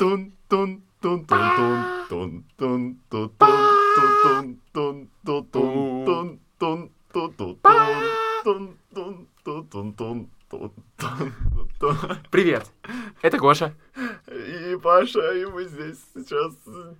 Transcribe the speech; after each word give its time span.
Тун, 0.00 0.32
тун, 0.48 0.82
тун, 1.02 1.26
тун, 1.26 1.44
тун, 2.08 2.44
тун, 2.56 2.96
тун, 3.10 3.36
тун, 3.36 3.50
тун, 4.72 5.10
тун, 9.92 10.30
тун, 10.48 10.72
тун. 11.78 11.96
Привет, 12.30 12.72
это 13.20 13.36
Гоша. 13.36 13.74
И 14.26 14.78
Паша, 14.82 15.34
и 15.34 15.44
мы 15.44 15.64
здесь 15.64 15.98
сейчас 16.14 16.54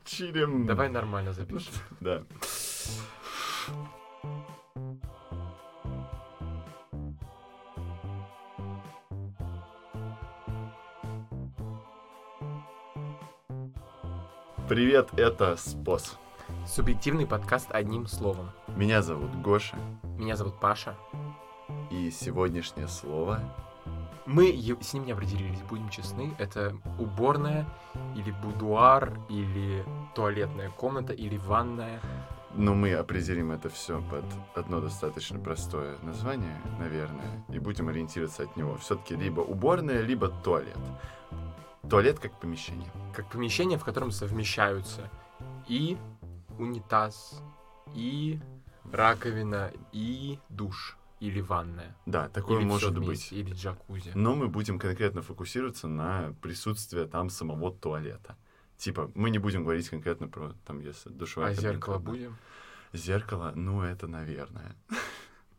чилим. 0.04 0.66
Давай 0.66 0.90
нормально 0.90 1.32
запишем. 1.32 1.72
Да. 2.00 2.22
Привет, 14.70 15.08
это 15.16 15.56
Спос. 15.56 16.16
Субъективный 16.64 17.26
подкаст 17.26 17.66
одним 17.72 18.06
словом. 18.06 18.50
Меня 18.68 19.02
зовут 19.02 19.34
Гоша, 19.42 19.76
Меня 20.16 20.36
зовут 20.36 20.60
Паша. 20.60 20.96
и 21.90 22.08
сегодняшнее 22.12 22.86
слово 22.86 23.40
Мы 24.26 24.44
с 24.80 24.92
ним 24.94 25.06
не 25.06 25.10
определились, 25.10 25.60
будем 25.68 25.88
честны. 25.88 26.32
Это 26.38 26.76
уборная, 27.00 27.66
или 28.14 28.30
будуар, 28.30 29.12
или 29.28 29.84
туалетная 30.14 30.70
комната, 30.70 31.14
или 31.14 31.36
ванная. 31.36 32.00
Ну, 32.54 32.74
мы 32.74 32.94
определим 32.94 33.50
это 33.50 33.70
все 33.70 34.00
под 34.08 34.24
одно 34.54 34.80
достаточно 34.80 35.40
простое 35.40 35.96
название, 36.02 36.62
наверное, 36.78 37.44
и 37.48 37.58
будем 37.58 37.88
ориентироваться 37.88 38.44
от 38.44 38.56
него. 38.56 38.76
Все-таки 38.76 39.16
либо 39.16 39.40
уборная, 39.40 40.00
либо 40.00 40.28
туалет. 40.28 40.78
Туалет 41.90 42.20
как 42.20 42.38
помещение. 42.38 42.88
Как 43.14 43.28
помещение, 43.28 43.76
в 43.76 43.84
котором 43.84 44.12
совмещаются 44.12 45.10
и 45.66 45.98
унитаз, 46.56 47.42
и 47.94 48.38
раковина, 48.92 49.72
и 49.92 50.38
душ, 50.48 50.96
или 51.18 51.40
ванная. 51.40 51.96
Да, 52.06 52.28
такое 52.28 52.60
или 52.60 52.64
может 52.64 52.92
вместе, 52.92 53.06
быть. 53.06 53.32
Или 53.32 53.54
джакузи. 53.54 54.12
Но 54.14 54.36
мы 54.36 54.46
будем 54.46 54.78
конкретно 54.78 55.22
фокусироваться 55.22 55.88
на 55.88 56.32
присутствии 56.40 57.06
там 57.06 57.28
самого 57.28 57.72
туалета. 57.72 58.36
Типа, 58.76 59.10
мы 59.16 59.30
не 59.30 59.38
будем 59.38 59.64
говорить 59.64 59.88
конкретно 59.88 60.28
про, 60.28 60.54
там, 60.64 60.78
если 60.80 61.10
душевая 61.10 61.50
а 61.50 61.54
зеркало 61.54 61.98
да. 61.98 62.10
будем? 62.10 62.36
Зеркало, 62.92 63.52
ну, 63.54 63.82
это 63.82 64.06
наверное. 64.06 64.76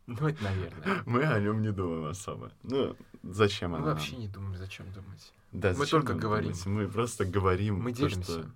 Ну, 0.06 0.28
это 0.28 0.42
наверное. 0.42 1.02
Мы 1.06 1.22
о 1.22 1.38
нем 1.38 1.62
не 1.62 1.70
думаем 1.70 2.06
особо. 2.06 2.50
Ну, 2.64 2.96
зачем 3.22 3.70
Мы 3.72 3.78
оно 3.78 3.86
вообще 3.86 4.16
не 4.16 4.28
думаем, 4.28 4.56
зачем 4.56 4.90
думать. 4.92 5.32
Да, 5.52 5.74
Мы 5.76 5.86
только 5.86 6.14
говорим. 6.14 6.52
думать? 6.52 6.66
Мы 6.66 6.88
просто 6.88 7.24
говорим. 7.24 7.80
Мы 7.80 7.92
то, 7.92 7.98
делимся. 8.08 8.22
что- 8.40 8.50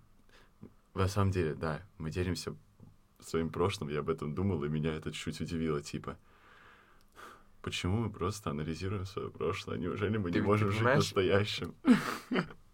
На 0.95 1.09
самом 1.09 1.31
деле, 1.31 1.55
да, 1.55 1.83
мы 1.99 2.11
делимся 2.11 2.55
своим 3.21 3.51
прошлым. 3.51 3.91
Я 3.91 4.01
об 4.01 4.09
этом 4.09 4.35
думал, 4.35 4.65
и 4.65 4.69
меня 4.69 4.93
это 4.95 5.13
чуть 5.13 5.41
удивило. 5.41 5.83
Типа, 5.83 6.17
почему 7.63 7.97
мы 7.99 8.11
просто 8.11 8.51
анализируем 8.51 9.05
свое 9.05 9.31
прошлое? 9.31 9.77
Неужели 9.79 10.17
мы 10.17 10.31
Ты- 10.31 10.41
не 10.41 10.47
можем 10.47 10.71
жить 10.71 10.83
настоящим? 10.83 11.75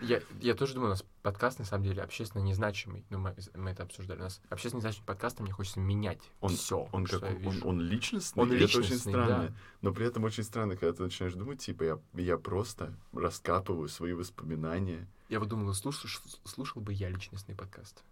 Я, 0.00 0.22
я 0.40 0.54
тоже 0.54 0.74
думаю, 0.74 0.88
у 0.88 0.92
нас 0.92 1.04
подкаст 1.22 1.58
на 1.58 1.64
самом 1.64 1.84
деле 1.84 2.02
общественно 2.02 2.40
незначимый. 2.42 3.04
Ну, 3.10 3.18
мы, 3.18 3.34
мы 3.54 3.70
это 3.70 3.82
обсуждали. 3.82 4.20
У 4.20 4.22
нас 4.22 4.40
общественно 4.48 4.78
незначимый 4.78 5.06
подкаст, 5.06 5.40
мне 5.40 5.50
хочется 5.52 5.80
менять 5.80 6.20
Он- 6.40 6.50
все, 6.50 6.88
Он, 6.92 7.04
как, 7.04 7.22
он, 7.24 7.60
он 7.64 7.80
личностный, 7.80 8.42
Он 8.42 8.52
и 8.52 8.56
это 8.56 8.64
очень 8.66 8.80
личностный, 8.80 9.12
странно. 9.12 9.48
да. 9.48 9.54
Но 9.82 9.92
при 9.92 10.06
этом 10.06 10.22
очень 10.24 10.44
странно, 10.44 10.76
когда 10.76 10.92
ты 10.92 11.02
начинаешь 11.02 11.34
думать, 11.34 11.58
типа, 11.60 11.82
я, 11.82 11.98
я 12.14 12.38
просто 12.38 12.94
раскапываю 13.12 13.88
свои 13.88 14.12
воспоминания. 14.12 15.08
Я 15.28 15.40
вот 15.40 15.48
думал, 15.48 15.74
слушал, 15.74 16.08
слушал 16.44 16.80
бы 16.80 16.92
я 16.92 17.08
личностный 17.08 17.56
подкаст. 17.56 18.04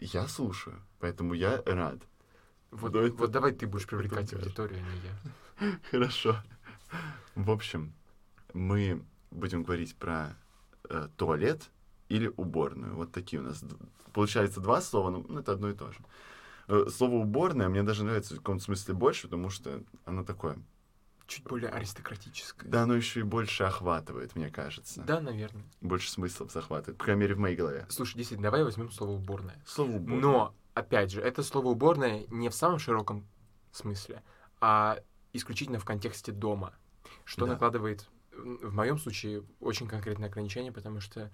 Я 0.00 0.28
слушаю, 0.28 0.78
поэтому 1.00 1.32
я 1.34 1.62
рад. 1.64 2.00
Вот, 2.70 2.94
это- 2.94 3.16
вот 3.16 3.30
давай 3.30 3.52
ты 3.52 3.66
будешь 3.66 3.86
привлекать 3.86 4.32
аудиторию, 4.34 4.78
а 4.84 5.62
не 5.62 5.68
я. 5.70 5.78
Хорошо. 5.90 6.36
В 7.34 7.50
общем, 7.50 7.94
мы 8.52 9.02
будем 9.30 9.62
говорить 9.62 9.96
про 9.96 10.36
э, 10.88 11.08
туалет 11.16 11.70
или 12.08 12.32
уборную. 12.36 12.94
Вот 12.94 13.12
такие 13.12 13.40
у 13.40 13.44
нас. 13.44 13.64
Получается 14.12 14.60
два 14.60 14.80
слова, 14.80 15.10
но 15.10 15.24
ну, 15.28 15.38
это 15.40 15.52
одно 15.52 15.70
и 15.70 15.74
то 15.74 15.90
же. 15.90 15.98
Э, 16.68 16.86
Слово 16.88 17.16
уборная 17.16 17.68
мне 17.68 17.82
даже 17.82 18.04
нравится 18.04 18.34
в 18.34 18.38
каком-то 18.38 18.64
смысле 18.64 18.94
больше, 18.94 19.24
потому 19.28 19.50
что 19.50 19.82
оно 20.04 20.24
такое. 20.24 20.58
Чуть 21.26 21.44
более 21.44 21.70
аристократическое. 21.70 22.70
Да, 22.70 22.82
оно 22.82 22.94
еще 22.94 23.20
и 23.20 23.22
больше 23.22 23.64
охватывает, 23.64 24.36
мне 24.36 24.50
кажется. 24.50 25.02
Да, 25.02 25.20
наверное. 25.20 25.64
Больше 25.80 26.10
смыслов 26.10 26.52
захватывает. 26.52 26.98
По 26.98 27.04
крайней 27.04 27.22
мере, 27.22 27.34
в 27.34 27.38
моей 27.38 27.56
голове. 27.56 27.86
Слушай, 27.88 28.18
действительно, 28.18 28.50
давай 28.50 28.62
возьмем 28.62 28.90
слово 28.90 29.12
уборная. 29.12 29.60
Слово 29.66 29.92
уборная. 29.92 30.20
Но, 30.20 30.54
опять 30.74 31.10
же, 31.12 31.22
это 31.22 31.42
слово 31.42 31.68
уборная 31.68 32.26
не 32.28 32.50
в 32.50 32.54
самом 32.54 32.78
широком 32.78 33.26
смысле, 33.72 34.22
а 34.60 34.98
исключительно 35.32 35.78
в 35.78 35.84
контексте 35.86 36.30
дома. 36.30 36.74
Что 37.24 37.46
Да. 37.46 37.52
накладывает, 37.52 38.08
в 38.36 38.72
моем 38.74 38.98
случае, 38.98 39.42
очень 39.60 39.86
конкретное 39.88 40.28
ограничение, 40.28 40.72
потому 40.72 41.00
что 41.00 41.30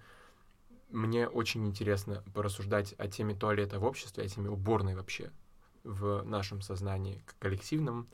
мне 0.91 1.29
очень 1.29 1.67
интересно 1.67 2.23
порассуждать 2.35 2.95
о 2.99 3.09
теме 3.09 3.35
туалета 3.35 3.79
в 3.79 3.85
обществе, 3.85 4.25
о 4.25 4.29
теме 4.29 4.51
уборной 4.51 4.95
вообще 4.95 5.31
в 5.85 6.23
нашем 6.25 6.61
сознании 6.63 7.25
коллективном, 7.39 8.09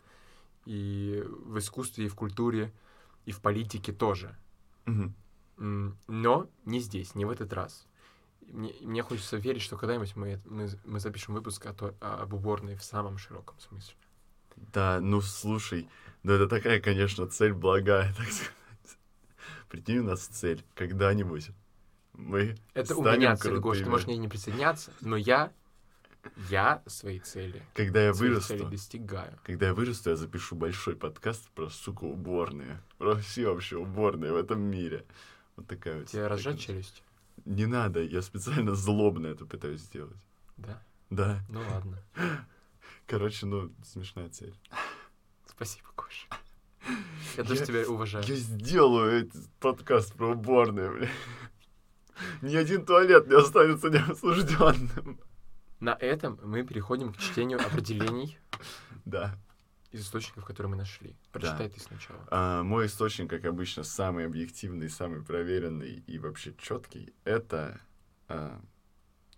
и 0.66 1.24
в 1.26 1.58
искусстве, 1.58 2.06
и 2.06 2.08
в 2.08 2.14
культуре, 2.14 2.72
и 3.24 3.32
в 3.32 3.40
политике 3.40 3.92
тоже. 3.92 4.36
М, 5.58 5.96
Но 6.06 6.48
не 6.64 6.80
здесь, 6.80 7.14
не 7.14 7.24
в 7.24 7.30
этот 7.30 7.52
раз. 7.52 7.86
Мне, 8.42 8.74
мне 8.82 9.02
хочется 9.02 9.36
верить, 9.36 9.62
что 9.62 9.76
когда-нибудь 9.76 10.16
мы, 10.16 10.40
мы, 10.44 10.68
мы 10.84 11.00
запишем 11.00 11.34
выпуск 11.34 11.66
о 11.66 11.72
о- 12.00 12.22
об 12.22 12.34
уборной 12.34 12.76
в 12.76 12.84
самом 12.84 13.18
широком 13.18 13.58
смысле. 13.60 13.94
Да, 14.72 15.00
ну 15.00 15.20
слушай, 15.20 15.88
ну 16.22 16.32
это 16.32 16.48
такая, 16.48 16.80
конечно, 16.80 17.26
цель 17.26 17.52
благая, 17.52 18.14
так 18.16 18.26
сказать. 18.26 18.52
Прикинь, 19.68 19.98
у 19.98 20.04
нас 20.04 20.26
цель 20.26 20.64
когда-нибудь. 20.74 21.50
Мы 22.14 22.56
Это 22.72 22.96
у 22.96 23.02
меня 23.02 23.36
цель, 23.36 23.58
Гош, 23.58 23.78
ты 23.78 23.86
можешь 23.86 24.06
к 24.06 24.08
ней 24.08 24.16
не 24.16 24.28
присоединяться, 24.28 24.92
но 25.00 25.16
я, 25.16 25.52
я 26.48 26.82
свои 26.86 27.18
цели, 27.18 27.62
Когда 27.74 28.02
я 28.04 28.14
свои 28.14 28.28
цели 28.40 28.58
вырасту, 28.58 28.70
достигаю. 28.70 29.38
когда 29.44 29.66
я 29.66 29.74
вырасту, 29.74 30.10
я 30.10 30.16
запишу 30.16 30.56
большой 30.56 30.96
подкаст 30.96 31.50
про, 31.50 31.68
сука, 31.68 32.04
уборные. 32.04 32.80
Про 32.98 33.16
все 33.16 33.52
вообще 33.52 33.76
уборные 33.76 34.32
в 34.32 34.36
этом 34.36 34.60
мире. 34.62 35.04
Вот 35.56 35.66
такая 35.66 35.98
вот. 36.00 36.08
Тебе 36.08 36.26
разжать 36.26 36.58
челюсть? 36.60 37.02
Не 37.44 37.66
надо, 37.66 38.02
я 38.02 38.22
специально 38.22 38.74
злобно 38.74 39.26
это 39.26 39.44
пытаюсь 39.44 39.82
сделать. 39.82 40.16
Да? 40.56 40.82
Да. 41.10 41.40
Ну 41.48 41.60
ладно. 41.70 42.02
Короче, 43.06 43.46
ну, 43.46 43.70
смешная 43.84 44.28
цель. 44.30 44.54
Спасибо, 45.46 45.88
Гош. 45.96 46.28
Я 47.36 47.44
тоже 47.44 47.60
Я- 47.60 47.66
тебя 47.66 47.88
уважаю. 47.88 48.24
Я 48.26 48.34
сделаю 48.36 49.10
этот 49.26 49.48
подкаст 49.60 50.14
про 50.14 50.32
уборные, 50.32 50.90
бля. 50.90 51.08
Ни 52.42 52.56
один 52.56 52.84
туалет 52.86 53.26
не 53.28 53.34
останется 53.34 53.90
неосужденным. 53.90 55.20
На 55.80 55.90
этом 56.00 56.38
мы 56.42 56.62
переходим 56.64 57.12
к 57.12 57.18
чтению 57.18 57.60
определений 57.60 58.38
Да. 59.04 59.36
из 59.92 60.00
источников, 60.00 60.46
которые 60.46 60.70
мы 60.70 60.76
нашли. 60.76 61.14
Прочитай 61.32 61.68
ты 61.68 61.78
сначала. 61.80 62.26
А, 62.30 62.62
мой 62.62 62.86
источник, 62.86 63.28
как 63.28 63.44
обычно, 63.44 63.82
самый 63.82 64.24
объективный, 64.24 64.88
самый 64.88 65.22
проверенный 65.22 66.02
и 66.06 66.18
вообще 66.18 66.54
четкий, 66.58 67.12
это 67.24 67.78
а, 68.28 68.58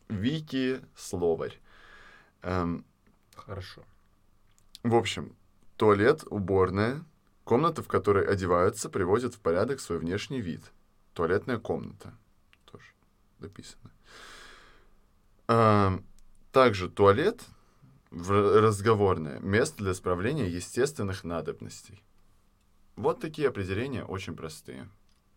Вики 0.09 0.81
Словарь. 0.97 1.59
Эм, 2.43 2.85
Хорошо. 3.35 3.83
в 4.85 4.95
общем, 4.95 5.35
туалет, 5.77 6.23
уборная, 6.31 7.05
комната, 7.49 7.83
в 7.83 7.89
которой 7.89 8.27
одеваются, 8.27 8.91
приводят 8.91 9.35
в 9.35 9.41
порядок 9.41 9.81
свой 9.81 9.99
внешний 9.99 10.43
вид. 10.43 10.61
Туалетная 11.15 11.59
комната. 11.59 12.13
Тоже 12.67 12.93
дописано. 13.39 13.91
Также 16.53 16.91
туалет 16.91 17.47
разговорное 18.11 19.41
место 19.41 19.79
для 19.79 19.95
справления 19.95 20.47
естественных 20.47 21.25
надобностей. 21.25 22.05
Вот 22.97 23.21
такие 23.21 23.49
определения 23.49 24.05
очень 24.05 24.37
простые. 24.37 24.87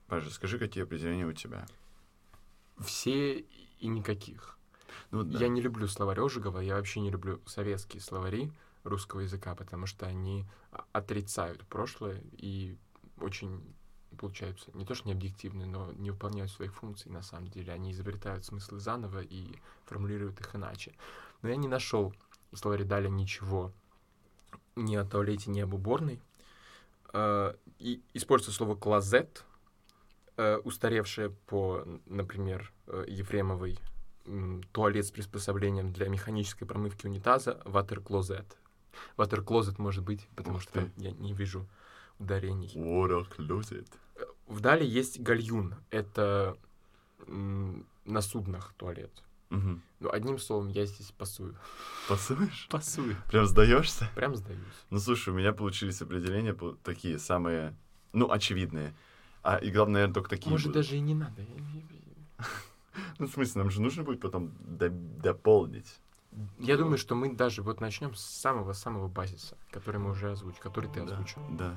Паша, 0.08 0.30
скажи, 0.32 0.60
какие 0.60 0.84
определения 0.84 1.26
у 1.26 1.34
тебя? 1.34 1.66
Все 2.80 3.40
и 3.40 3.88
никаких. 3.88 4.58
Ну, 5.12 5.24
да. 5.24 5.40
Я 5.40 5.48
не 5.48 5.62
люблю 5.62 5.88
словарь 5.88 6.20
Ожегова, 6.20 6.60
я 6.60 6.76
вообще 6.76 7.00
не 7.00 7.10
люблю 7.10 7.40
советские 7.46 8.02
словари 8.02 8.52
русского 8.84 9.22
языка, 9.22 9.56
потому 9.56 9.86
что 9.86 10.06
они 10.06 10.46
а- 10.72 10.86
отрицают 10.92 11.66
прошлое 11.68 12.22
и 12.34 12.78
очень 13.20 13.62
получаются 14.18 14.70
не 14.74 14.86
то 14.86 14.94
что 14.94 15.08
не 15.08 15.14
объективны, 15.14 15.66
но 15.66 15.92
не 15.94 16.12
выполняют 16.12 16.52
своих 16.52 16.74
функций 16.74 17.12
на 17.12 17.22
самом 17.22 17.48
деле. 17.48 17.74
Они 17.74 17.92
изобретают 17.92 18.46
смыслы 18.46 18.80
заново 18.80 19.22
и 19.22 19.46
формулируют 19.86 20.40
их 20.40 20.56
иначе. 20.56 20.94
Но 21.42 21.50
я 21.50 21.56
не 21.56 21.68
нашел 21.68 22.14
в 22.52 22.58
словаре 22.58 22.84
Даля 22.84 23.10
ничего 23.10 23.72
ни 24.76 24.96
о 24.96 25.06
туалете, 25.06 25.50
ни 25.50 25.60
об 25.62 25.74
уборной. 25.74 26.20
Э, 27.14 27.56
И 27.80 28.02
используется 28.14 28.56
слово 28.56 28.76
клозет, 28.76 29.44
э, 30.38 30.58
устаревшее 30.58 31.30
по, 31.30 31.84
например, 32.06 32.72
э, 32.88 33.06
Ефремовой 33.08 33.80
туалет 34.72 35.06
с 35.08 35.12
приспособлением 35.12 35.92
для 35.92 36.08
механической 36.08 36.66
промывки 36.66 37.08
унитаза 37.08 37.60
Closet. 37.66 38.46
Water 39.18 39.44
Closet 39.44 39.76
может 39.82 40.04
быть, 40.04 40.28
потому 40.36 40.58
Ух 40.58 40.62
что 40.64 40.74
ты. 40.74 40.92
я 40.98 41.12
не 41.12 41.34
вижу 41.34 41.68
ударений. 42.20 42.72
Water 42.76 43.28
closet. 43.38 43.88
Вдали 44.48 44.86
есть 44.86 45.20
гальюн. 45.22 45.76
Это 45.90 46.58
на 47.28 48.22
суднах 48.22 48.74
туалет. 48.78 49.12
Мгм. 49.50 49.82
Ну, 50.00 50.10
одним 50.12 50.40
словом, 50.40 50.70
я 50.70 50.86
здесь 50.86 51.12
пасую. 51.12 51.58
Пасуешь? 52.08 52.68
Пасую. 52.70 53.16
Прям 53.30 53.46
сдаешься? 53.46 54.10
Прям 54.16 54.36
сдаюсь. 54.36 54.60
Ну, 54.90 55.00
слушай, 55.00 55.30
у 55.30 55.34
меня 55.38 55.52
получились 55.52 56.02
определения 56.02 56.56
такие 56.84 57.20
самые, 57.20 57.76
ну, 58.14 58.32
очевидные. 58.32 58.94
А, 59.44 59.58
и 59.58 59.70
главное, 59.72 59.94
наверное, 59.96 60.14
только 60.14 60.30
такие 60.30 60.52
Может, 60.52 60.68
будут. 60.68 60.84
даже 60.84 60.96
и 60.98 61.02
не 61.02 61.14
надо. 61.16 61.46
Ну, 63.20 63.28
в 63.28 63.32
смысле, 63.32 63.62
нам 63.62 63.72
же 63.72 63.82
нужно 63.82 64.04
будет 64.04 64.20
потом 64.20 64.52
до- 64.60 64.90
дополнить. 64.90 66.00
Я 66.60 66.78
думаю, 66.78 66.98
что 66.98 67.16
мы 67.16 67.34
даже 67.36 67.62
вот 67.62 67.82
начнем 67.82 68.16
с 68.16 68.22
самого-самого 68.22 69.08
базиса, 69.08 69.58
который 69.72 69.98
мы 70.00 70.12
уже 70.12 70.32
озвучили, 70.32 70.62
который 70.62 70.90
ты 70.90 71.04
Да, 71.04 71.14
озвучил. 71.14 71.42
Да. 71.52 71.76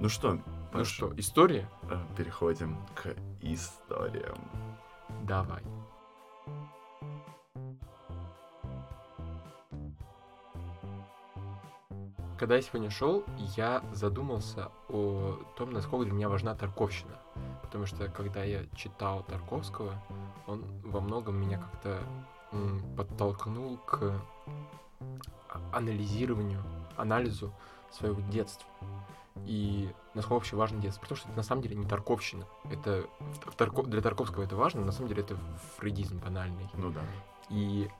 Ну 0.00 0.08
что, 0.08 0.34
Ну 0.34 0.42
Паш, 0.72 0.88
что, 0.88 1.12
история? 1.18 1.68
э, 1.88 1.98
переходим 2.16 2.76
к 2.94 3.14
историям. 3.40 4.38
Давай. 5.22 5.62
Когда 12.38 12.56
я 12.56 12.62
сегодня 12.62 12.90
шел, 12.90 13.24
я 13.56 13.82
задумался 13.92 14.70
о 14.88 15.38
том, 15.56 15.70
насколько 15.72 16.04
для 16.04 16.12
меня 16.14 16.28
важна 16.28 16.54
Тарковщина. 16.54 17.16
Потому 17.62 17.86
что 17.86 18.08
когда 18.08 18.42
я 18.44 18.66
читал 18.74 19.22
Тарковского, 19.24 19.94
он 20.46 20.64
во 20.82 21.00
многом 21.00 21.36
меня 21.36 21.58
как-то 21.58 22.02
подтолкнул 22.96 23.78
к 23.78 24.20
анализированию, 25.72 26.62
анализу 26.96 27.52
своего 27.90 28.20
детства. 28.30 28.68
И 29.46 29.92
насколько 30.14 30.34
вообще 30.34 30.56
важно 30.56 30.80
детство. 30.80 31.00
Потому 31.02 31.16
что 31.16 31.28
это 31.28 31.36
на 31.36 31.42
самом 31.42 31.62
деле 31.62 31.76
не 31.76 31.86
Тарковщина. 31.86 32.46
Это 32.70 33.06
в 33.46 33.56
Тарко- 33.56 33.86
для 33.86 34.00
Тарковского 34.00 34.44
это 34.44 34.56
важно, 34.56 34.80
но 34.80 34.86
на 34.86 34.92
самом 34.92 35.08
деле 35.08 35.22
это 35.22 35.36
фрейдизм 35.76 36.18
банальный. 36.18 36.68
Ну 36.74 36.90
да. 36.90 37.00
И 37.50 37.90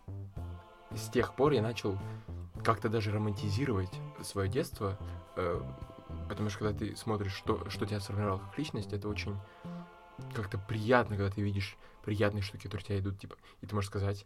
с 0.93 1.09
тех 1.09 1.35
пор 1.35 1.53
я 1.53 1.63
начал 1.63 1.99
как-то 2.63 2.89
даже 2.89 3.13
романтизировать 3.13 3.91
свое 4.23 4.49
детство, 4.49 4.97
э, 5.37 5.61
потому 6.29 6.49
что 6.51 6.61
когда 6.61 6.79
ты 6.79 6.97
смотришь, 6.97 7.35
что, 7.35 7.69
что 7.69 7.85
тебя 7.85 8.01
сформировало 8.01 8.39
как 8.39 8.57
личность, 8.57 8.93
это 8.93 9.09
очень 9.09 9.37
как-то 10.35 10.57
приятно, 10.57 11.17
когда 11.17 11.31
ты 11.31 11.43
видишь 11.43 11.77
приятные 12.05 12.43
штуки, 12.43 12.65
которые 12.65 12.85
у 12.85 12.87
тебя 12.87 12.99
идут, 13.01 13.19
типа, 13.19 13.37
и 13.61 13.67
ты 13.67 13.75
можешь 13.75 13.91
сказать, 13.91 14.25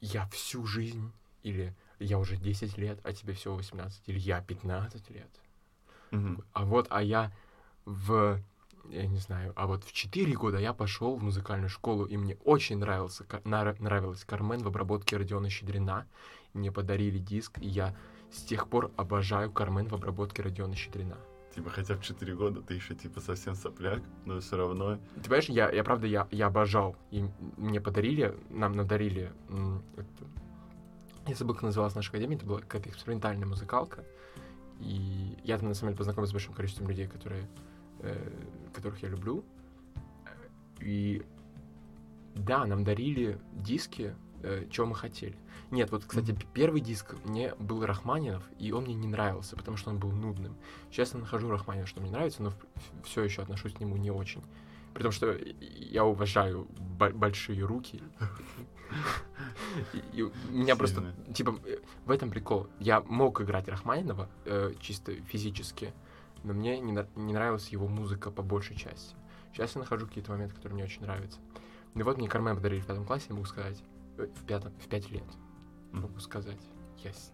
я 0.00 0.26
всю 0.26 0.66
жизнь, 0.66 1.12
или 1.42 1.74
я 1.98 2.18
уже 2.18 2.36
10 2.36 2.78
лет, 2.78 2.98
а 3.02 3.12
тебе 3.12 3.32
всего 3.32 3.56
18, 3.56 4.02
или 4.06 4.18
я 4.18 4.40
15 4.40 5.10
лет. 5.10 5.28
Мгм. 6.10 6.42
А 6.52 6.64
вот, 6.64 6.86
а 6.90 7.02
я 7.02 7.32
в, 7.84 8.40
я 8.90 9.06
не 9.06 9.18
знаю, 9.18 9.52
а 9.56 9.66
вот 9.66 9.84
в 9.84 9.92
4 9.92 10.32
года 10.34 10.58
я 10.58 10.72
пошел 10.72 11.16
в 11.16 11.22
музыкальную 11.22 11.68
школу, 11.68 12.04
и 12.04 12.16
мне 12.16 12.36
очень 12.44 12.78
нравился, 12.78 13.24
нравилась 13.44 14.24
Кармен 14.24 14.62
в 14.62 14.68
обработке 14.68 15.16
Родиона 15.16 15.50
Щедрина. 15.50 16.06
Мне 16.54 16.72
подарили 16.72 17.18
диск, 17.18 17.58
и 17.58 17.66
я 17.66 17.94
с 18.32 18.42
тех 18.42 18.68
пор 18.68 18.90
обожаю 18.96 19.50
Кармен 19.50 19.88
в 19.88 19.94
обработке 19.94 20.42
Родиона 20.42 20.74
Щедрина. 20.74 21.16
Типа, 21.58 21.70
хотя 21.70 21.96
в 21.96 22.00
4 22.00 22.36
года 22.36 22.62
ты 22.62 22.74
еще 22.74 22.94
типа 22.94 23.20
совсем 23.20 23.56
сопляк, 23.56 24.00
но 24.24 24.38
все 24.38 24.56
равно. 24.56 25.00
Ты 25.16 25.22
понимаешь, 25.22 25.48
я, 25.48 25.68
я 25.72 25.82
правда, 25.82 26.06
я, 26.06 26.28
я 26.30 26.46
обожал. 26.46 26.94
И 27.10 27.24
мне 27.56 27.80
подарили, 27.80 28.32
нам 28.48 28.74
надарили, 28.74 29.32
я 31.26 31.34
забыл, 31.34 31.54
как 31.54 31.64
называлась 31.64 31.96
наша 31.96 32.10
академия, 32.10 32.36
это 32.36 32.46
была 32.46 32.60
какая-то 32.60 32.90
экспериментальная 32.90 33.48
музыкалка. 33.48 34.04
И 34.78 35.36
я 35.42 35.58
там, 35.58 35.66
на 35.66 35.74
самом 35.74 35.90
деле, 35.90 35.98
познакомился 35.98 36.30
с 36.30 36.32
большим 36.34 36.54
количеством 36.54 36.86
людей, 36.86 37.08
которые, 37.08 37.48
э, 38.02 38.30
которых 38.72 39.02
я 39.02 39.08
люблю. 39.08 39.44
И 40.78 41.26
да, 42.36 42.66
нам 42.66 42.84
дарили 42.84 43.40
диски, 43.52 44.14
э, 44.44 44.66
чего 44.70 44.86
мы 44.86 44.94
хотели. 44.94 45.36
Нет, 45.70 45.90
вот, 45.90 46.04
кстати, 46.06 46.32
п- 46.32 46.46
первый 46.54 46.80
диск 46.80 47.14
мне 47.24 47.54
был 47.58 47.84
Рахманинов, 47.84 48.42
и 48.58 48.72
он 48.72 48.84
мне 48.84 48.94
не 48.94 49.06
нравился, 49.06 49.54
потому 49.56 49.76
что 49.76 49.90
он 49.90 49.98
был 49.98 50.10
нудным. 50.10 50.56
Сейчас 50.90 51.12
я 51.12 51.20
нахожу 51.20 51.50
Рахманинова, 51.50 51.86
что 51.86 52.00
мне 52.00 52.10
нравится, 52.10 52.42
но 52.42 52.52
все 53.04 53.22
еще 53.22 53.42
отношусь 53.42 53.74
к 53.74 53.80
нему 53.80 53.96
не 53.96 54.10
очень. 54.10 54.42
При 54.94 55.02
том, 55.02 55.12
что 55.12 55.36
я 55.60 56.04
уважаю 56.04 56.66
бо- 56.98 57.10
большие 57.10 57.62
руки. 57.64 58.02
И, 60.14 60.22
у 60.22 60.32
меня 60.50 60.76
просто, 60.76 61.14
типа, 61.34 61.54
в 62.06 62.10
этом 62.10 62.30
прикол. 62.30 62.68
Я 62.80 63.00
мог 63.02 63.40
играть 63.42 63.68
Рахманинова 63.68 64.28
э, 64.46 64.72
чисто 64.80 65.12
физически, 65.22 65.92
но 66.42 66.54
мне 66.54 66.80
не, 66.80 66.92
нравилась 67.16 67.68
его 67.68 67.86
музыка 67.86 68.30
по 68.30 68.42
большей 68.42 68.76
части. 68.76 69.14
Сейчас 69.52 69.74
я 69.74 69.80
нахожу 69.82 70.06
какие-то 70.06 70.30
моменты, 70.32 70.54
которые 70.54 70.74
мне 70.76 70.84
очень 70.84 71.02
нравятся. 71.02 71.38
И 71.94 72.02
вот 72.02 72.16
мне 72.16 72.28
Кармен 72.28 72.56
подарили 72.56 72.80
в 72.80 72.86
пятом 72.86 73.04
классе, 73.04 73.26
я 73.28 73.34
могу 73.34 73.46
сказать, 73.46 73.82
э, 74.16 74.26
в 74.34 74.44
пятом, 74.46 74.72
в 74.80 74.88
пять 74.88 75.10
лет. 75.10 75.24
Могу 75.92 76.18
сказать, 76.20 76.60
yes. 77.02 77.32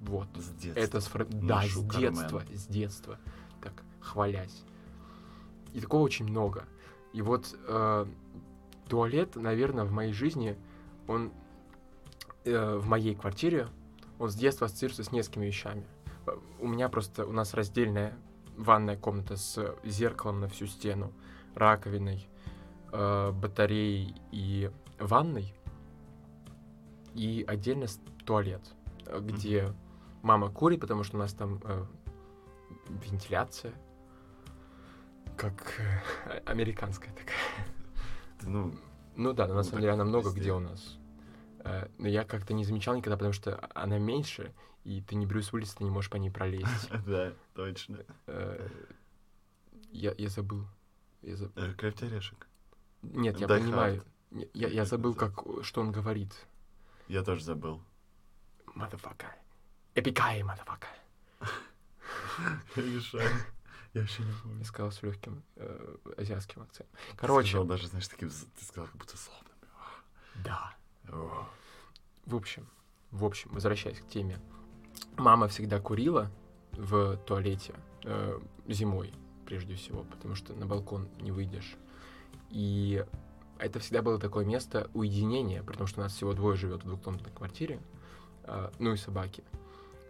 Вот. 0.00 0.28
С 0.36 0.48
детства. 0.50 0.80
Это 0.80 1.00
с 1.00 1.06
фра- 1.06 1.24
да, 1.24 1.62
с 1.62 1.82
детства, 1.96 2.42
с 2.52 2.66
детства, 2.66 3.18
так 3.60 3.82
хвалясь. 4.00 4.62
И 5.74 5.80
такого 5.80 6.02
очень 6.02 6.26
много. 6.26 6.64
И 7.12 7.22
вот 7.22 7.56
э, 7.66 8.06
туалет, 8.88 9.36
наверное, 9.36 9.84
в 9.84 9.92
моей 9.92 10.12
жизни, 10.12 10.56
он 11.06 11.32
э, 12.44 12.76
в 12.76 12.86
моей 12.86 13.14
квартире, 13.14 13.68
он 14.18 14.30
с 14.30 14.34
детства 14.34 14.66
ассоциируется 14.66 15.04
с 15.04 15.12
несколькими 15.12 15.46
вещами. 15.46 15.84
У 16.60 16.66
меня 16.68 16.88
просто, 16.88 17.26
у 17.26 17.32
нас 17.32 17.54
раздельная 17.54 18.16
ванная 18.56 18.96
комната 18.96 19.36
с 19.36 19.76
зеркалом 19.84 20.40
на 20.40 20.48
всю 20.48 20.66
стену, 20.66 21.12
раковиной, 21.54 22.28
э, 22.92 23.32
батареей 23.32 24.14
и 24.32 24.70
ванной. 24.98 25.54
И 27.14 27.44
отдельно 27.46 27.86
туалет, 28.24 28.62
э, 29.06 29.20
где 29.20 29.72
мама 30.22 30.50
курит, 30.50 30.80
потому 30.80 31.02
что 31.04 31.16
у 31.16 31.20
нас 31.20 31.32
там 31.32 31.60
э, 31.64 31.84
вентиляция, 32.88 33.72
как 35.36 35.80
э, 36.26 36.38
американская 36.46 37.12
такая. 37.14 37.68
Ну, 38.42 38.72
Ну 39.16 39.32
да, 39.32 39.46
но 39.46 39.54
на 39.54 39.60
Ну, 39.60 39.64
самом 39.64 39.80
деле 39.80 39.92
она 39.92 40.04
много 40.04 40.30
где 40.30 40.52
у 40.52 40.60
нас. 40.60 40.98
Э, 41.60 41.88
Но 41.98 42.08
я 42.08 42.24
как-то 42.24 42.54
не 42.54 42.64
замечал 42.64 42.94
никогда, 42.96 43.16
потому 43.16 43.32
что 43.32 43.68
она 43.74 43.98
меньше, 43.98 44.52
и 44.84 45.02
ты 45.02 45.16
не 45.16 45.26
Брюс 45.26 45.52
Уиллис, 45.52 45.74
ты 45.74 45.84
не 45.84 45.90
можешь 45.90 46.10
по 46.10 46.16
ней 46.16 46.30
пролезть. 46.30 46.88
да, 47.06 47.32
точно. 47.54 47.98
Э, 48.26 48.68
Я, 49.90 50.14
я 50.16 50.28
забыл. 50.28 50.66
Я 51.22 51.34
Э, 51.56 51.72
Крепкий 51.76 52.06
орешек. 52.06 52.46
Нет, 53.02 53.38
я 53.40 53.48
понимаю. 53.48 54.02
Я, 54.54 54.68
я 54.68 54.84
забыл, 54.84 55.14
как, 55.14 55.42
что 55.62 55.80
он 55.80 55.90
говорит. 55.90 56.32
Я 57.08 57.22
тоже 57.22 57.42
забыл. 57.44 57.80
Motherfucker. 58.74 59.30
Эпикай. 59.94 60.42
Я 62.76 62.82
решаю. 62.82 63.30
Я 63.94 64.02
вообще 64.02 64.22
не 64.22 64.32
помню. 64.42 64.58
Я 64.58 64.64
сказал 64.64 64.92
с 64.92 65.02
легким 65.02 65.42
э, 65.56 65.96
азиатским 66.16 66.62
акцентом. 66.62 66.94
Ты 67.12 67.16
Короче, 67.16 67.48
сказал 67.48 67.66
даже, 67.66 67.88
знаешь, 67.88 68.06
таким, 68.08 68.28
ты 68.28 68.64
сказал, 68.64 68.86
как 68.86 68.96
будто 68.96 69.16
злобным. 69.16 69.56
да. 70.44 70.74
О, 71.08 71.48
В 72.26 72.36
общем, 72.36 72.68
в 73.10 73.24
общем, 73.24 73.50
возвращаясь 73.52 73.98
к 74.00 74.06
теме. 74.08 74.38
Мама 75.16 75.48
всегда 75.48 75.80
курила 75.80 76.30
в 76.72 77.16
туалете 77.26 77.74
э, 78.04 78.38
зимой, 78.68 79.12
прежде 79.46 79.74
всего, 79.74 80.04
потому 80.04 80.34
что 80.34 80.54
на 80.54 80.66
балкон 80.66 81.08
не 81.20 81.32
выйдешь. 81.32 81.76
И 82.50 83.04
это 83.58 83.78
всегда 83.80 84.02
было 84.02 84.18
такое 84.18 84.44
место 84.44 84.90
уединения, 84.94 85.62
потому 85.62 85.86
что 85.86 86.00
у 86.00 86.02
нас 86.04 86.12
всего 86.12 86.32
двое 86.32 86.56
живет 86.56 86.84
в 86.84 86.86
двухкомнатной 86.86 87.32
квартире, 87.32 87.80
э, 88.44 88.70
ну 88.78 88.92
и 88.92 88.96
собаки. 88.96 89.42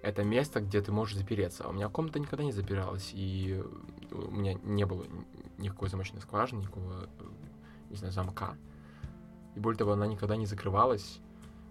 Это 0.03 0.23
место, 0.23 0.61
где 0.61 0.81
ты 0.81 0.93
можешь 0.93 1.17
запереться. 1.17 1.65
А 1.65 1.69
у 1.69 1.73
меня 1.73 1.89
комната 1.89 2.21
никогда 2.21 2.45
не 2.45 2.53
запиралась, 2.53 3.11
и 3.13 3.63
у 4.13 4.31
меня 4.31 4.55
не 4.63 4.87
было 4.87 5.05
ни- 5.05 5.63
никакой 5.63 5.89
замочной 5.89 6.21
скважины, 6.21 6.61
никакого, 6.61 7.09
не 7.91 7.97
знаю, 7.97 8.13
замка. 8.13 8.57
И 9.57 9.61
более 9.61 9.79
того, 9.79 9.93
она 9.93 10.07
никогда 10.07 10.37
не 10.37 10.47
закрывалась, 10.47 11.21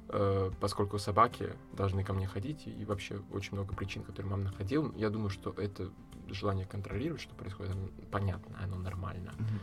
э, 0.09 0.51
поскольку 0.59 0.99
собаки 0.99 1.53
должны 1.73 2.03
ко 2.03 2.13
мне 2.13 2.27
ходить, 2.27 2.67
и 2.67 2.83
вообще 2.85 3.21
очень 3.31 3.53
много 3.53 3.73
причин, 3.73 4.03
которые 4.03 4.29
мама 4.29 4.43
находила. 4.43 4.91
Я 4.95 5.09
думаю, 5.09 5.29
что 5.29 5.51
это 5.51 5.89
желание 6.27 6.65
контролировать, 6.65 7.21
что 7.21 7.33
происходит, 7.35 7.71
оно 7.71 7.87
понятно, 8.11 8.57
оно 8.61 8.77
нормально. 8.77 9.33
мгм. 9.37 9.59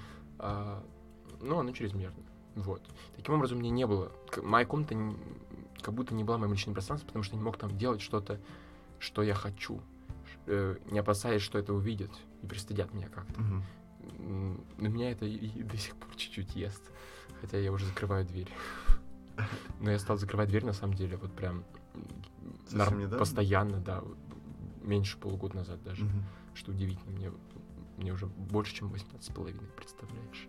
Но 1.45 1.61
оно 1.61 1.73
чрезмерно. 1.73 2.23
Вот. 2.55 2.83
Таким 3.17 3.35
образом, 3.35 3.59
мне 3.59 3.71
не 3.71 3.87
было... 3.87 4.13
Моя 4.43 4.65
комната 4.65 4.97
как 5.83 5.95
будто 5.95 6.15
не 6.15 6.25
была 6.25 6.39
моим 6.39 6.53
личным 6.53 6.75
пространством, 6.75 7.09
потому 7.09 7.23
что 7.23 7.35
я 7.35 7.39
не 7.39 7.45
мог 7.45 7.59
там 7.59 7.77
делать 7.77 8.01
что-то, 8.01 8.41
что 8.99 9.23
я 9.23 9.35
хочу, 9.35 9.81
э, 10.47 10.77
не 10.91 10.99
опасаясь, 10.99 11.43
что 11.43 11.59
это 11.59 11.75
увидят 11.75 12.11
и 12.43 12.47
пристыдят 12.47 12.95
меня 12.95 13.09
как-то. 13.09 13.41
М, 14.19 14.65
на 14.79 14.87
меня 14.87 15.11
это 15.11 15.27
и, 15.27 15.47
и 15.47 15.63
до 15.63 15.77
сих 15.77 15.95
пор 15.97 16.15
чуть-чуть 16.17 16.57
ест. 16.57 16.83
Хотя 17.41 17.59
я 17.59 17.73
уже 17.73 17.87
закрываю 17.87 18.25
дверь. 18.25 18.49
Но 19.81 19.91
я 19.91 19.99
стал 19.99 20.17
закрывать 20.17 20.49
дверь, 20.49 20.65
на 20.65 20.73
самом 20.73 20.95
деле, 20.95 21.17
вот 21.17 21.33
прям 21.35 21.65
недавно? 22.73 23.19
постоянно, 23.19 23.81
да, 23.81 24.03
меньше 24.83 25.19
полугода 25.19 25.57
назад 25.57 25.83
даже. 25.83 26.05
Мгм. 26.05 26.25
Что 26.55 26.71
удивительно, 26.71 27.11
мне, 27.11 27.33
мне 27.97 28.13
уже 28.13 28.27
больше, 28.27 28.75
чем 28.75 28.89
18 28.89 29.25
с 29.25 29.35
половиной, 29.35 29.67
представляешь? 29.77 30.49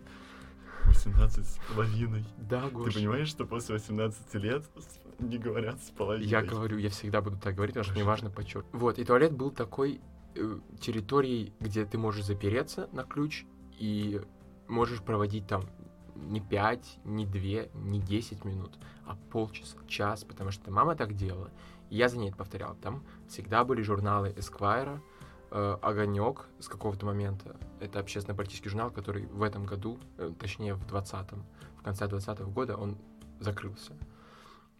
18 0.86 1.46
с 1.46 1.58
половиной. 1.68 2.24
Да, 2.38 2.62
Ты 2.68 2.70
Гош. 2.70 2.94
понимаешь, 2.94 3.28
что 3.28 3.44
после 3.46 3.74
18 3.74 4.34
лет 4.34 4.64
не 5.18 5.38
говорят 5.38 5.82
с 5.82 5.90
половиной? 5.90 6.28
Я 6.28 6.42
говорю, 6.42 6.78
я 6.78 6.90
всегда 6.90 7.20
буду 7.20 7.36
так 7.38 7.54
говорить, 7.54 7.74
потому 7.74 7.84
что 7.84 7.94
мне 7.94 8.04
важно 8.04 8.30
подчеркнуть. 8.30 8.72
Вот, 8.80 8.98
и 8.98 9.04
туалет 9.04 9.32
был 9.32 9.50
такой 9.50 10.00
э, 10.34 10.58
территорией, 10.80 11.52
где 11.60 11.84
ты 11.84 11.98
можешь 11.98 12.24
запереться 12.24 12.88
на 12.92 13.04
ключ 13.04 13.44
и 13.78 14.20
можешь 14.68 15.02
проводить 15.02 15.46
там 15.46 15.64
не 16.14 16.40
5, 16.40 17.00
не 17.04 17.26
2, 17.26 17.40
не 17.74 18.00
10 18.00 18.44
минут, 18.44 18.78
а 19.04 19.16
полчаса, 19.30 19.76
час, 19.86 20.24
потому 20.24 20.50
что 20.50 20.70
мама 20.70 20.94
так 20.96 21.14
делала. 21.14 21.50
И 21.90 21.96
я 21.96 22.08
за 22.08 22.18
ней 22.18 22.28
это 22.28 22.38
повторял. 22.38 22.74
Там 22.76 23.04
всегда 23.28 23.64
были 23.64 23.82
журналы 23.82 24.32
Эсквайра, 24.36 25.02
Огонек 25.50 26.46
с 26.58 26.68
какого-то 26.68 27.06
момента. 27.06 27.56
Это 27.80 28.00
общественно-политический 28.00 28.68
журнал, 28.68 28.90
который 28.90 29.26
в 29.26 29.42
этом 29.42 29.64
году, 29.64 29.98
э, 30.18 30.32
точнее 30.38 30.74
в 30.74 30.84
20-м, 30.86 31.44
в 31.78 31.82
конце 31.82 32.08
20 32.08 32.40
года 32.40 32.76
он 32.76 32.98
закрылся. 33.40 33.92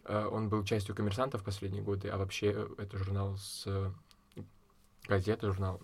Э, 0.05 0.25
Он 0.25 0.49
был 0.49 0.63
частью 0.63 0.95
коммерсанта 0.95 1.37
в 1.37 1.43
последние 1.43 1.83
годы, 1.83 2.09
а 2.09 2.17
вообще 2.17 2.53
э, 2.55 2.67
это 2.77 2.97
журнал 2.97 3.37
с 3.37 3.63
э, 3.67 3.91
газета, 5.07 5.47
журнал, 5.47 5.81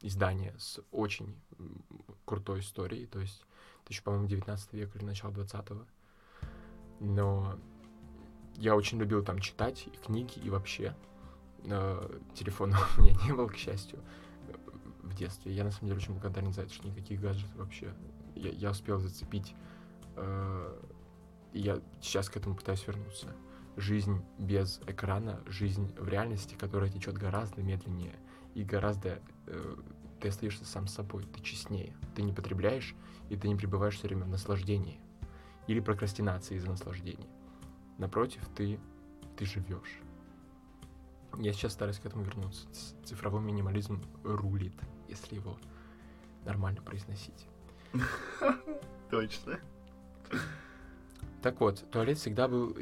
издание 0.00 0.54
с 0.58 0.80
очень 0.90 1.34
крутой 2.24 2.60
историей, 2.60 3.06
то 3.06 3.20
есть 3.20 3.42
это 3.84 3.92
еще, 3.92 4.02
по-моему, 4.02 4.26
19 4.26 4.72
век 4.72 4.96
или 4.96 5.04
начало 5.04 5.30
20-го. 5.32 5.84
Но 7.00 7.58
я 8.56 8.76
очень 8.76 8.98
любил 8.98 9.24
там 9.24 9.40
читать 9.40 9.86
и 9.86 9.90
книги, 9.90 10.38
и 10.38 10.50
вообще. 10.50 10.96
Э, 11.64 12.20
Телефона 12.34 12.78
у 12.98 13.02
меня 13.02 13.14
не 13.24 13.32
было, 13.32 13.48
к 13.48 13.56
счастью, 13.56 13.98
э, 13.98 14.23
детстве. 15.14 15.52
Я, 15.52 15.64
на 15.64 15.70
самом 15.70 15.88
деле, 15.88 16.00
очень 16.00 16.12
благодарен 16.12 16.52
за 16.52 16.62
это, 16.62 16.72
что 16.72 16.88
никаких 16.88 17.20
гаджетов 17.20 17.54
вообще. 17.56 17.94
Я, 18.34 18.50
я 18.50 18.70
успел 18.70 18.98
зацепить, 18.98 19.54
э, 20.16 20.80
я 21.52 21.80
сейчас 22.00 22.28
к 22.28 22.36
этому 22.36 22.56
пытаюсь 22.56 22.86
вернуться 22.86 23.28
жизнь 23.76 24.22
без 24.38 24.80
экрана, 24.86 25.40
жизнь 25.46 25.94
в 25.98 26.08
реальности, 26.08 26.54
которая 26.54 26.90
течет 26.90 27.16
гораздо 27.16 27.62
медленнее 27.62 28.14
и 28.54 28.62
гораздо 28.62 29.20
э, 29.46 29.76
ты 30.20 30.28
остаешься 30.28 30.64
сам 30.64 30.86
собой, 30.86 31.24
ты 31.24 31.42
честнее, 31.42 31.94
ты 32.14 32.22
не 32.22 32.32
потребляешь 32.32 32.94
и 33.30 33.36
ты 33.36 33.48
не 33.48 33.56
пребываешь 33.56 33.96
все 33.96 34.06
время 34.06 34.24
в 34.24 34.28
наслаждении 34.28 35.00
или 35.66 35.80
прокрастинации 35.80 36.56
из-за 36.56 36.68
наслаждения. 36.68 37.28
Напротив, 37.98 38.48
ты 38.54 38.78
ты 39.36 39.44
живешь. 39.44 40.00
Я 41.38 41.52
сейчас 41.52 41.72
стараюсь 41.72 41.98
к 41.98 42.06
этому 42.06 42.22
вернуться. 42.22 42.68
Цифровой 43.04 43.40
минимализм 43.40 44.00
рулит, 44.22 44.74
если 45.08 45.36
его 45.36 45.56
нормально 46.44 46.82
произносить. 46.82 47.46
Точно. 49.10 49.58
Так 51.42 51.60
вот, 51.60 51.84
туалет 51.90 52.18
всегда 52.18 52.48
был 52.48 52.74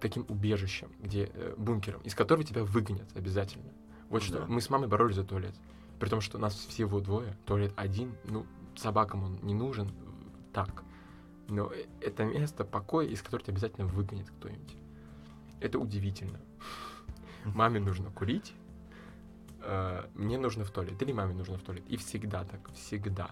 таким 0.00 0.26
убежищем, 0.28 0.90
где 1.00 1.30
э, 1.32 1.54
бункером, 1.56 2.00
из 2.02 2.14
которого 2.14 2.44
тебя 2.44 2.64
выгонят 2.64 3.08
обязательно. 3.16 3.70
Вот 4.08 4.22
что 4.22 4.40
Да. 4.40 4.46
мы 4.46 4.60
с 4.60 4.68
мамой 4.68 4.88
боролись 4.88 5.14
за 5.14 5.24
туалет. 5.24 5.54
При 6.00 6.08
том, 6.08 6.20
что 6.20 6.38
нас 6.38 6.54
всего 6.54 6.98
двое, 7.00 7.36
туалет 7.46 7.72
один, 7.76 8.16
ну, 8.24 8.46
собакам 8.76 9.22
он 9.22 9.38
не 9.42 9.54
нужен, 9.54 9.92
так. 10.52 10.82
Но 11.48 11.70
э, 11.72 11.86
это 12.00 12.24
место 12.24 12.64
покоя, 12.64 13.06
из 13.06 13.22
которого 13.22 13.44
тебя 13.44 13.52
обязательно 13.54 13.86
выгонит 13.86 14.28
кто-нибудь. 14.30 14.76
Это 15.60 15.78
удивительно. 15.78 16.40
Маме 17.44 17.78
нужно 17.78 18.10
курить, 18.10 18.54
э, 19.62 20.04
мне 20.14 20.38
нужно 20.38 20.64
в 20.64 20.70
туалет, 20.70 21.00
или 21.02 21.12
маме 21.12 21.34
нужно 21.34 21.58
в 21.58 21.62
туалет. 21.62 21.84
И 21.88 21.96
всегда 21.96 22.44
так, 22.44 22.72
всегда. 22.72 23.30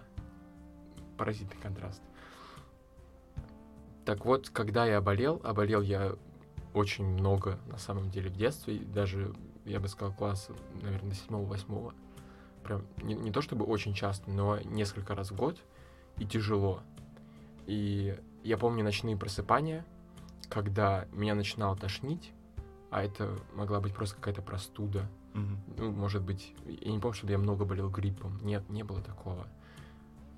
Паразитный 1.17 1.59
контраст. 1.61 2.01
Так 4.05 4.25
вот, 4.25 4.49
когда 4.49 4.85
я 4.85 5.01
болел, 5.01 5.39
а 5.43 5.53
болел 5.53 5.81
я 5.81 6.15
очень 6.73 7.05
много, 7.05 7.59
на 7.67 7.77
самом 7.77 8.09
деле, 8.09 8.29
в 8.29 8.35
детстве, 8.35 8.79
даже, 8.79 9.33
я 9.65 9.79
бы 9.79 9.87
сказал, 9.87 10.13
класс, 10.13 10.49
наверное, 10.81 11.11
до 11.11 11.15
седьмого-восьмого. 11.15 11.93
Прям 12.63 12.85
не, 13.01 13.15
не 13.15 13.31
то 13.31 13.41
чтобы 13.41 13.65
очень 13.65 13.93
часто, 13.93 14.29
но 14.29 14.59
несколько 14.59 15.15
раз 15.15 15.31
в 15.31 15.35
год, 15.35 15.57
и 16.17 16.25
тяжело. 16.25 16.81
И 17.65 18.17
я 18.43 18.57
помню 18.57 18.83
ночные 18.83 19.17
просыпания, 19.17 19.85
когда 20.49 21.05
меня 21.11 21.35
начинало 21.35 21.75
тошнить, 21.75 22.31
а 22.89 23.03
это 23.03 23.37
могла 23.53 23.79
быть 23.79 23.93
просто 23.93 24.15
какая-то 24.15 24.41
простуда, 24.41 25.07
Ну, 25.33 25.91
может 25.91 26.21
быть, 26.23 26.53
я 26.65 26.91
не 26.91 26.99
помню, 26.99 27.15
чтобы 27.15 27.31
я 27.31 27.37
много 27.37 27.65
болел 27.65 27.89
гриппом. 27.89 28.39
Нет, 28.43 28.67
не 28.69 28.83
было 28.83 29.01
такого. 29.01 29.47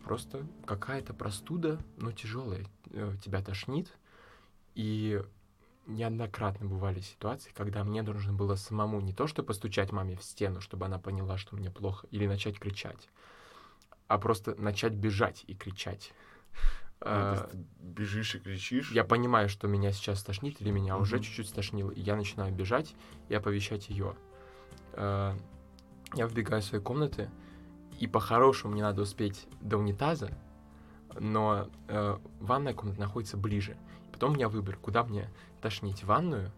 Просто 0.04 0.46
какая-то 0.66 1.14
простуда, 1.14 1.80
но 1.98 2.12
тяжелая. 2.12 2.66
э, 2.92 3.16
Тебя 3.24 3.42
тошнит. 3.42 3.92
И 4.76 5.22
неоднократно 5.88 6.68
бывали 6.68 7.00
ситуации, 7.02 7.52
когда 7.56 7.84
мне 7.84 8.02
нужно 8.02 8.34
было 8.34 8.56
самому 8.56 9.02
не 9.02 9.14
то, 9.14 9.28
что 9.28 9.44
постучать 9.44 9.92
маме 9.92 10.16
в 10.16 10.24
стену, 10.24 10.62
чтобы 10.62 10.86
она 10.86 11.00
поняла, 11.00 11.38
что 11.38 11.56
мне 11.56 11.70
плохо, 11.72 12.08
или 12.12 12.28
начать 12.28 12.60
кричать, 12.60 13.10
а 14.08 14.18
просто 14.18 14.56
начать 14.56 14.94
бежать 14.94 15.44
и 15.48 15.56
кричать. 15.56 16.14
Ну, 17.04 17.10
Э, 17.14 17.48
ты 17.50 17.58
бежишь 17.80 18.36
и 18.36 18.40
кричишь. 18.40 18.92
я 18.92 19.04
понимаю, 19.04 19.50
что 19.50 19.68
меня 19.68 19.92
сейчас 19.92 20.20
стошнит, 20.20 20.62
или 20.62 20.70
меня 20.70 20.98
уже 20.98 21.16
Мгм. 21.16 21.24
чуть-чуть 21.24 21.50
стошнило, 21.50 21.90
и 21.90 22.00
я 22.00 22.16
начинаю 22.16 22.54
бежать 22.54 22.94
и 23.28 23.34
оповещать 23.34 23.90
ее. 23.90 24.16
Э, 24.94 25.34
Я 26.14 26.28
вбегаю 26.28 26.62
в 26.62 26.66
свои 26.66 26.82
комнаты, 26.82 27.30
и 28.00 28.08
по-хорошему 28.08 28.74
мне 28.74 28.82
надо 28.84 29.02
успеть 29.04 29.48
до 29.62 29.78
унитаза, 29.78 30.30
но 31.20 31.70
э, 31.88 32.18
ванная 32.40 32.74
комната 32.74 33.00
находится 33.00 33.38
ближе. 33.38 33.78
Потом 34.12 34.32
у 34.32 34.36
меня 34.36 34.50
выбор, 34.50 34.76
куда 34.76 35.04
мне 35.04 35.30
тошнить, 35.62 36.04
в 36.04 36.08
ванную 36.08 36.52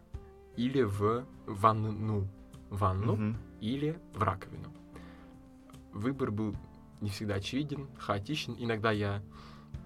или 0.58 0.82
в 0.84 1.26
ванну, 1.46 2.28
ванну 2.70 3.14
Мгм. 3.16 3.38
или 3.62 4.00
в 4.16 4.24
раковину. 4.24 4.70
Выбор 5.92 6.32
был 6.32 6.56
не 7.02 7.10
всегда 7.10 7.36
очевиден, 7.36 7.88
хаотичен. 7.98 8.56
Иногда 8.58 8.92
я 8.92 9.22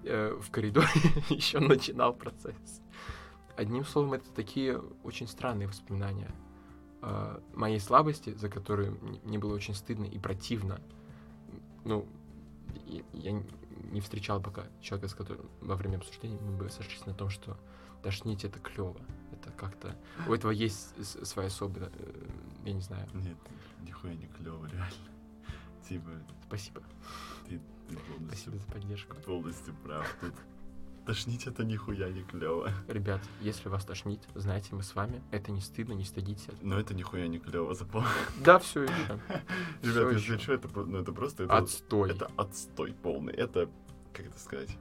э, 0.04 0.38
в 0.40 0.50
коридоре 0.50 0.86
еще 1.28 1.58
начинал 1.60 2.14
процесс. 2.14 2.80
Одним 3.56 3.84
словом, 3.84 4.14
это 4.14 4.30
такие 4.32 4.78
очень 5.02 5.26
странные 5.26 5.68
воспоминания 5.68 6.30
э, 7.02 7.40
моей 7.54 7.80
слабости, 7.80 8.34
за 8.34 8.48
которую 8.48 8.98
мне 9.24 9.38
было 9.38 9.54
очень 9.54 9.74
стыдно 9.74 10.04
и 10.04 10.18
противно. 10.18 10.80
Ну, 11.84 12.06
я 13.12 13.32
не 13.90 14.00
встречал 14.00 14.40
пока 14.40 14.66
человека, 14.80 15.08
с 15.08 15.14
которым 15.14 15.48
во 15.60 15.76
время 15.76 15.96
обсуждения 15.96 16.38
мы 16.40 16.56
бы 16.56 16.68
сошлись 16.70 17.04
на 17.06 17.14
том, 17.14 17.30
что 17.30 17.56
тошнить 18.02 18.44
это 18.44 18.58
клево. 18.58 19.00
Это 19.32 19.50
как-то... 19.52 19.96
У 20.26 20.32
этого 20.32 20.50
есть 20.50 20.94
своя 21.26 21.48
особенность, 21.48 21.94
э, 21.98 22.26
я 22.64 22.72
не 22.72 22.80
знаю. 22.80 23.08
Нет, 23.14 23.36
нихуя 23.82 24.14
не 24.14 24.26
клево, 24.26 24.66
реально. 24.66 24.92
Типа, 25.88 26.10
Спасибо. 26.46 26.82
ты, 27.48 27.60
ты 27.88 27.96
полностью, 27.96 28.26
Спасибо 28.28 28.58
за 28.58 28.66
поддержку. 28.66 29.16
полностью 29.24 29.74
прав. 29.82 30.16
Тут 30.20 30.34
тошнить 31.08 31.46
это 31.46 31.64
нихуя 31.64 32.10
не 32.10 32.22
клево. 32.22 32.70
Ребят, 32.86 33.22
если 33.40 33.70
вас 33.70 33.82
тошнит, 33.82 34.20
знаете, 34.34 34.74
мы 34.74 34.82
с 34.82 34.94
вами. 34.94 35.22
Это 35.30 35.50
не 35.52 35.62
стыдно, 35.62 35.94
не 35.94 36.04
стыдитесь. 36.04 36.46
Но 36.60 36.78
это 36.78 36.92
нихуя 36.92 37.26
не 37.28 37.38
клево, 37.38 37.72
запомни. 37.72 38.08
Да, 38.44 38.58
все 38.58 38.82
еще. 38.82 39.18
Ребят, 39.82 40.12
если 40.12 40.36
что, 40.36 40.52
это, 40.52 40.68
ну, 40.68 40.98
это 40.98 41.10
просто... 41.12 41.44
Это, 41.44 41.56
Отстой. 41.56 42.10
это 42.10 42.30
отстой 42.36 42.92
полный. 42.92 43.32
Это, 43.32 43.70
как 44.12 44.26
это 44.26 44.38
сказать? 44.38 44.76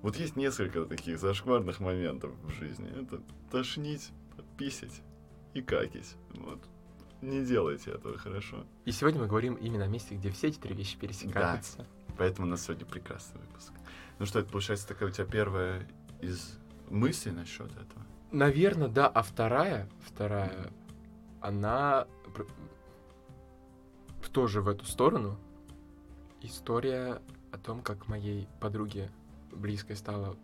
Вот 0.00 0.16
есть 0.16 0.36
несколько 0.36 0.86
таких 0.86 1.18
зашкварных 1.18 1.80
моментов 1.80 2.32
в 2.44 2.50
жизни. 2.52 2.88
Это 2.88 3.20
тошнить, 3.50 4.10
писать 4.56 5.02
и 5.52 5.60
какить. 5.60 6.16
Вот. 6.30 6.60
Не 7.20 7.44
делайте 7.44 7.90
этого, 7.90 8.16
хорошо? 8.16 8.64
И 8.86 8.92
сегодня 8.92 9.20
мы 9.20 9.26
говорим 9.26 9.52
именно 9.52 9.84
о 9.84 9.88
месте, 9.88 10.14
где 10.14 10.30
все 10.30 10.48
эти 10.48 10.58
три 10.58 10.74
вещи 10.74 10.96
пересекаются. 10.96 11.84
Поэтому 12.16 12.46
у 12.46 12.50
нас 12.50 12.64
сегодня 12.64 12.86
прекрасный 12.86 13.38
выпуск. 13.42 13.72
Ну 14.18 14.26
что, 14.26 14.40
это 14.40 14.50
получается 14.50 14.88
такая 14.88 15.08
у 15.08 15.12
тебя 15.12 15.26
первая 15.26 15.88
из 16.20 16.58
мыслей 16.90 17.32
насчет 17.32 17.70
этого? 17.70 18.04
Наверное, 18.32 18.88
да. 18.88 19.06
А 19.06 19.22
вторая, 19.22 19.88
вторая, 20.04 20.70
она 21.40 22.06
пр- 22.34 22.48
тоже 24.32 24.60
в 24.60 24.68
эту 24.68 24.84
сторону. 24.84 25.36
История 26.42 27.20
о 27.50 27.58
том, 27.58 27.82
как 27.82 28.06
моей 28.06 28.46
подруге 28.60 29.10
близкой 29.50 29.96
стало 29.96 30.36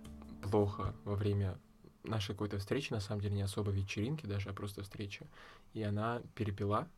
плохо 0.43 0.95
во 1.05 1.15
время 1.15 1.59
нашей 2.03 2.33
какой-то 2.33 2.59
встречи, 2.59 2.93
на 2.93 3.01
самом 3.01 3.21
деле 3.21 3.37
не 3.37 3.43
особо 3.43 3.71
вечеринки 3.71 4.27
даже, 4.27 4.51
а 4.51 4.53
просто 4.53 4.83
встречи. 4.83 5.27
И 5.75 5.83
она 5.83 6.23
перепила, 6.35 6.89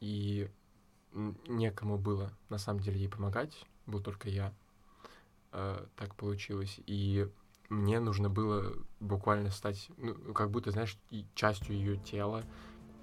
и 0.00 0.50
некому 1.12 1.96
было 1.98 2.30
на 2.48 2.58
самом 2.58 2.80
деле 2.80 2.98
ей 2.98 3.08
помогать, 3.08 3.64
был 3.86 4.00
только 4.02 4.28
я. 4.28 4.52
Э, 5.56 5.86
так 5.96 6.14
получилось. 6.14 6.80
И 6.86 7.28
мне 7.68 7.98
нужно 7.98 8.28
было 8.28 8.72
буквально 9.00 9.50
стать, 9.50 9.88
ну, 9.96 10.14
как 10.32 10.50
будто, 10.50 10.70
знаешь, 10.70 10.98
частью 11.34 11.74
ее 11.74 11.96
тела, 11.96 12.44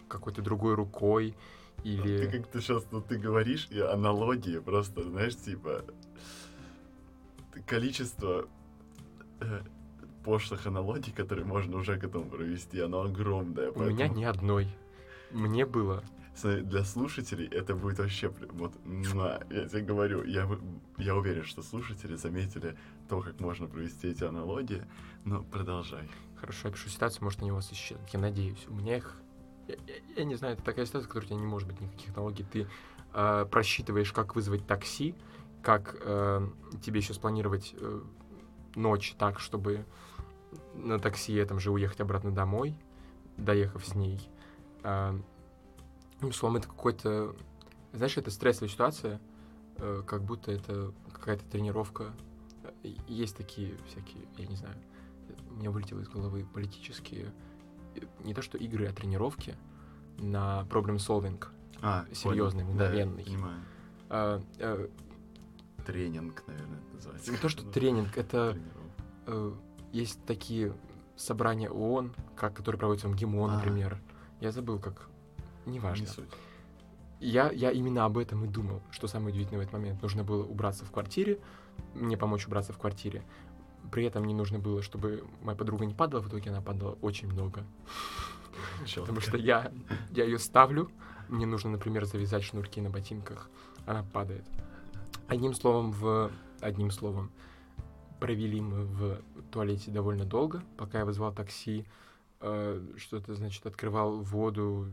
какой-то 0.07 0.41
другой 0.41 0.75
рукой. 0.75 1.35
Или... 1.83 2.25
Ты 2.25 2.37
как 2.37 2.47
ты 2.47 2.61
сейчас, 2.61 2.85
ну 2.91 3.01
ты 3.01 3.17
говоришь, 3.17 3.67
и 3.71 3.79
аналогии 3.79 4.59
просто, 4.59 5.03
знаешь, 5.03 5.35
типа 5.35 5.83
количество 7.65 8.47
э, 9.41 9.61
пошлых 10.23 10.65
аналогий, 10.67 11.11
которые 11.11 11.45
можно 11.45 11.77
уже 11.77 11.99
к 11.99 12.03
этому 12.03 12.25
провести, 12.25 12.79
оно 12.79 13.01
огромное. 13.01 13.71
У 13.71 13.81
меня 13.81 14.07
ни 14.07 14.23
одной. 14.23 14.67
Мне 15.31 15.65
было 15.65 16.03
Для 16.41 16.83
слушателей 16.83 17.47
это 17.47 17.75
будет 17.75 17.99
вообще 17.99 18.29
вот, 18.51 18.73
муа, 18.85 19.39
я 19.51 19.67
тебе 19.67 19.81
говорю, 19.81 20.23
я, 20.23 20.49
я 20.97 21.15
уверен, 21.15 21.43
что 21.43 21.61
слушатели 21.61 22.15
заметили 22.15 22.75
то, 23.07 23.21
как 23.21 23.39
можно 23.39 23.67
провести 23.67 24.07
эти 24.09 24.23
аналогии, 24.23 24.83
но 25.25 25.43
продолжай. 25.43 26.09
Хорошо, 26.39 26.67
я 26.69 26.73
пишу 26.73 26.89
ситуацию, 26.89 27.23
может, 27.23 27.41
они 27.41 27.51
у 27.51 27.55
вас 27.55 27.71
исчезнут. 27.71 28.09
Я 28.09 28.19
надеюсь. 28.19 28.65
У 28.67 28.73
меня 28.73 28.97
их... 28.97 29.15
Я, 29.67 29.75
я- 29.87 30.01
я 30.17 30.23
не 30.25 30.35
знаю, 30.35 30.55
это 30.55 30.63
такая 30.63 30.85
ситуация, 30.85 31.05
в 31.05 31.09
которой 31.09 31.25
у 31.25 31.27
тебя 31.29 31.39
не 31.39 31.45
может 31.45 31.67
быть 31.69 31.79
никаких 31.79 32.07
технологий. 32.07 32.43
Ты 32.51 32.67
э, 33.13 33.45
просчитываешь, 33.49 34.11
как 34.11 34.35
вызвать 34.35 34.65
такси, 34.67 35.15
как 35.61 35.95
э, 36.01 36.47
тебе 36.81 36.99
еще 36.99 37.13
спланировать 37.13 37.73
э, 37.77 38.01
ночь 38.75 39.13
так, 39.17 39.39
чтобы 39.39 39.85
на 40.73 40.99
такси 40.99 41.33
этом 41.35 41.59
же 41.59 41.71
уехать 41.71 42.01
обратно 42.01 42.31
домой, 42.31 42.75
доехав 43.37 43.85
с 43.85 43.95
ней. 43.95 44.19
Э, 44.83 45.17
ну, 46.27 46.31
словом, 46.31 46.57
это 46.57 46.67
какой-то... 46.67 47.35
Знаешь, 47.91 48.17
это 48.17 48.31
стрессовая 48.31 48.69
ситуация, 48.69 49.21
э, 49.77 50.03
как 50.05 50.23
будто 50.23 50.51
это 50.51 50.91
какая-то 51.11 51.45
тренировка. 51.45 52.13
Э, 52.83 52.89
Есть 53.07 53.37
такие 53.37 53.77
всякие, 53.87 54.23
я 54.37 54.47
не 54.47 54.55
знаю, 54.55 54.75
у 55.51 55.55
меня 55.55 55.69
вылетело 55.71 55.99
из 55.99 56.07
головы 56.09 56.45
политические, 56.51 57.31
э, 57.95 58.01
не 58.23 58.33
то 58.33 58.41
что 58.41 58.57
игры, 58.57 58.87
а 58.87 58.93
тренировки 58.93 59.55
на 60.17 60.65
problem 60.69 60.95
solving. 60.97 61.43
А, 61.81 62.05
Серьезный, 62.13 62.63
понял. 62.63 62.77
Да, 62.77 62.85
мгновенный. 62.85 63.23
понимаю. 63.25 63.59
А, 64.09 64.41
э, 64.59 64.87
Тренинг, 65.85 66.43
наверное, 66.47 66.79
это 66.79 66.95
называется. 66.95 67.31
не 67.31 67.37
то, 67.37 67.49
что 67.49 67.63
Ну, 67.63 67.71
тренинг, 67.71 68.17
это 68.17 68.57
э, 69.27 69.53
есть 69.91 70.23
такие 70.25 70.73
собрания 71.15 71.69
ООН, 71.69 72.13
как, 72.35 72.55
которые 72.55 72.79
проводятся 72.79 73.07
в 73.07 73.11
МГИМО, 73.11 73.45
А. 73.53 73.55
например. 73.57 73.99
Я 74.39 74.51
забыл, 74.51 74.79
как... 74.79 75.09
Неважно. 75.65 76.03
Не 76.03 76.07
суть. 76.07 76.29
Я, 77.19 77.51
я 77.51 77.71
именно 77.71 78.05
об 78.05 78.17
этом 78.17 78.43
и 78.43 78.47
думал, 78.47 78.81
что 78.91 79.07
самое 79.07 79.29
удивительное 79.29 79.59
в 79.59 79.61
этот 79.61 79.73
момент. 79.73 80.01
Нужно 80.01 80.23
было 80.23 80.43
убраться 80.43 80.83
в 80.83 80.91
квартире, 80.91 81.39
мне 81.93 82.17
помочь 82.17 82.45
убраться 82.47 82.73
в 82.73 82.77
квартире. 82.77 83.23
При 83.91 84.05
этом 84.05 84.25
не 84.25 84.33
нужно 84.33 84.59
было, 84.59 84.81
чтобы 84.81 85.23
моя 85.41 85.57
подруга 85.57 85.85
не 85.85 85.93
падала, 85.93 86.21
в 86.21 86.27
итоге 86.27 86.49
она 86.49 86.61
падала 86.61 86.97
очень 87.01 87.31
много. 87.31 87.63
Потому 88.95 89.21
что 89.21 89.37
я, 89.37 89.71
я 90.11 90.25
ее 90.25 90.37
ставлю, 90.37 90.91
мне 91.29 91.45
нужно, 91.45 91.71
например, 91.71 92.05
завязать 92.05 92.43
шнурки 92.43 92.81
на 92.81 92.89
ботинках, 92.89 93.49
она 93.85 94.03
падает. 94.03 94.45
Одним 95.27 95.53
словом, 95.53 95.91
в... 95.91 96.31
Одним 96.59 96.91
словом, 96.91 97.31
провели 98.19 98.61
мы 98.61 98.85
в 98.85 99.21
туалете 99.51 99.91
довольно 99.91 100.23
долго, 100.23 100.63
пока 100.77 100.99
я 100.99 101.05
вызвал 101.05 101.33
такси, 101.33 101.85
что-то, 102.97 103.35
значит, 103.35 103.65
открывал 103.65 104.21
воду, 104.21 104.91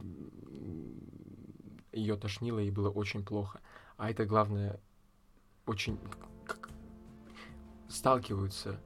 ее 1.92 2.16
тошнило, 2.16 2.60
и 2.60 2.70
было 2.70 2.90
очень 2.90 3.24
плохо. 3.24 3.60
А 3.96 4.10
это, 4.10 4.24
главное, 4.24 4.80
очень... 5.66 5.98
сталкиваются 7.88 8.80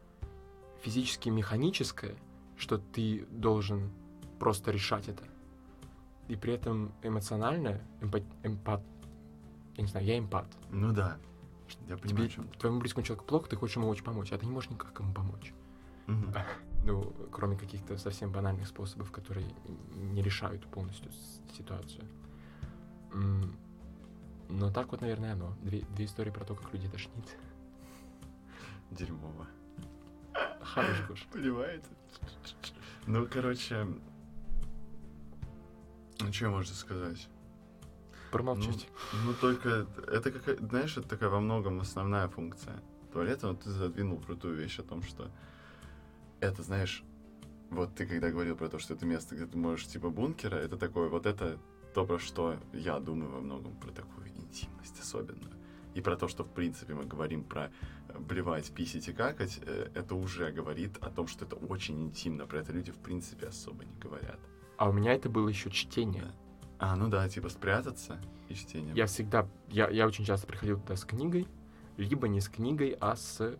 физически 0.80 1.28
механическое, 1.28 2.16
что 2.56 2.78
ты 2.78 3.26
должен 3.30 3.92
просто 4.38 4.70
решать 4.70 5.08
это. 5.08 5.24
И 6.28 6.36
при 6.36 6.54
этом 6.54 6.94
эмоционально, 7.02 7.82
эмпат, 8.00 8.22
эмпат 8.42 8.82
я 9.76 9.82
не 9.82 9.88
знаю, 9.88 10.06
я 10.06 10.18
эмпат. 10.18 10.46
Ну 10.70 10.92
да, 10.92 11.18
я 11.88 11.96
понимаю, 11.96 12.08
Тебе, 12.08 12.24
о 12.24 12.28
чем 12.28 12.48
твоему 12.58 12.80
близкому 12.80 13.04
человеку 13.04 13.26
плохо, 13.26 13.48
ты 13.48 13.56
хочешь 13.56 13.76
ему 13.76 13.88
очень 13.88 14.04
помочь, 14.04 14.32
а 14.32 14.38
ты 14.38 14.46
не 14.46 14.52
можешь 14.52 14.70
никак 14.70 14.98
ему 14.98 15.12
помочь. 15.12 15.52
Мгм. 16.06 16.32
Ну, 16.86 17.14
кроме 17.32 17.56
каких-то 17.56 17.96
совсем 17.96 18.30
банальных 18.30 18.66
способов, 18.68 19.10
которые 19.10 19.46
не 19.94 20.22
решают 20.22 20.66
полностью 20.66 21.10
ситуацию. 21.56 22.04
Но 24.48 24.70
так 24.70 24.90
вот, 24.92 25.00
наверное, 25.00 25.32
оно. 25.32 25.56
Две, 25.62 25.80
две 25.96 26.04
истории 26.04 26.30
про 26.30 26.44
то, 26.44 26.54
как 26.54 26.72
людей 26.72 26.90
тошнит. 26.90 27.36
Дерьмово. 28.90 29.46
Хорош, 30.60 31.02
Гош. 31.08 31.26
Понимаете? 31.32 31.86
Ну, 33.06 33.26
короче, 33.26 33.86
ну, 36.20 36.32
что 36.32 36.48
можно 36.50 36.74
сказать? 36.74 37.28
Промолчать. 38.30 38.88
Ну, 39.24 39.34
только 39.34 39.86
это 40.08 40.30
какая, 40.30 40.56
знаешь, 40.56 40.96
это 40.96 41.08
такая 41.08 41.28
во 41.28 41.40
многом 41.40 41.80
основная 41.80 42.28
функция 42.28 42.82
туалета, 43.12 43.48
но 43.48 43.54
ты 43.54 43.70
задвинул 43.70 44.18
крутую 44.20 44.56
вещь 44.56 44.78
о 44.78 44.82
том, 44.82 45.02
что 45.02 45.30
это, 46.40 46.62
знаешь, 46.62 47.04
вот 47.70 47.94
ты 47.94 48.06
когда 48.06 48.30
говорил 48.30 48.56
про 48.56 48.68
то, 48.68 48.78
что 48.78 48.94
это 48.94 49.06
место, 49.06 49.34
где 49.34 49.46
ты 49.46 49.56
можешь, 49.56 49.86
типа, 49.86 50.10
бункера, 50.10 50.56
это 50.56 50.76
такое, 50.76 51.08
вот 51.08 51.26
это 51.26 51.58
то, 51.94 52.04
про 52.04 52.18
что 52.18 52.58
я 52.72 52.98
думаю 52.98 53.30
во 53.30 53.40
многом, 53.40 53.74
про 53.76 53.90
такую 53.90 54.28
интимность 54.28 55.00
особенную. 55.00 55.52
И 55.94 56.00
про 56.00 56.16
то, 56.16 56.26
что, 56.26 56.42
в 56.42 56.50
принципе, 56.50 56.94
мы 56.94 57.04
говорим 57.04 57.44
про 57.44 57.70
э, 58.08 58.18
блевать, 58.18 58.72
писить 58.72 59.08
и 59.08 59.12
какать, 59.12 59.60
э, 59.62 59.90
это 59.94 60.16
уже 60.16 60.50
говорит 60.50 60.96
о 61.00 61.10
том, 61.10 61.28
что 61.28 61.44
это 61.44 61.54
очень 61.54 62.02
интимно. 62.02 62.46
Про 62.46 62.60
это 62.60 62.72
люди, 62.72 62.90
в 62.90 62.98
принципе, 62.98 63.46
особо 63.46 63.84
не 63.84 63.94
говорят. 64.00 64.40
А 64.76 64.88
у 64.88 64.92
меня 64.92 65.14
это 65.14 65.28
было 65.28 65.48
еще 65.48 65.70
чтение. 65.70 66.22
Да. 66.22 66.34
А, 66.80 66.96
ну 66.96 67.08
да, 67.08 67.28
типа 67.28 67.48
спрятаться 67.48 68.20
и 68.48 68.54
чтение. 68.54 68.92
Я 68.94 69.06
всегда, 69.06 69.48
я, 69.68 69.88
я 69.88 70.06
очень 70.06 70.24
часто 70.24 70.48
приходил 70.48 70.80
туда 70.80 70.96
с 70.96 71.04
книгой, 71.04 71.46
либо 71.96 72.26
не 72.26 72.40
с 72.40 72.48
книгой, 72.48 72.96
а 73.00 73.14
с 73.14 73.56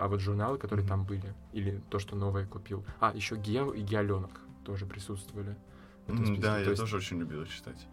а 0.00 0.08
вот 0.08 0.20
журналы, 0.20 0.58
которые 0.58 0.84
Мгм. 0.84 0.88
там 0.88 1.04
были, 1.04 1.34
или 1.52 1.80
то, 1.90 1.98
что 1.98 2.16
новое 2.16 2.46
купил. 2.46 2.84
А, 3.00 3.12
еще 3.14 3.36
Гео 3.36 3.72
и 3.72 3.82
Геоленок 3.82 4.40
тоже 4.64 4.86
присутствовали. 4.86 5.56
списке. 6.06 6.40
Да, 6.40 6.54
То 6.54 6.60
я 6.60 6.66
есть 6.70 6.80
тоже 6.80 6.96
очень 6.96 7.18
любил 7.20 7.44
читать. 7.46 7.86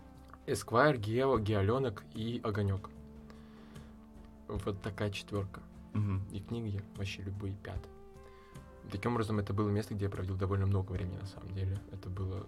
Эсквайр, 0.47 0.97
Гео, 0.97 1.37
Геоленок 1.37 2.03
и 2.15 2.39
Огонек. 2.43 2.89
Вот 4.47 4.81
такая 4.81 5.11
четверка. 5.11 5.61
Мгм. 5.93 6.23
И 6.31 6.39
книги 6.39 6.81
вообще 6.95 7.21
любые 7.23 7.53
пятые. 7.55 7.91
Таким 8.91 9.11
образом, 9.13 9.37
это 9.39 9.53
было 9.53 9.69
место, 9.69 9.93
где 9.93 10.05
я 10.05 10.09
проводил 10.09 10.37
довольно 10.37 10.65
много 10.65 10.93
времени, 10.93 11.17
на 11.17 11.25
самом 11.27 11.49
деле. 11.53 11.77
Это 11.91 12.09
было... 12.09 12.47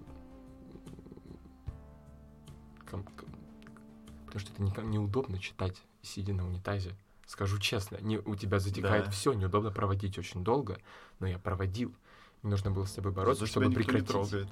Потому 2.86 4.40
что 4.40 4.52
это 4.54 4.64
не- 4.64 4.88
неудобно 4.88 5.38
читать, 5.40 5.76
сидя 6.02 6.34
на 6.34 6.48
унитазе. 6.48 6.96
Скажу 7.30 7.60
честно, 7.60 8.00
не, 8.02 8.18
у 8.18 8.36
тебя 8.36 8.58
затекает 8.58 9.06
Да. 9.06 9.12
все, 9.12 9.34
неудобно 9.34 9.70
проводить 9.70 10.18
очень 10.18 10.44
долго, 10.44 10.80
но 11.20 11.28
я 11.28 11.38
проводил. 11.38 11.94
Мне 12.42 12.50
нужно 12.50 12.72
было 12.72 12.86
с 12.86 12.92
собой 12.94 13.12
бороться, 13.12 13.42
Зато 13.46 13.52
чтобы 13.52 13.68
тебя 13.68 13.76
прекратить. 13.84 14.08
трогает. 14.08 14.48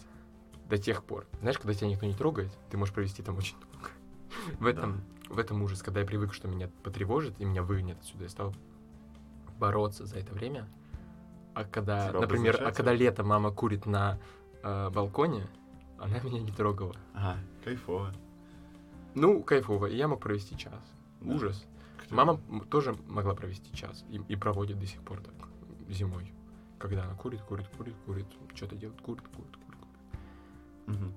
До 0.70 0.78
тех 0.78 1.04
пор. 1.04 1.26
Знаешь, 1.42 1.58
когда 1.58 1.74
тебя 1.74 1.90
никто 1.90 2.06
не 2.06 2.14
трогает, 2.14 2.56
ты 2.70 2.78
можешь 2.78 2.94
провести 2.94 3.24
там 3.24 3.36
очень 3.36 3.56
долго. 3.60 3.90
В 4.60 4.68
этом, 4.68 5.02
в 5.28 5.40
этом 5.40 5.64
ужас, 5.64 5.82
когда 5.82 6.02
я 6.02 6.06
привык, 6.06 6.36
что 6.36 6.48
меня 6.48 6.70
потревожит 6.84 7.34
и 7.42 7.46
меня 7.46 7.64
выгонят 7.64 7.98
отсюда, 7.98 8.26
я 8.26 8.30
стал 8.30 8.54
бороться 9.58 10.06
за 10.06 10.20
это 10.20 10.36
время. 10.36 10.70
А 11.56 11.64
когда, 11.64 12.10
Типа 12.10 12.22
например, 12.22 12.62
а 12.64 12.72
когда 12.72 12.94
лето 12.94 13.24
мама 13.24 13.50
курит 13.50 13.88
на 13.88 14.20
э, 14.62 14.90
балконе, 14.92 15.48
она 15.98 16.20
меня 16.20 16.42
не 16.42 16.52
трогала. 16.52 16.96
Ага, 17.16 17.40
кайфово. 17.64 18.14
Ну, 19.16 19.42
кайфово, 19.42 19.88
и 19.88 19.98
я 19.98 20.08
мог 20.08 20.20
провести 20.20 20.56
час. 20.56 20.80
Да. 21.22 21.34
Ужас. 21.34 21.66
Кто- 22.08 22.16
Мама 22.16 22.40
тоже 22.70 22.96
могла 23.08 23.34
провести 23.36 23.72
час 23.76 24.04
и, 24.10 24.18
и 24.28 24.36
проводит 24.36 24.80
до 24.80 24.86
сих 24.88 25.02
пор 25.02 25.20
так 25.22 25.34
зимой. 25.90 26.34
Когда 26.80 27.04
она 27.04 27.14
курит, 27.16 27.42
курит, 27.42 27.68
курит, 27.78 27.96
курит, 28.06 28.26
что-то 28.56 28.76
делает, 28.76 29.00
курит, 29.02 29.24
курит, 29.28 29.56
курит. 29.66 29.80
Мгм. 30.88 31.14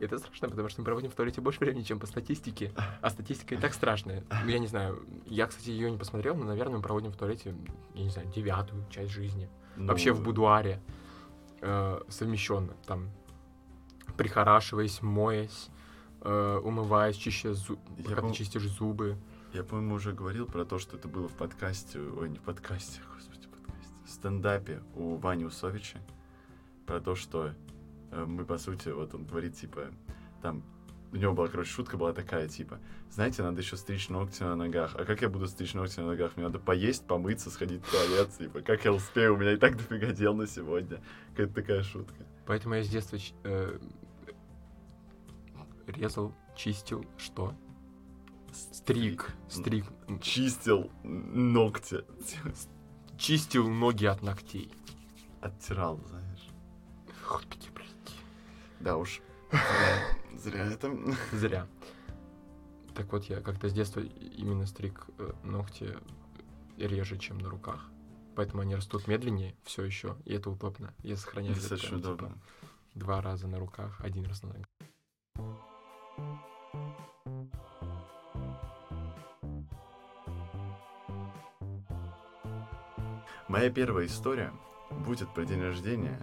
И 0.00 0.04
Это 0.04 0.18
страшно, 0.18 0.48
потому 0.48 0.68
что 0.68 0.80
мы 0.80 0.84
проводим 0.86 1.10
в 1.10 1.14
туалете 1.14 1.40
больше 1.40 1.60
времени, 1.60 1.82
чем 1.84 2.00
по 2.00 2.06
статистике. 2.06 2.72
А 3.00 3.10
статистика 3.10 3.54
и 3.54 3.58
так 3.58 3.72
страшная. 3.74 4.24
Ну, 4.44 4.48
Я 4.48 4.58
не 4.58 4.66
знаю. 4.66 5.04
Я, 5.26 5.46
кстати, 5.46 5.70
ее 5.70 5.90
не 5.90 5.98
посмотрел, 5.98 6.34
но, 6.36 6.44
наверное, 6.44 6.76
мы 6.76 6.82
проводим 6.82 7.12
в 7.12 7.16
туалете, 7.16 7.54
я 7.94 8.02
не 8.02 8.10
знаю, 8.10 8.28
девятую 8.30 8.84
часть 8.90 9.10
жизни. 9.12 9.48
Вообще 9.76 10.12
в 10.12 10.18
Ну, 10.18 10.24
будуаре. 10.24 10.80
э, 11.60 12.00
совмещенно. 12.08 12.72
Там 12.86 13.08
прихорашиваясь, 14.16 15.00
моясь, 15.02 15.68
э, 16.22 16.60
умываясь, 16.64 17.16
чища 17.16 17.54
зуб... 17.54 17.78
Я 17.98 18.04
как 18.04 18.20
ты 18.20 18.26
пом- 18.26 18.32
чистишь 18.34 18.68
зубы. 18.68 19.16
Я, 19.52 19.64
по-моему, 19.64 19.96
уже 19.96 20.12
говорил 20.12 20.46
про 20.46 20.64
то, 20.64 20.78
что 20.78 20.96
это 20.96 21.08
было 21.08 21.28
в 21.28 21.34
подкасте, 21.34 21.98
ой, 21.98 22.30
не 22.30 22.38
в 22.38 22.42
подкасте, 22.42 23.00
господи, 23.14 23.46
подкасте, 23.48 23.92
в 24.06 24.08
стендапе 24.08 24.82
у 24.94 25.16
Вани 25.16 25.44
Усовича, 25.44 25.98
про 26.86 27.00
то, 27.00 27.14
что 27.14 27.52
э, 28.12 28.24
мы, 28.24 28.46
по 28.46 28.56
сути, 28.56 28.88
вот 28.88 29.14
он 29.14 29.26
говорит, 29.26 29.54
типа, 29.54 29.88
там, 30.40 30.62
у 31.12 31.16
него 31.16 31.34
была, 31.34 31.48
короче, 31.48 31.70
шутка 31.70 31.98
была 31.98 32.14
такая, 32.14 32.48
типа, 32.48 32.80
знаете, 33.10 33.42
надо 33.42 33.60
еще 33.60 33.76
стричь 33.76 34.08
ногти 34.08 34.42
на 34.42 34.56
ногах. 34.56 34.94
А 34.94 35.04
как 35.04 35.20
я 35.20 35.28
буду 35.28 35.46
стричь 35.46 35.74
ногти 35.74 36.00
на 36.00 36.06
ногах? 36.06 36.34
Мне 36.36 36.46
надо 36.46 36.58
поесть, 36.58 37.06
помыться, 37.06 37.50
сходить 37.50 37.84
в 37.84 37.90
туалет, 37.90 38.30
типа, 38.30 38.62
как 38.62 38.86
я 38.86 38.92
успею? 38.94 39.34
У 39.34 39.36
меня 39.36 39.52
и 39.52 39.56
так 39.58 39.76
дофига 39.76 40.12
дел 40.12 40.34
на 40.34 40.46
сегодня. 40.46 41.02
Какая-то 41.32 41.52
такая 41.52 41.82
шутка. 41.82 42.24
Поэтому 42.46 42.74
я 42.76 42.82
с 42.82 42.88
детства 42.88 43.18
э, 43.44 43.78
резал, 45.88 46.34
чистил, 46.56 47.04
что? 47.18 47.54
Стриг, 48.52 49.34
стриг, 49.48 49.86
Чистил 50.20 50.90
ногти. 51.02 52.04
чистил 53.16 53.68
ноги 53.68 54.04
от 54.04 54.22
ногтей. 54.22 54.70
Оттирал, 55.40 55.98
знаешь. 56.08 56.48
Господи, 57.28 57.68
блядь. 57.74 57.88
Да 58.80 58.96
уж. 58.96 59.20
Зря, 60.36 60.64
это. 60.66 60.96
Зря. 61.32 61.66
Так 62.94 63.10
вот, 63.12 63.24
я 63.24 63.40
как-то 63.40 63.68
с 63.68 63.72
детства 63.72 64.00
именно 64.00 64.66
стриг 64.66 65.06
э, 65.18 65.32
ногти 65.44 65.96
реже, 66.76 67.16
чем 67.18 67.38
на 67.38 67.48
руках. 67.48 67.88
Поэтому 68.36 68.62
они 68.62 68.74
растут 68.74 69.06
медленнее 69.08 69.54
все 69.64 69.82
еще, 69.84 70.16
и 70.24 70.34
это 70.34 70.50
удобно. 70.50 70.92
Я 71.02 71.16
сохраняю 71.16 71.56
это 71.56 71.76
типа, 71.76 71.94
удобно. 71.94 72.38
два 72.94 73.20
раза 73.22 73.46
на 73.46 73.58
руках, 73.58 73.98
один 74.00 74.26
раз 74.26 74.42
на 74.42 74.48
ногах. 74.50 74.66
Моя 83.52 83.68
первая 83.68 84.06
история 84.06 84.50
будет 85.04 85.28
про 85.28 85.44
день 85.44 85.60
рождения 85.60 86.18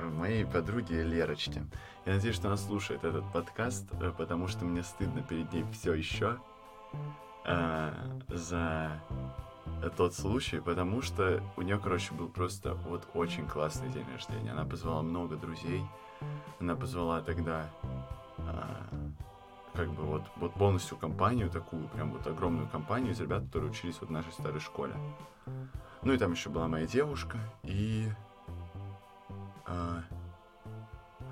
э, 0.00 0.04
моей 0.04 0.44
подруги 0.44 0.94
Лерочки. 0.94 1.64
Я 2.06 2.14
надеюсь, 2.14 2.34
что 2.34 2.48
она 2.48 2.56
слушает 2.56 3.04
этот 3.04 3.22
подкаст, 3.32 3.86
э, 4.00 4.10
потому 4.18 4.48
что 4.48 4.64
мне 4.64 4.82
стыдно 4.82 5.22
перед 5.22 5.52
ней 5.52 5.64
все 5.72 5.94
еще 5.94 6.38
э, 7.44 7.92
за 8.26 9.00
тот 9.96 10.12
случай, 10.14 10.58
потому 10.58 11.02
что 11.02 11.40
у 11.56 11.62
нее, 11.62 11.78
короче, 11.78 12.14
был 12.14 12.28
просто 12.28 12.74
вот 12.74 13.06
очень 13.14 13.46
классный 13.46 13.88
день 13.90 14.06
рождения. 14.12 14.50
Она 14.50 14.64
позвала 14.64 15.02
много 15.02 15.36
друзей, 15.36 15.84
она 16.58 16.74
позвала 16.74 17.20
тогда 17.20 17.70
а, 18.38 18.88
как 19.72 19.88
бы 19.90 20.02
вот, 20.02 20.22
вот 20.34 20.52
полностью 20.54 20.96
компанию 20.96 21.48
такую, 21.48 21.86
прям 21.90 22.10
вот 22.10 22.26
огромную 22.26 22.68
компанию 22.68 23.12
из 23.12 23.20
ребят, 23.20 23.44
которые 23.44 23.70
учились 23.70 23.98
вот 24.00 24.08
в 24.08 24.12
нашей 24.12 24.32
старой 24.32 24.58
школе. 24.58 24.96
Ну 26.04 26.12
и 26.12 26.18
там 26.18 26.32
еще 26.32 26.50
была 26.50 26.66
моя 26.66 26.86
девушка 26.86 27.38
и... 27.62 28.08
а, 29.66 30.02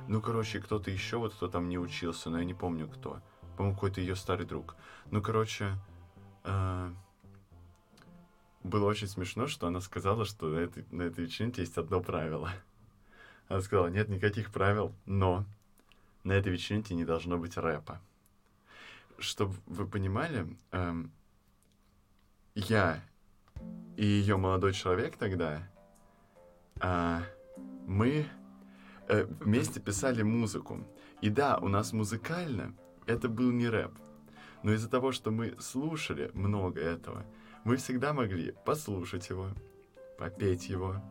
ну, 0.07 0.21
короче, 0.21 0.61
кто-то 0.61 0.91
еще, 0.91 1.19
вот 1.19 1.35
кто 1.35 1.49
там 1.49 1.69
не 1.69 1.79
учился, 1.79 2.31
но 2.31 2.39
я 2.39 2.45
не 2.45 2.55
помню 2.55 2.89
кто. 2.89 3.21
По-моему, 3.57 3.75
какой-то 3.75 4.01
ее 4.01 4.15
старый 4.15 4.47
друг. 4.47 4.77
Ну, 5.11 5.21
короче, 5.21 5.73
а, 6.45 6.93
было 8.63 8.87
очень 8.87 9.09
смешно, 9.09 9.49
что 9.49 9.67
она 9.67 9.81
сказала, 9.81 10.25
что 10.25 10.47
на 10.47 10.59
этой, 10.59 10.85
на 10.93 11.03
этой 11.03 11.25
вечеринке 11.25 11.63
есть 11.63 11.77
одно 11.77 12.01
правило. 12.01 12.51
Она 13.49 13.61
сказала, 13.63 13.89
нет 13.89 14.09
никаких 14.09 14.53
правил, 14.53 14.95
но 15.05 15.45
на 16.23 16.33
этой 16.33 16.53
вечеринке 16.53 16.95
не 16.95 17.05
должно 17.05 17.39
быть 17.39 17.57
рэпа. 17.57 18.01
Чтобы 19.19 19.55
вы 19.67 19.87
понимали, 19.87 20.47
эм, 20.71 21.11
я 22.55 23.03
и 23.97 24.05
ее 24.05 24.37
молодой 24.37 24.73
человек 24.73 25.17
тогда, 25.17 25.69
а, 26.81 27.23
мы 27.87 28.27
э, 29.09 29.25
вместе 29.41 29.81
писали 29.81 30.23
музыку. 30.23 30.87
И 31.21 31.29
да, 31.29 31.59
у 31.59 31.69
нас 31.69 31.93
музыкально 31.93 32.75
это 33.07 33.29
был 33.29 33.51
не 33.51 33.69
рэп. 33.69 33.93
Но 34.63 34.73
из-за 34.73 34.89
того, 34.89 35.13
что 35.13 35.31
мы 35.31 35.57
слушали 35.59 36.31
много 36.35 36.81
этого, 36.81 37.25
мы 37.65 37.77
всегда 37.77 38.13
могли 38.13 38.53
послушать 38.65 39.29
его, 39.29 39.49
попеть 40.19 40.69
его, 40.69 41.03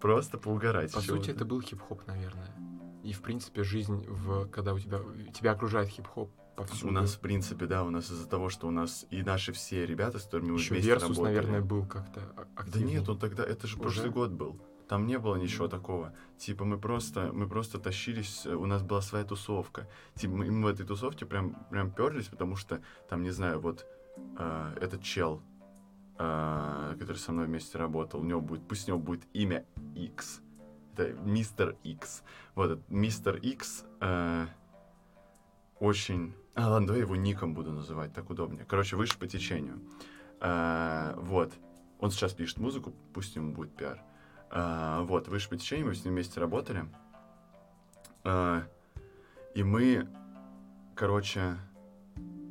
просто 0.00 0.38
поугарать. 0.38 0.92
По 0.92 1.00
сути, 1.00 1.30
это 1.30 1.44
был 1.44 1.60
хип-хоп, 1.60 2.06
наверное. 2.06 2.54
И, 3.02 3.12
в 3.12 3.22
принципе, 3.22 3.62
жизнь, 3.62 4.04
в, 4.06 4.46
когда 4.48 4.74
у 4.74 4.78
тебя, 4.78 5.00
тебя 5.32 5.52
окружает 5.52 5.88
хип-хоп 5.88 6.30
повсюду. 6.68 6.88
У 6.88 6.92
нас, 6.92 7.14
в 7.14 7.20
принципе, 7.20 7.66
да, 7.66 7.84
у 7.84 7.90
нас 7.90 8.10
из-за 8.10 8.28
того, 8.28 8.48
что 8.48 8.66
у 8.68 8.70
нас 8.70 9.06
и 9.10 9.22
наши 9.22 9.52
все 9.52 9.86
ребята, 9.86 10.18
с 10.18 10.24
которыми 10.24 10.52
мы 10.52 10.58
Еще 10.58 10.74
вместе 10.74 10.88
Версус, 10.88 11.16
работали. 11.16 11.34
наверное, 11.34 11.60
был 11.60 11.86
как-то 11.86 12.20
а- 12.36 12.64
Да 12.64 12.80
нет, 12.80 13.08
он 13.08 13.18
тогда, 13.18 13.44
это 13.44 13.66
же 13.66 13.76
прошлый 13.76 14.10
год 14.10 14.30
был. 14.30 14.60
Там 14.88 15.06
не 15.06 15.18
было 15.20 15.36
ничего 15.36 15.68
такого. 15.68 16.12
Типа 16.36 16.64
мы 16.64 16.76
просто, 16.76 17.30
мы 17.32 17.48
просто 17.48 17.78
тащились, 17.78 18.44
э, 18.44 18.54
у 18.54 18.66
нас 18.66 18.82
была 18.82 19.00
своя 19.02 19.24
тусовка. 19.24 19.88
Типа 20.14 20.34
мы, 20.34 20.50
мы 20.50 20.64
в 20.64 20.74
этой 20.74 20.84
тусовке 20.84 21.26
прям, 21.26 21.54
прям 21.70 21.92
перлись, 21.92 22.26
потому 22.26 22.56
что 22.56 22.82
там, 23.08 23.22
не 23.22 23.30
знаю, 23.30 23.60
вот 23.60 23.86
э, 24.36 24.74
этот 24.80 25.04
чел, 25.04 25.42
э, 26.18 26.96
который 26.98 27.18
со 27.18 27.30
мной 27.30 27.46
вместе 27.46 27.78
работал, 27.78 28.20
у 28.20 28.24
него 28.24 28.40
будет, 28.40 28.66
пусть 28.66 28.88
у 28.88 28.92
него 28.92 28.98
будет 29.00 29.22
имя 29.32 29.64
X. 29.94 30.40
Это 30.96 31.12
мистер 31.22 31.76
X. 31.84 32.24
Вот 32.56 32.80
мистер 32.88 33.36
X 33.36 33.84
э, 34.00 34.46
очень... 35.78 36.34
А, 36.54 36.68
ладно, 36.68 36.88
давай 36.88 37.02
его 37.02 37.16
ником 37.16 37.54
буду 37.54 37.72
называть, 37.72 38.12
так 38.12 38.28
удобнее. 38.30 38.64
Короче, 38.64 38.96
выше 38.96 39.18
по 39.18 39.26
течению. 39.26 39.80
Э, 40.40 41.14
вот. 41.16 41.52
Он 42.00 42.10
сейчас 42.10 42.32
пишет 42.32 42.58
музыку, 42.58 42.94
пусть 43.12 43.36
ему 43.36 43.52
будет 43.52 43.76
пиар. 43.76 44.02
А, 44.50 45.02
вот, 45.02 45.28
выше 45.28 45.48
по 45.48 45.56
течению, 45.56 45.86
мы 45.86 45.94
с 45.94 46.04
ним 46.04 46.14
вместе 46.14 46.40
работали. 46.40 46.86
А, 48.24 48.64
и 49.54 49.62
мы, 49.62 50.08
короче, 50.94 51.56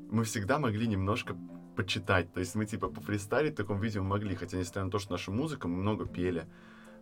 мы 0.09 0.23
всегда 0.23 0.59
могли 0.59 0.87
немножко 0.87 1.35
почитать. 1.75 2.31
То 2.33 2.39
есть 2.39 2.55
мы 2.55 2.65
типа 2.65 2.89
пофристайлить 2.89 3.53
в 3.53 3.57
таком 3.57 3.79
видео 3.79 4.03
могли, 4.03 4.35
хотя 4.35 4.57
несмотря 4.57 4.85
на 4.85 4.91
то, 4.91 4.99
что 4.99 5.11
наша 5.11 5.31
музыка, 5.31 5.67
мы 5.67 5.77
много 5.77 6.05
пели, 6.05 6.45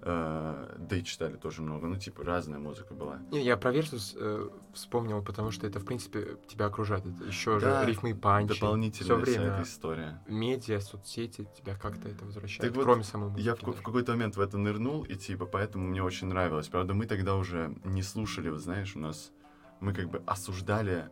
а, 0.07 0.75
да 0.77 0.95
и 0.95 1.03
читали 1.03 1.35
тоже 1.35 1.61
много. 1.61 1.87
Ну, 1.87 1.97
типа, 1.97 2.23
разная 2.23 2.59
музыка 2.59 2.93
была. 2.93 3.19
Не, 3.31 3.43
я 3.43 3.57
про 3.57 3.71
Версус 3.71 4.15
э, 4.17 4.49
вспомнил, 4.73 5.21
потому 5.21 5.51
что 5.51 5.67
это, 5.67 5.79
в 5.79 5.85
принципе, 5.85 6.37
тебя 6.47 6.67
окружает. 6.67 7.05
Это 7.05 7.25
еще 7.25 7.59
Да, 7.59 7.81
же 7.83 7.89
рифмы 7.89 8.11
и 8.11 8.13
панчи. 8.13 8.53
Дополнительная 8.59 9.21
Все 9.23 9.31
время 9.31 9.47
эта 9.53 9.63
история. 9.63 10.21
медиа, 10.27 10.79
соцсети 10.79 11.47
тебя 11.57 11.75
как-то 11.75 12.07
это 12.07 12.25
возвращает, 12.25 12.61
Так 12.61 12.75
вот, 12.75 12.85
кроме 12.85 13.03
самой 13.03 13.29
музыки. 13.29 13.45
Я 13.45 13.55
в, 13.55 13.61
в 13.61 13.81
какой-то 13.81 14.13
момент 14.13 14.37
в 14.37 14.41
это 14.41 14.57
нырнул, 14.57 15.03
и 15.03 15.15
типа, 15.15 15.45
поэтому 15.45 15.87
мне 15.87 16.01
очень 16.01 16.27
нравилось. 16.27 16.67
Правда, 16.67 16.93
мы 16.93 17.05
тогда 17.05 17.35
уже 17.35 17.75
не 17.83 18.01
слушали, 18.03 18.49
вот 18.49 18.61
знаешь, 18.61 18.95
у 18.95 18.99
нас... 18.99 19.31
Мы 19.79 19.93
как 19.93 20.09
бы 20.09 20.23
осуждали 20.25 21.09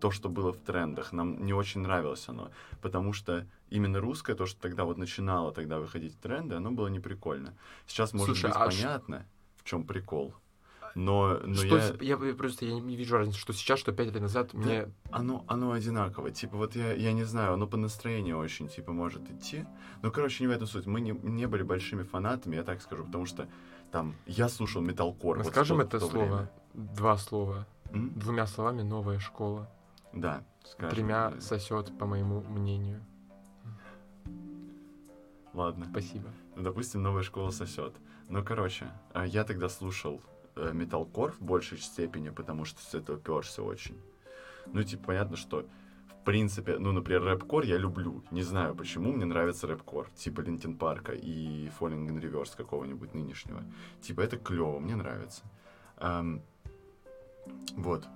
то, 0.00 0.10
что 0.10 0.28
было 0.28 0.52
в 0.52 0.58
трендах. 0.58 1.12
Нам 1.12 1.44
не 1.44 1.52
очень 1.52 1.80
нравилось 1.80 2.28
оно. 2.28 2.50
Потому 2.82 3.12
что 3.12 3.46
именно 3.70 4.00
русское, 4.00 4.34
то, 4.34 4.46
что 4.46 4.60
тогда 4.60 4.84
вот 4.84 4.98
начинало 4.98 5.52
тогда 5.52 5.78
выходить 5.78 6.14
в 6.14 6.18
тренды, 6.18 6.54
оно 6.54 6.70
было 6.70 6.88
не 6.88 7.00
прикольно. 7.00 7.54
Сейчас, 7.86 8.12
может 8.12 8.36
Слушай, 8.36 8.50
быть, 8.50 8.56
а 8.56 8.70
ш- 8.70 8.76
понятно, 8.82 9.26
в 9.56 9.64
чем 9.64 9.84
прикол. 9.84 10.34
Но, 10.94 11.38
но 11.44 11.54
Что 11.54 11.76
я... 12.00 12.16
я... 12.16 12.34
просто 12.34 12.64
я 12.64 12.72
не 12.80 12.96
вижу 12.96 13.18
разницы, 13.18 13.38
что 13.38 13.52
сейчас, 13.52 13.78
что 13.78 13.92
пять 13.92 14.06
лет 14.14 14.22
назад 14.22 14.54
мне 14.54 14.88
Оно, 15.10 15.44
оно 15.46 15.72
одинаково. 15.72 16.30
Типа, 16.30 16.56
вот 16.56 16.74
я, 16.74 16.94
я 16.94 17.12
не 17.12 17.24
знаю, 17.24 17.52
оно 17.52 17.66
по 17.66 17.76
настроению 17.76 18.38
очень, 18.38 18.68
типа, 18.68 18.92
может 18.92 19.30
идти. 19.30 19.66
Ну, 20.00 20.10
короче, 20.10 20.42
не 20.42 20.48
в 20.48 20.52
этом 20.52 20.66
суть. 20.66 20.86
Мы 20.86 21.02
не, 21.02 21.10
не 21.10 21.46
были 21.46 21.64
большими 21.64 22.02
фанатами, 22.02 22.56
я 22.56 22.62
так 22.64 22.80
скажу, 22.80 23.04
потому 23.04 23.26
что 23.26 23.46
там 23.92 24.14
я 24.26 24.48
слушал 24.48 24.80
металкор. 24.80 25.36
Мы 25.36 25.42
вот 25.44 25.52
скажем 25.52 25.76
то- 25.78 25.82
это 25.82 26.00
слово, 26.00 26.14
время. 26.24 26.50
два 26.72 27.18
слова, 27.18 27.66
М? 27.92 28.18
двумя 28.18 28.46
словами 28.46 28.80
новая 28.80 29.18
школа, 29.18 29.70
Да, 30.16 30.42
скажем. 30.64 30.94
тремя 30.94 31.30
да. 31.30 31.40
сосет, 31.40 31.96
по 31.98 32.06
моему 32.06 32.40
мнению. 32.40 33.04
Ладно. 35.52 35.86
Спасибо. 35.90 36.30
Ну, 36.54 36.62
допустим, 36.62 37.02
новая 37.02 37.22
школа 37.22 37.50
сосет. 37.50 37.94
Ну, 38.28 38.44
короче, 38.44 38.86
а, 39.12 39.26
я 39.26 39.44
тогда 39.44 39.68
слушал 39.68 40.20
э, 40.56 40.72
металкор 40.72 41.32
в 41.32 41.40
большей 41.40 41.78
степени, 41.78 42.30
потому 42.30 42.64
что 42.64 42.82
с 42.82 42.94
этого 42.94 43.18
перся 43.18 43.62
очень. 43.62 44.00
Ну, 44.66 44.82
типа, 44.82 45.04
понятно, 45.04 45.36
что 45.36 45.66
в 46.08 46.24
принципе, 46.24 46.78
ну, 46.78 46.92
например, 46.92 47.22
рэп-кор 47.22 47.64
я 47.64 47.76
люблю. 47.76 48.24
Не 48.32 48.42
знаю 48.42 48.74
почему, 48.74 49.12
мне 49.12 49.24
нравится 49.24 49.66
рэп-кор. 49.68 50.10
Типа 50.16 50.40
Линтин 50.40 50.76
Парка 50.76 51.12
и 51.12 51.70
Falling 51.78 52.08
in 52.08 52.20
Reverse 52.20 52.56
какого-нибудь 52.56 53.14
нынешнего. 53.14 53.62
Типа, 54.00 54.22
это 54.22 54.36
клево, 54.36 54.80
мне 54.80 54.96
нравится. 54.96 55.44
Ам, 55.98 56.42
вот. 57.76 58.08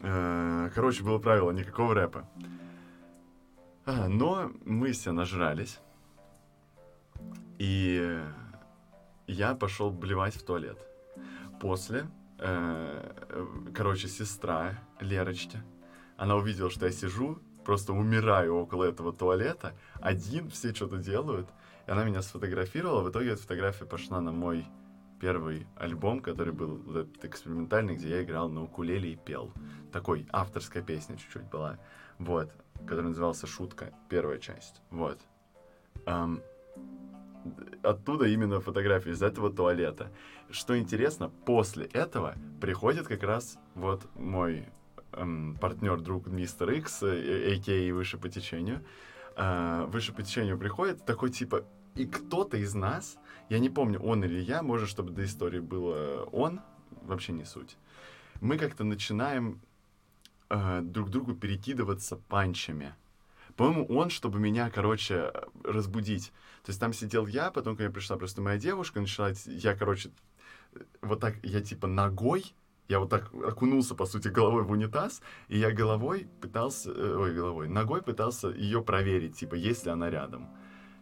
Э, 0.00 0.70
Короче, 0.74 1.02
было 1.02 1.18
правило, 1.18 1.50
никакого 1.50 1.94
рэпа. 1.94 2.28
А, 3.86 4.08
но 4.08 4.50
мы 4.64 4.92
все 4.92 5.12
нажрались. 5.12 5.78
И 7.58 8.20
я 9.26 9.54
пошел 9.54 9.90
блевать 9.90 10.34
в 10.34 10.44
туалет. 10.44 10.78
После, 11.60 12.06
э, 12.38 13.70
короче, 13.74 14.08
сестра 14.08 14.78
Лерочки, 15.00 15.62
она 16.16 16.36
увидела, 16.36 16.70
что 16.70 16.86
я 16.86 16.92
сижу, 16.92 17.38
просто 17.64 17.92
умираю 17.92 18.56
около 18.56 18.84
этого 18.84 19.12
туалета, 19.12 19.74
один, 20.00 20.50
все 20.50 20.74
что-то 20.74 20.98
делают, 20.98 21.48
и 21.86 21.90
она 21.90 22.04
меня 22.04 22.22
сфотографировала, 22.22 23.02
в 23.02 23.10
итоге 23.10 23.30
эта 23.30 23.42
фотография 23.42 23.86
пошла 23.86 24.20
на 24.20 24.32
мой 24.32 24.66
первый 25.20 25.66
альбом, 25.76 26.20
который 26.20 26.52
был 26.52 26.80
этот 26.96 27.24
экспериментальный, 27.24 27.96
где 27.96 28.10
я 28.10 28.22
играл 28.22 28.48
на 28.48 28.62
укулеле 28.62 29.12
и 29.12 29.16
пел. 29.16 29.52
Такой 29.92 30.26
авторская 30.30 30.82
песня 30.82 31.16
чуть-чуть 31.16 31.48
была. 31.50 31.78
Вот. 32.18 32.50
Который 32.86 33.06
назывался 33.06 33.46
«Шутка», 33.46 33.92
первая 34.08 34.38
часть. 34.38 34.82
Вот. 34.90 35.18
Ам, 36.04 36.40
оттуда 37.82 38.26
именно 38.26 38.60
фотографии 38.60 39.12
из 39.12 39.22
этого 39.22 39.50
туалета. 39.50 40.10
Что 40.50 40.78
интересно, 40.78 41.30
после 41.44 41.86
этого 41.86 42.36
приходит 42.60 43.06
как 43.06 43.22
раз 43.22 43.58
вот 43.74 44.06
мой 44.14 44.68
эм, 45.12 45.56
партнер, 45.60 46.00
друг 46.00 46.26
мистер 46.26 46.70
Икс, 46.70 47.02
э, 47.02 47.56
а.к.а. 47.56 47.94
выше 47.94 48.18
по 48.18 48.28
течению. 48.28 48.84
Э, 49.36 49.86
выше 49.88 50.12
по 50.12 50.22
течению 50.22 50.58
приходит 50.58 51.04
такой 51.04 51.30
типа, 51.30 51.64
и 51.96 52.06
кто-то 52.06 52.56
из 52.56 52.74
нас, 52.74 53.18
я 53.48 53.58
не 53.58 53.70
помню, 53.70 54.00
он 54.00 54.24
или 54.24 54.40
я, 54.40 54.62
может, 54.62 54.88
чтобы 54.88 55.12
до 55.12 55.24
истории 55.24 55.60
было 55.60 56.24
он, 56.32 56.60
вообще 57.02 57.32
не 57.32 57.44
суть. 57.44 57.76
Мы 58.40 58.58
как-то 58.58 58.84
начинаем 58.84 59.60
э, 60.50 60.80
друг 60.82 61.10
другу 61.10 61.34
перекидываться 61.34 62.16
панчами. 62.16 62.94
По-моему, 63.56 63.86
он, 63.86 64.10
чтобы 64.10 64.38
меня, 64.38 64.70
короче, 64.70 65.32
разбудить. 65.64 66.32
То 66.62 66.70
есть 66.70 66.80
там 66.80 66.92
сидел 66.92 67.26
я, 67.26 67.50
потом 67.50 67.76
ко 67.76 67.84
мне 67.84 67.92
пришла 67.92 68.16
просто 68.16 68.42
моя 68.42 68.58
девушка, 68.58 69.00
начала, 69.00 69.32
я, 69.46 69.74
короче, 69.74 70.10
вот 71.00 71.20
так, 71.20 71.36
я 71.42 71.62
типа 71.62 71.86
ногой, 71.86 72.52
я 72.88 73.00
вот 73.00 73.08
так 73.08 73.32
окунулся, 73.32 73.94
по 73.94 74.04
сути, 74.04 74.28
головой 74.28 74.62
в 74.64 74.70
унитаз, 74.70 75.22
и 75.48 75.58
я 75.58 75.70
головой 75.70 76.28
пытался, 76.40 76.90
э, 76.90 77.16
ой, 77.16 77.34
головой, 77.34 77.68
ногой 77.68 78.02
пытался 78.02 78.48
ее 78.48 78.82
проверить, 78.82 79.36
типа, 79.36 79.54
есть 79.54 79.86
ли 79.86 79.90
она 79.90 80.10
рядом. 80.10 80.48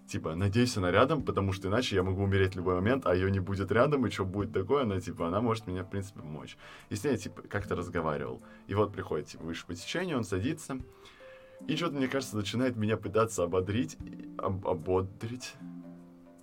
Типа, 0.06 0.34
надеюсь, 0.34 0.76
она 0.76 0.90
рядом, 0.90 1.22
потому 1.22 1.52
что 1.52 1.68
иначе 1.68 1.96
я 1.96 2.02
могу 2.02 2.22
умереть 2.22 2.52
в 2.52 2.56
любой 2.56 2.74
момент, 2.74 3.06
а 3.06 3.14
ее 3.14 3.30
не 3.30 3.40
будет 3.40 3.72
рядом, 3.72 4.06
и 4.06 4.10
что 4.10 4.24
будет 4.24 4.52
такое, 4.52 4.82
она, 4.82 5.00
типа, 5.00 5.28
она 5.28 5.40
может 5.40 5.66
мне, 5.66 5.82
в 5.82 5.88
принципе, 5.88 6.20
помочь. 6.20 6.58
И 6.90 6.96
с 6.96 7.04
ней, 7.04 7.16
типа, 7.16 7.42
как-то 7.42 7.74
разговаривал. 7.74 8.42
И 8.66 8.74
вот 8.74 8.92
приходит, 8.92 9.28
типа, 9.28 9.44
выше 9.44 9.64
по 9.66 9.74
течению, 9.74 10.18
он 10.18 10.24
садится, 10.24 10.78
и 11.66 11.76
что-то, 11.76 11.94
мне 11.94 12.08
кажется, 12.08 12.36
начинает 12.36 12.76
меня 12.76 12.96
пытаться 12.98 13.44
ободрить, 13.44 13.96
об, 14.38 14.66
ободрить, 14.66 15.54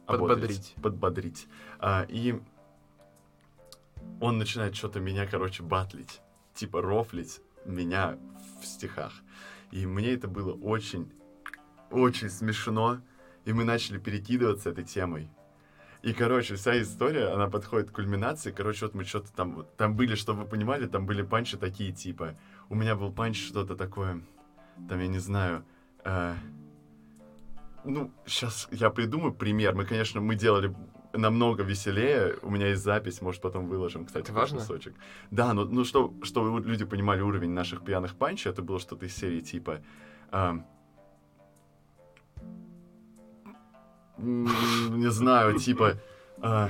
Подбодрить. 0.07 0.73
подбодрить. 0.81 1.47
А, 1.79 2.05
и 2.09 2.39
он 4.19 4.37
начинает 4.39 4.75
что-то 4.75 4.99
меня, 4.99 5.27
короче, 5.27 5.61
батлить, 5.63 6.21
типа 6.55 6.81
рофлить 6.81 7.41
меня 7.65 8.17
в 8.61 8.65
стихах. 8.65 9.13
И 9.71 9.85
мне 9.85 10.13
это 10.13 10.27
было 10.27 10.53
очень, 10.53 11.11
очень 11.91 12.29
смешно, 12.29 12.99
и 13.45 13.53
мы 13.53 13.63
начали 13.63 13.97
перекидываться 13.97 14.69
этой 14.69 14.83
темой. 14.83 15.29
И, 16.03 16.13
короче, 16.13 16.55
вся 16.55 16.81
история, 16.81 17.27
она 17.27 17.47
подходит 17.47 17.91
к 17.91 17.95
кульминации. 17.95 18.51
Короче, 18.51 18.85
вот 18.85 18.95
мы 18.95 19.03
что-то 19.03 19.31
там... 19.33 19.65
Там 19.77 19.95
были, 19.95 20.15
чтобы 20.15 20.43
вы 20.43 20.49
понимали, 20.49 20.87
там 20.87 21.05
были 21.05 21.21
панчи 21.21 21.57
такие, 21.57 21.91
типа... 21.91 22.35
У 22.69 22.75
меня 22.75 22.95
был 22.95 23.11
панч 23.11 23.39
что-то 23.39 23.75
такое... 23.75 24.21
Там, 24.89 24.99
я 24.99 25.07
не 25.07 25.19
знаю... 25.19 25.63
э, 26.03 26.33
ну, 27.83 28.11
сейчас 28.25 28.67
я 28.71 28.89
придумаю 28.89 29.33
пример. 29.33 29.75
Мы, 29.75 29.85
конечно, 29.85 30.21
мы 30.21 30.35
делали 30.35 30.75
намного 31.13 31.61
веселее. 31.61 32.37
У 32.41 32.49
меня 32.49 32.69
есть 32.69 32.83
запись, 32.83 33.21
может, 33.21 33.41
потом 33.41 33.67
выложим, 33.67 34.05
кстати, 34.05 34.23
Это 34.23 34.33
важно? 34.33 34.57
кусочек. 34.59 34.95
Да, 35.29 35.53
ну, 35.53 35.65
ну 35.65 35.83
что, 35.83 36.13
чтобы 36.23 36.67
люди 36.67 36.85
понимали 36.85 37.21
уровень 37.21 37.51
наших 37.51 37.83
пьяных 37.83 38.15
панчей, 38.15 38.49
это 38.49 38.63
было 38.63 38.79
что-то 38.79 39.05
из 39.05 39.15
серии 39.15 39.41
типа... 39.41 39.81
ам, 40.31 40.65
не 44.21 45.09
знаю, 45.11 45.57
типа... 45.59 45.97
а, 46.41 46.69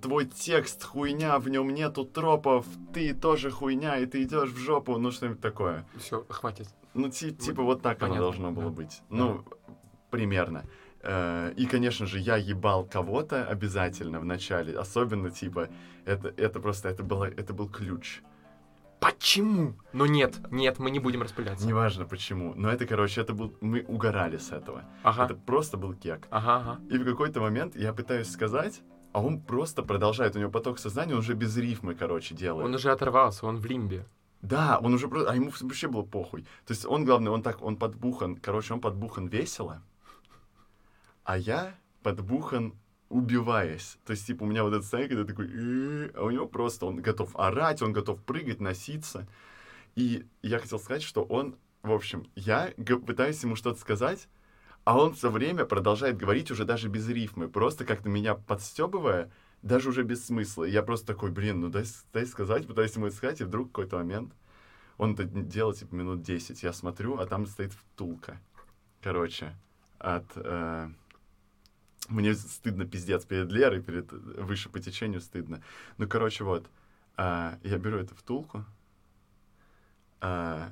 твой 0.00 0.26
текст 0.26 0.84
хуйня, 0.84 1.38
в 1.38 1.48
нем 1.48 1.70
нету 1.70 2.04
тропов, 2.04 2.66
ты 2.92 3.14
тоже 3.14 3.50
хуйня, 3.50 3.98
и 3.98 4.06
ты 4.06 4.22
идешь 4.22 4.50
в 4.50 4.58
жопу, 4.58 4.98
ну 4.98 5.10
что-нибудь 5.10 5.40
такое. 5.40 5.86
Все, 5.96 6.24
хватит. 6.28 6.68
Ну, 6.94 7.08
ти- 7.10 7.32
типа 7.32 7.62
вот 7.62 7.82
так 7.82 7.98
Понятно, 7.98 8.16
оно 8.16 8.24
должно 8.24 8.50
было 8.50 8.70
да. 8.70 8.76
быть. 8.76 9.02
Ну, 9.10 9.44
примерно. 10.10 10.64
Э, 11.02 11.52
И, 11.56 11.66
конечно 11.66 12.06
же, 12.06 12.18
я 12.18 12.36
ебал 12.36 12.84
кого-то 12.84 13.46
обязательно 13.46 14.18
в 14.20 14.24
начале. 14.24 14.76
Особенно, 14.76 15.30
типа, 15.30 15.68
это, 16.04 16.34
это 16.36 16.58
просто, 16.60 16.88
это, 16.88 17.04
было, 17.04 17.24
это 17.24 17.52
был 17.54 17.68
ключ. 17.68 18.22
Почему? 19.00 19.74
Но 19.92 20.06
нет, 20.06 20.38
нет, 20.50 20.78
мы 20.78 20.90
не 20.90 20.98
будем 20.98 21.22
распыляться. 21.22 21.66
Неважно 21.66 22.04
почему. 22.04 22.54
Но 22.54 22.68
это, 22.68 22.86
короче, 22.86 23.20
это 23.20 23.32
был... 23.32 23.54
Мы 23.60 23.84
угорали 23.86 24.38
с 24.38 24.50
этого. 24.50 24.84
Ага, 25.02 25.24
Это 25.24 25.34
просто 25.34 25.76
был 25.76 25.94
кек. 25.94 26.26
ага, 26.30 26.56
ага. 26.56 26.80
И 26.90 26.98
в 26.98 27.04
какой-то 27.04 27.40
момент 27.40 27.76
я 27.76 27.92
пытаюсь 27.92 28.30
сказать, 28.30 28.82
а 29.12 29.22
он 29.22 29.40
просто 29.40 29.82
продолжает. 29.82 30.36
У 30.36 30.38
него 30.38 30.50
поток 30.50 30.78
сознания, 30.78 31.12
он 31.14 31.20
уже 31.20 31.34
без 31.34 31.56
рифмы, 31.56 31.94
короче, 31.94 32.34
делает. 32.34 32.66
Он 32.66 32.74
уже 32.74 32.90
оторвался, 32.90 33.46
он 33.46 33.56
в 33.58 33.66
лимбе. 33.66 34.04
Да, 34.42 34.78
он 34.82 34.94
уже 34.94 35.08
просто, 35.08 35.30
а 35.30 35.34
ему 35.34 35.50
вообще 35.60 35.88
было 35.88 36.02
похуй. 36.02 36.42
То 36.66 36.72
есть 36.72 36.86
он, 36.86 37.04
главное, 37.04 37.32
он 37.32 37.42
так, 37.42 37.62
он 37.62 37.76
подбухан, 37.76 38.36
короче, 38.36 38.74
он 38.74 38.80
подбухан 38.80 39.26
весело, 39.26 39.82
а 41.24 41.36
я 41.38 41.74
подбухан 42.02 42.74
убиваясь. 43.08 43.98
То 44.04 44.12
есть, 44.12 44.26
типа, 44.26 44.44
у 44.44 44.46
меня 44.46 44.62
вот 44.62 44.70
этот 44.70 44.82
состояние, 44.82 45.16
когда 45.16 45.32
такой, 45.32 46.10
а 46.14 46.24
у 46.24 46.30
него 46.30 46.46
просто, 46.46 46.86
он 46.86 47.00
готов 47.00 47.34
орать, 47.36 47.82
он 47.82 47.92
готов 47.92 48.22
прыгать, 48.22 48.60
носиться. 48.60 49.26
И 49.94 50.26
я 50.42 50.58
хотел 50.58 50.78
сказать, 50.78 51.02
что 51.02 51.22
он, 51.22 51.56
в 51.82 51.92
общем, 51.92 52.26
я 52.34 52.72
пытаюсь 53.06 53.42
ему 53.42 53.56
что-то 53.56 53.80
сказать, 53.80 54.28
а 54.84 54.98
он 54.98 55.14
все 55.14 55.30
время 55.30 55.64
продолжает 55.64 56.16
говорить 56.16 56.50
уже 56.50 56.64
даже 56.64 56.88
без 56.88 57.08
рифмы, 57.08 57.48
просто 57.48 57.84
как-то 57.84 58.08
меня 58.08 58.34
подстебывая, 58.34 59.30
даже 59.62 59.88
уже 59.90 60.02
без 60.02 60.24
смысла. 60.24 60.64
И 60.64 60.70
я 60.70 60.82
просто 60.82 61.06
такой, 61.08 61.30
блин, 61.30 61.60
ну 61.60 61.68
дай, 61.68 61.84
дай 62.12 62.26
сказать, 62.26 62.66
пытаюсь 62.66 62.94
ему 62.94 63.06
это 63.06 63.16
сказать, 63.16 63.40
и 63.40 63.44
вдруг 63.44 63.68
какой-то 63.68 63.96
момент 63.96 64.32
он 64.98 65.14
это 65.14 65.24
делает, 65.24 65.78
типа, 65.78 65.94
минут 65.94 66.22
10. 66.22 66.62
Я 66.62 66.72
смотрю, 66.72 67.18
а 67.18 67.26
там 67.26 67.46
стоит 67.46 67.72
втулка. 67.72 68.40
Короче, 69.00 69.54
от... 69.98 70.26
э, 70.34 70.90
Мне 72.08 72.34
стыдно 72.34 72.86
пиздец 72.86 73.24
перед 73.24 73.50
Лерой, 73.50 73.82
перед 73.82 74.10
выше 74.12 74.68
по 74.68 74.80
течению 74.80 75.20
стыдно. 75.20 75.62
Ну, 75.98 76.08
короче, 76.08 76.44
вот. 76.44 76.70
а, 77.16 77.58
я 77.62 77.78
беру 77.78 77.98
эту 77.98 78.14
втулку, 78.14 78.64
а, 80.20 80.70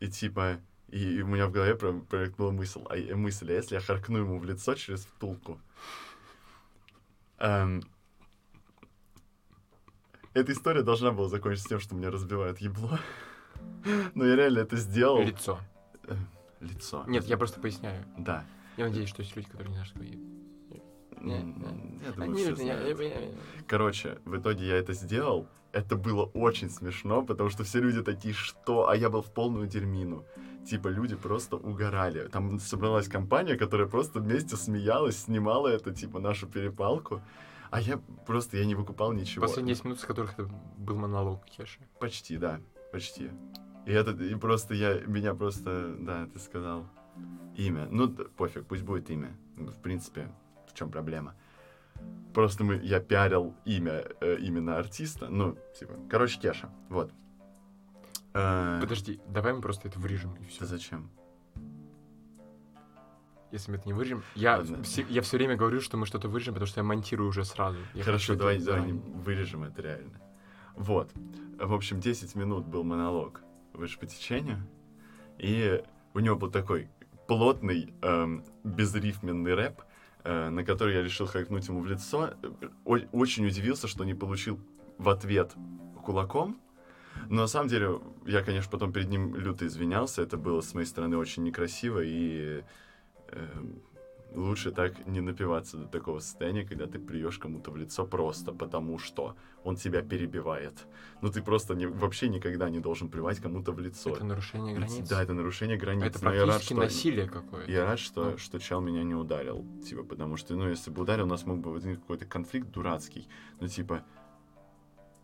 и 0.00 0.08
типа... 0.08 0.60
И 0.88 1.20
у 1.20 1.26
меня 1.26 1.48
в 1.48 1.52
голове 1.52 1.74
про- 1.74 2.00
промелькнула 2.00 2.50
мысль, 2.50 2.80
а, 2.88 3.14
мысль, 3.14 3.50
а 3.50 3.56
если 3.56 3.74
я 3.74 3.80
харкну 3.82 4.20
ему 4.20 4.38
в 4.38 4.44
лицо 4.46 4.74
через 4.74 5.04
втулку? 5.04 5.60
Эм, 7.38 7.82
эта 10.32 10.52
история 10.52 10.82
должна 10.82 11.12
была 11.12 11.28
закончиться 11.28 11.68
тем, 11.68 11.80
что 11.80 11.94
мне 11.94 12.08
разбивают 12.08 12.58
ебло. 12.58 12.98
Но 14.14 14.24
я 14.24 14.34
реально 14.34 14.60
это 14.60 14.76
сделал. 14.76 15.20
Лицо. 15.20 15.60
Э, 16.04 16.16
Лицо. 16.60 17.04
Нет, 17.06 17.24
я 17.24 17.36
просто 17.36 17.60
поясняю. 17.60 18.04
Да. 18.16 18.44
Я 18.78 18.86
надеюсь, 18.86 19.08
что 19.08 19.22
есть 19.22 19.34
люди, 19.34 19.48
которые 19.48 19.70
не 19.70 19.74
знают, 19.74 19.88
что 19.88 19.98
такое. 19.98 20.18
Я 22.04 22.12
думаю, 22.12 22.36
все 22.36 22.54
знают. 22.54 22.98
Короче, 23.66 24.18
в 24.24 24.36
итоге 24.36 24.68
я 24.68 24.76
это 24.76 24.92
сделал. 24.92 25.48
Это 25.72 25.96
было 25.96 26.24
очень 26.26 26.70
смешно, 26.70 27.22
потому 27.22 27.50
что 27.50 27.64
все 27.64 27.80
люди 27.80 28.02
такие, 28.02 28.32
что? 28.32 28.88
А 28.88 28.96
я 28.96 29.10
был 29.10 29.20
в 29.20 29.32
полную 29.34 29.66
дерьмину. 29.66 30.24
Типа, 30.64 30.88
люди 30.88 31.16
просто 31.16 31.56
угорали. 31.56 32.28
Там 32.28 32.60
собралась 32.60 33.08
компания, 33.08 33.56
которая 33.56 33.88
просто 33.88 34.20
вместе 34.20 34.56
смеялась, 34.56 35.24
снимала 35.24 35.66
это, 35.68 35.92
типа, 35.92 36.20
нашу 36.20 36.46
перепалку. 36.46 37.20
А 37.70 37.80
я 37.80 38.00
просто, 38.26 38.56
я 38.56 38.64
не 38.64 38.76
выкупал 38.76 39.12
ничего. 39.12 39.44
Последние 39.44 39.74
10 39.74 39.84
минут, 39.86 40.00
с 40.00 40.04
которых 40.04 40.38
это 40.38 40.48
был 40.78 40.96
монолог 40.96 41.44
Кеши. 41.46 41.80
Почти, 41.98 42.36
да, 42.38 42.60
почти. 42.92 43.30
И 43.86 43.92
это, 43.92 44.12
и 44.12 44.34
просто 44.36 44.74
я, 44.74 45.00
меня 45.00 45.34
просто, 45.34 45.96
да, 45.98 46.26
ты 46.32 46.38
сказал 46.38 46.86
имя. 47.56 47.86
Ну, 47.90 48.08
пофиг, 48.08 48.66
пусть 48.66 48.82
будет 48.82 49.10
имя. 49.10 49.36
В 49.56 49.80
принципе, 49.80 50.30
в 50.68 50.74
чем 50.74 50.90
проблема? 50.90 51.34
Просто 52.32 52.62
мы, 52.62 52.76
я 52.76 53.00
пиарил 53.00 53.54
имя 53.64 54.04
э, 54.20 54.36
именно 54.38 54.76
артиста. 54.78 55.28
Ну, 55.28 55.56
типа, 55.78 55.94
короче, 56.08 56.38
Кеша, 56.38 56.70
вот. 56.88 57.12
Э, 58.34 58.78
Подожди, 58.80 59.20
давай 59.26 59.52
мы 59.52 59.60
просто 59.60 59.88
это 59.88 59.98
вырежем 59.98 60.34
и 60.36 60.44
все. 60.44 60.64
зачем? 60.64 61.10
Если 63.50 63.70
мы 63.70 63.78
это 63.78 63.88
не 63.88 63.94
вырежем, 63.94 64.22
я, 64.34 64.58
Ладно. 64.58 64.82
все, 64.82 65.06
я 65.08 65.22
все 65.22 65.38
время 65.38 65.56
говорю, 65.56 65.80
что 65.80 65.96
мы 65.96 66.04
что-то 66.04 66.28
вырежем, 66.28 66.52
потому 66.54 66.66
что 66.68 66.80
я 66.80 66.84
монтирую 66.84 67.30
уже 67.30 67.44
сразу. 67.44 67.78
Я 67.94 68.04
Хорошо, 68.04 68.34
хочу 68.34 68.34
это 68.34 68.38
давай, 68.40 68.58
давай 68.58 68.92
вырежем 68.92 69.64
это 69.64 69.80
реально. 69.80 70.20
Вот. 70.76 71.10
В 71.58 71.72
общем, 71.72 71.98
10 71.98 72.34
минут 72.34 72.66
был 72.66 72.84
монолог 72.84 73.40
выше 73.72 73.98
по 73.98 74.06
течению. 74.06 74.58
И 75.38 75.82
у 76.14 76.18
него 76.20 76.36
был 76.36 76.50
такой 76.50 76.90
плотный, 77.28 77.92
эм, 78.02 78.42
безрифменный 78.64 79.54
рэп, 79.54 79.82
э, 80.24 80.48
на 80.48 80.64
который 80.64 80.94
я 80.94 81.02
решил 81.02 81.26
хайкнуть 81.26 81.68
ему 81.68 81.80
в 81.80 81.86
лицо. 81.86 82.30
О- 82.84 83.06
очень 83.12 83.46
удивился, 83.46 83.86
что 83.86 84.04
не 84.04 84.14
получил 84.14 84.58
в 84.96 85.08
ответ 85.10 85.52
кулаком. 86.04 86.58
Но 87.28 87.42
на 87.42 87.46
самом 87.46 87.68
деле, 87.68 88.00
я, 88.26 88.42
конечно, 88.42 88.70
потом 88.70 88.92
перед 88.92 89.08
ним 89.08 89.36
люто 89.36 89.66
извинялся. 89.66 90.22
Это 90.22 90.38
было 90.38 90.62
с 90.62 90.72
моей 90.74 90.86
стороны 90.86 91.16
очень 91.16 91.42
некрасиво 91.44 92.00
и... 92.02 92.64
эм, 93.28 93.82
лучше 94.34 94.72
так 94.72 95.06
не 95.06 95.20
напиваться 95.20 95.76
до 95.76 95.86
такого 95.86 96.20
состояния, 96.20 96.64
когда 96.64 96.86
ты 96.86 96.98
плюешь 96.98 97.38
кому-то 97.38 97.70
в 97.70 97.76
лицо 97.76 98.04
просто 98.06 98.52
потому, 98.52 98.98
что 98.98 99.36
он 99.64 99.76
тебя 99.76 100.02
перебивает. 100.02 100.86
Ну, 101.22 101.30
ты 101.30 101.42
просто 101.42 101.74
не, 101.74 101.86
вообще 101.86 102.28
никогда 102.28 102.70
не 102.70 102.80
должен 102.80 103.08
плевать 103.08 103.40
кому-то 103.40 103.72
в 103.72 103.78
лицо. 103.80 104.10
Это 104.10 104.24
нарушение 104.24 104.74
границ. 104.74 105.08
Да, 105.08 105.22
это 105.22 105.32
нарушение 105.32 105.76
границ. 105.76 106.04
Это 106.04 106.24
но 106.24 106.32
я 106.32 106.40
рад, 106.40 106.46
практически 106.48 106.74
что- 106.74 106.82
насилие 106.82 107.28
какое-то. 107.28 107.70
Я 107.70 107.84
рад, 107.86 107.98
что, 107.98 108.30
Ну. 108.32 108.38
что 108.38 108.58
чел 108.58 108.80
меня 108.80 109.02
не 109.02 109.14
ударил. 109.14 109.64
Типа, 109.86 110.04
потому 110.04 110.36
что, 110.36 110.54
ну, 110.54 110.68
если 110.68 110.90
бы 110.90 111.02
ударил, 111.02 111.24
у 111.24 111.28
нас 111.28 111.46
мог 111.46 111.58
бы 111.60 111.72
возникнуть 111.72 112.00
какой-то 112.00 112.26
конфликт 112.26 112.70
дурацкий. 112.70 113.28
Ну, 113.60 113.68
типа... 113.68 114.04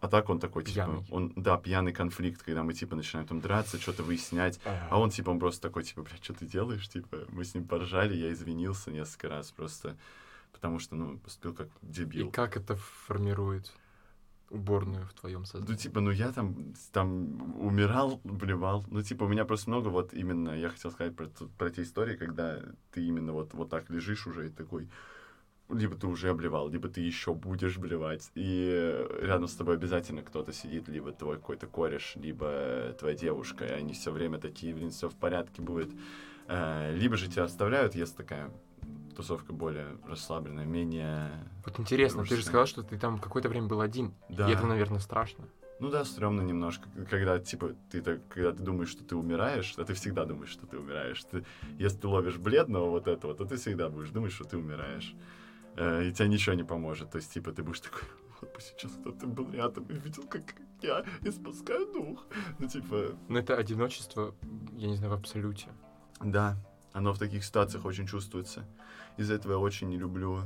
А 0.05 0.09
так 0.09 0.29
он 0.29 0.39
такой, 0.39 0.65
типа... 0.65 0.75
Пьяный. 0.75 1.05
Он, 1.11 1.33
да, 1.35 1.57
пьяный 1.57 1.93
конфликт, 1.95 2.43
когда 2.43 2.63
мы, 2.63 2.75
типа, 2.75 2.95
начинаем 2.95 3.27
там 3.27 3.41
драться, 3.41 3.81
что-то 3.81 4.03
выяснять. 4.03 4.61
А 4.91 4.99
он, 5.01 5.09
типа, 5.09 5.31
он 5.31 5.39
просто 5.39 5.63
такой, 5.63 5.83
типа, 5.83 6.03
блядь, 6.03 6.23
что 6.23 6.35
ты 6.35 6.45
делаешь? 6.47 6.87
Типа, 6.89 7.19
мы 7.31 7.43
с 7.45 7.55
ним 7.55 7.65
поржали, 7.67 8.15
я 8.15 8.31
извинился 8.31 8.91
несколько 8.91 9.29
раз 9.31 9.51
просто, 9.51 9.97
потому 10.53 10.79
что, 10.79 10.95
ну, 10.95 11.17
поступил 11.19 11.55
как 11.55 11.69
И 11.69 11.87
дебил. 11.87 12.31
как 12.31 12.57
это 12.59 12.77
формирует 13.07 13.73
уборную 14.51 15.07
в 15.07 15.15
твоем 15.15 15.41
Ну, 15.41 15.47
сознании? 15.47 15.77
типа, 15.77 16.01
ну 16.01 16.11
я 16.11 16.31
там, 16.33 16.75
там 16.93 17.59
умирал, 17.59 18.21
блевал. 18.25 18.85
Ну, 18.89 19.03
типа, 19.03 19.25
у 19.25 19.29
меня 19.29 19.47
просто 19.47 19.71
много 19.71 19.89
вот 19.89 20.13
именно, 20.13 20.51
я 20.51 20.69
хотел 20.69 20.91
сказать 20.93 21.17
про, 21.17 21.29
про 21.59 21.71
те 21.71 21.83
истории, 21.83 22.17
когда 22.17 22.61
ты 22.93 23.03
именно 23.07 23.33
вот, 23.33 23.55
вот 23.55 23.71
так 23.71 23.89
лежишь 23.91 24.27
уже 24.27 24.49
и 24.49 24.51
такой, 24.51 24.89
либо 25.71 25.97
ты 25.97 26.07
уже 26.07 26.29
обливал, 26.31 26.69
либо 26.69 26.89
ты 26.89 27.01
еще 27.01 27.35
будешь 27.35 27.79
блевать. 27.79 28.31
И 28.35 29.07
рядом 29.21 29.49
с 29.49 29.55
тобой 29.55 29.75
обязательно 29.77 30.23
кто-то 30.23 30.53
сидит, 30.53 30.89
либо 30.89 31.13
твой 31.13 31.37
какой-то 31.37 31.67
кореш, 31.67 32.13
либо 32.17 32.95
твоя 32.99 33.17
девушка, 33.17 33.65
и 33.65 33.73
они 33.73 33.95
все 33.95 34.11
время 34.11 34.39
такие, 34.39 34.75
блин, 34.75 34.91
все 34.91 35.09
в 35.09 35.15
порядке 35.15 35.63
будет. 35.63 35.91
Э, 36.47 36.95
Либо 36.95 37.17
же 37.17 37.29
тебя 37.29 37.45
оставляют, 37.45 37.95
если 37.95 38.17
такая 38.17 38.51
тусовка 39.17 39.53
более 39.53 39.97
расслабленная, 40.07 40.67
менее... 40.67 41.31
Вот 41.65 41.79
интересно, 41.79 42.23
ты 42.23 42.25
же 42.25 42.35
дружеская. 42.35 42.51
сказал, 42.51 42.67
что 42.67 42.83
ты 42.83 42.99
там 42.99 43.19
какое-то 43.19 43.49
время 43.49 43.69
был 43.69 43.81
один. 43.81 44.13
Да. 44.29 44.51
И 44.51 44.53
это, 44.53 44.67
наверное, 44.67 44.99
страшно. 44.99 45.45
Ну 45.81 45.91
да, 45.91 46.05
стрёмно 46.05 46.43
немножко, 46.43 46.89
когда 47.11 47.39
типа 47.39 47.75
ты 47.91 48.01
так, 48.01 48.21
когда 48.29 48.53
ты 48.53 48.63
думаешь, 48.63 48.91
что 48.91 49.05
ты 49.05 49.17
умираешь, 49.17 49.75
а 49.77 49.85
ты 49.85 49.95
всегда 49.95 50.25
думаешь, 50.25 50.51
что 50.51 50.67
ты 50.67 50.79
умираешь. 50.79 51.23
Ты, 51.25 51.45
если 51.79 51.99
ты 51.99 52.09
ловишь 52.09 52.37
бледного 52.39 52.91
вот 52.91 53.09
этого, 53.09 53.35
то 53.35 53.45
ты 53.45 53.57
всегда 53.57 53.89
будешь 53.89 54.11
думать, 54.11 54.33
что 54.33 54.45
ты 54.45 54.57
умираешь. 54.57 55.15
Э, 55.77 56.05
и 56.05 56.13
тебе 56.13 56.29
ничего 56.29 56.55
не 56.55 56.65
поможет. 56.65 57.11
То 57.11 57.19
есть, 57.19 57.33
типа, 57.33 57.53
ты 57.53 57.63
будешь 57.63 57.81
такой, 57.81 58.03
вот 58.41 58.55
бы 58.55 58.61
сейчас 58.61 58.93
кто-то 58.93 59.27
был 59.27 59.51
рядом 59.53 59.85
и 59.87 59.95
видел, 59.95 60.25
как 60.29 60.55
я 60.83 61.05
испускаю 61.23 61.93
дух. 61.93 62.27
Ну, 62.59 62.69
типа, 62.69 63.17
Но 63.29 63.39
это 63.39 63.57
одиночество, 63.57 64.35
я 64.77 64.89
не 64.89 64.97
знаю, 64.97 65.13
в 65.13 65.19
абсолюте. 65.19 65.69
да, 66.21 66.57
оно 66.93 67.13
в 67.13 67.19
таких 67.19 67.45
ситуациях 67.45 67.85
очень 67.85 68.07
чувствуется. 68.07 68.65
Из-за 69.17 69.35
этого 69.35 69.53
я 69.53 69.59
очень 69.59 69.89
не 69.89 69.97
люблю. 69.99 70.41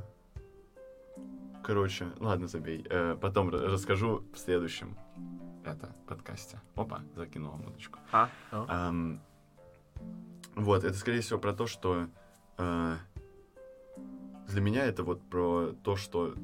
Короче, 1.63 2.09
ладно, 2.19 2.47
забей. 2.47 2.87
Э, 2.89 3.17
потом 3.21 3.51
ра- 3.51 3.67
расскажу 3.67 4.25
в 4.33 4.39
следующем 4.39 4.97
это 5.65 5.95
подкасте. 6.07 6.61
Опа, 6.75 7.03
закинул 7.15 7.53
мудочку. 7.57 7.99
А? 8.13 8.31
Ам, 8.51 9.21
вот, 10.55 10.85
это, 10.85 10.95
скорее 10.97 11.21
всего, 11.21 11.39
про 11.39 11.53
то, 11.53 11.67
что 11.67 12.09
э, 12.57 12.97
для 14.49 14.61
меня 14.61 14.85
это 14.87 15.03
вот 15.05 15.23
про 15.23 15.73
то, 15.83 15.97
что 15.97 16.35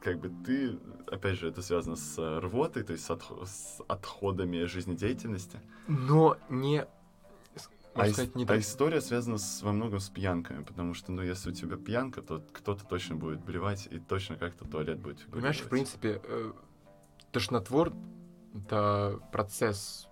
как 0.00 0.20
бы 0.20 0.30
ты, 0.44 0.78
опять 1.10 1.38
же, 1.38 1.48
это 1.48 1.62
связано 1.62 1.96
с 1.96 2.16
э, 2.18 2.38
рвотой, 2.38 2.84
то 2.84 2.92
есть 2.92 3.04
с, 3.04 3.10
отх- 3.10 3.44
с 3.44 3.82
отходами 3.88 4.64
жизнедеятельности. 4.64 5.60
Но 5.88 6.36
не... 6.48 6.86
А, 7.94 8.06
сказать, 8.08 8.36
не 8.36 8.44
а 8.44 8.46
так. 8.46 8.60
история 8.60 9.00
связана 9.00 9.38
с, 9.38 9.62
во 9.62 9.72
многом 9.72 10.00
с 10.00 10.10
пьянками, 10.10 10.62
потому 10.62 10.94
что, 10.94 11.12
ну, 11.12 11.22
если 11.22 11.50
у 11.50 11.52
тебя 11.52 11.76
пьянка, 11.76 12.22
то 12.22 12.44
кто-то 12.52 12.84
точно 12.84 13.16
будет 13.16 13.42
блевать, 13.42 13.88
и 13.90 13.98
точно 13.98 14.36
как-то 14.36 14.64
туалет 14.66 14.98
будет 15.00 15.26
Понимаешь, 15.26 15.56
в 15.56 15.64
фигурировать. 15.64 15.98
принципе, 15.98 16.20
э, 16.22 16.52
тошнотвор— 17.32 17.92
это 18.54 19.18
процесс 19.32 20.08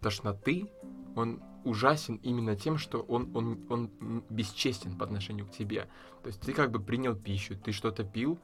тошноты, 0.00 0.70
он 1.16 1.42
ужасен 1.64 2.16
именно 2.22 2.56
тем, 2.56 2.78
что 2.78 3.00
он, 3.00 3.30
он, 3.36 3.58
он 3.68 3.90
бесчестен 4.30 4.96
по 4.96 5.04
отношению 5.04 5.46
к 5.46 5.50
тебе. 5.50 5.88
То 6.22 6.28
есть 6.28 6.40
ты 6.40 6.52
как 6.52 6.70
бы 6.70 6.80
принял 6.80 7.14
пищу, 7.16 7.56
ты 7.56 7.72
что-то 7.72 8.04
пил, 8.04 8.38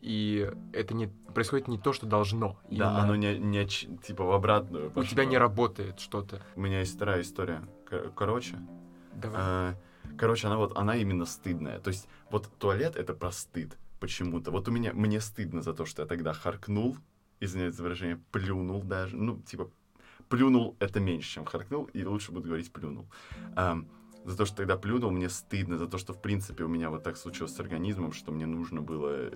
и 0.00 0.50
это 0.72 0.94
не 0.94 1.08
происходит 1.34 1.68
не 1.68 1.78
то, 1.78 1.92
что 1.92 2.06
должно. 2.06 2.58
Да, 2.64 2.74
Именно 2.74 2.98
оно 3.02 3.16
не, 3.16 3.38
не 3.38 3.66
типа 3.66 4.24
в 4.24 4.32
обратную 4.32 4.88
у 4.88 4.90
тебя 5.02 5.02
пошло. 5.02 5.22
не 5.24 5.38
работает 5.38 6.00
что-то. 6.00 6.40
У 6.54 6.60
меня 6.60 6.80
есть 6.80 6.94
вторая 6.94 7.22
история. 7.22 7.62
Кор- 7.88 8.12
Короче, 8.14 8.56
Давай. 9.14 9.40
А, 9.40 9.74
Короче, 10.18 10.46
она 10.46 10.56
вот, 10.56 10.76
она 10.76 10.96
именно 10.96 11.24
стыдная. 11.26 11.80
То 11.80 11.88
есть, 11.88 12.06
вот 12.30 12.48
туалет 12.58 12.96
это 12.96 13.12
про 13.14 13.32
стыд 13.32 13.76
почему-то. 13.98 14.50
Вот 14.50 14.68
у 14.68 14.70
меня, 14.70 14.92
мне 14.92 15.20
стыдно 15.20 15.62
за 15.62 15.72
то, 15.74 15.84
что 15.84 16.02
я 16.02 16.08
тогда 16.08 16.32
харкнул, 16.32 16.96
извиняюсь 17.40 17.74
за 17.74 17.82
выражение, 17.82 18.20
плюнул 18.30 18.82
даже. 18.82 19.16
Ну, 19.16 19.40
типа, 19.40 19.70
плюнул 20.28 20.76
это 20.78 21.00
меньше, 21.00 21.34
чем 21.34 21.44
харкнул, 21.44 21.84
и 21.92 22.04
лучше 22.04 22.32
буду 22.32 22.48
говорить 22.48 22.72
плюнул. 22.72 23.06
Ам, 23.54 23.88
за 24.24 24.36
то, 24.36 24.44
что 24.44 24.56
тогда 24.56 24.76
плюнул, 24.76 25.10
мне 25.10 25.28
стыдно, 25.28 25.78
за 25.78 25.86
то, 25.86 25.98
что, 25.98 26.12
в 26.12 26.20
принципе, 26.20 26.64
у 26.64 26.68
меня 26.68 26.90
вот 26.90 27.04
так 27.04 27.16
случилось 27.16 27.54
с 27.54 27.60
организмом, 27.60 28.12
что 28.12 28.32
мне 28.32 28.46
нужно 28.46 28.80
было 28.82 29.10
э, 29.12 29.30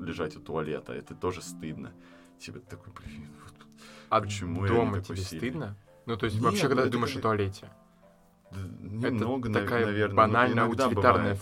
лежать 0.00 0.36
у 0.36 0.40
туалета. 0.40 0.94
Это 0.94 1.14
тоже 1.14 1.42
стыдно. 1.42 1.92
Типа, 2.38 2.60
такой, 2.60 2.92
блин, 2.94 3.28
вот 3.44 3.54
а 4.08 4.20
почему 4.20 4.64
я 4.64 4.70
такой 4.70 5.02
тебе 5.02 5.16
сильный? 5.16 5.38
стыдно? 5.38 5.76
Ну, 6.06 6.16
то 6.16 6.24
есть 6.24 6.36
Нет, 6.36 6.44
вообще, 6.44 6.62
ну, 6.64 6.68
когда 6.68 6.82
ты 6.82 6.88
это 6.88 6.92
думаешь 6.96 7.12
как- 7.12 7.18
о 7.20 7.22
туалете, 7.22 7.70
да, 8.50 9.10
немного, 9.10 9.48
это 9.48 9.60
такая 9.60 9.86
наверное. 9.86 10.16
банальная, 10.16 10.64
иногда 10.64 10.88
утилитарная... 10.88 11.22
бывает. 11.34 11.40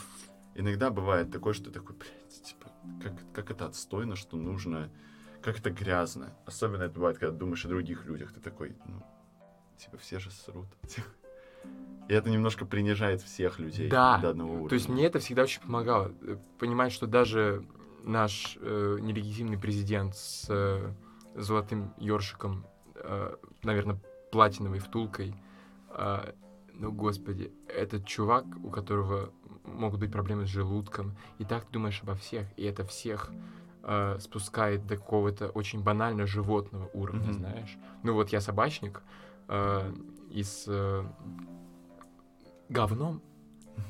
Иногда 0.54 0.90
бывает 0.90 1.30
такое, 1.30 1.54
что 1.54 1.70
такой, 1.70 1.96
блядь, 1.96 2.42
типа, 2.42 2.70
как, 3.02 3.14
как 3.32 3.50
это 3.50 3.66
отстойно, 3.66 4.16
что 4.16 4.36
нужно, 4.36 4.90
как 5.42 5.58
это 5.58 5.70
грязно. 5.70 6.32
Особенно 6.46 6.82
это 6.82 6.94
бывает, 6.94 7.18
когда 7.18 7.36
думаешь 7.36 7.64
о 7.64 7.68
других 7.68 8.04
людях. 8.06 8.32
Ты 8.32 8.40
такой, 8.40 8.76
ну, 8.86 9.02
типа, 9.76 9.96
все 9.98 10.18
же 10.18 10.30
срут. 10.30 10.66
И 12.08 12.12
это 12.14 12.30
немножко 12.30 12.64
принижает 12.64 13.20
всех 13.20 13.58
людей 13.58 13.88
Да, 13.90 14.18
до 14.18 14.30
одного 14.30 14.52
уровня. 14.52 14.68
То 14.70 14.74
есть 14.74 14.88
мне 14.88 15.04
это 15.06 15.18
всегда 15.18 15.42
очень 15.42 15.60
помогало. 15.60 16.12
э, 16.22 16.38
Понимать, 16.58 16.92
что 16.92 17.06
даже 17.06 17.66
наш 18.02 18.56
э, 18.60 18.96
нелегитимный 19.00 19.58
президент 19.58 20.16
с 20.16 20.46
э, 20.48 20.90
золотым 21.34 21.92
ёршиком, 21.98 22.64
э, 22.94 23.36
наверное, 23.62 24.00
платиновой 24.32 24.78
втулкой, 24.78 25.34
э, 25.90 26.32
ну, 26.72 26.92
господи, 26.92 27.52
этот 27.68 28.06
чувак, 28.06 28.46
у 28.64 28.70
которого 28.70 29.30
могут 29.64 30.00
быть 30.00 30.10
проблемы 30.10 30.46
с 30.46 30.48
желудком, 30.48 31.14
и 31.38 31.44
так 31.44 31.66
ты 31.66 31.72
думаешь 31.72 32.00
обо 32.02 32.14
всех, 32.14 32.46
и 32.56 32.64
это 32.64 32.84
всех 32.86 33.30
э, 33.90 34.18
спускает 34.20 34.86
до 34.86 34.96
какого-то 34.96 35.48
очень 35.48 35.82
банально 35.82 36.26
животного 36.26 36.90
уровня, 36.92 37.22
Мгм. 37.30 37.32
знаешь. 37.32 37.78
Ну 38.02 38.12
вот 38.12 38.28
я 38.30 38.40
собачник, 38.40 39.02
э, 39.48 39.92
и 40.30 40.42
с 40.42 40.64
э, 40.68 41.04
говном 42.68 43.22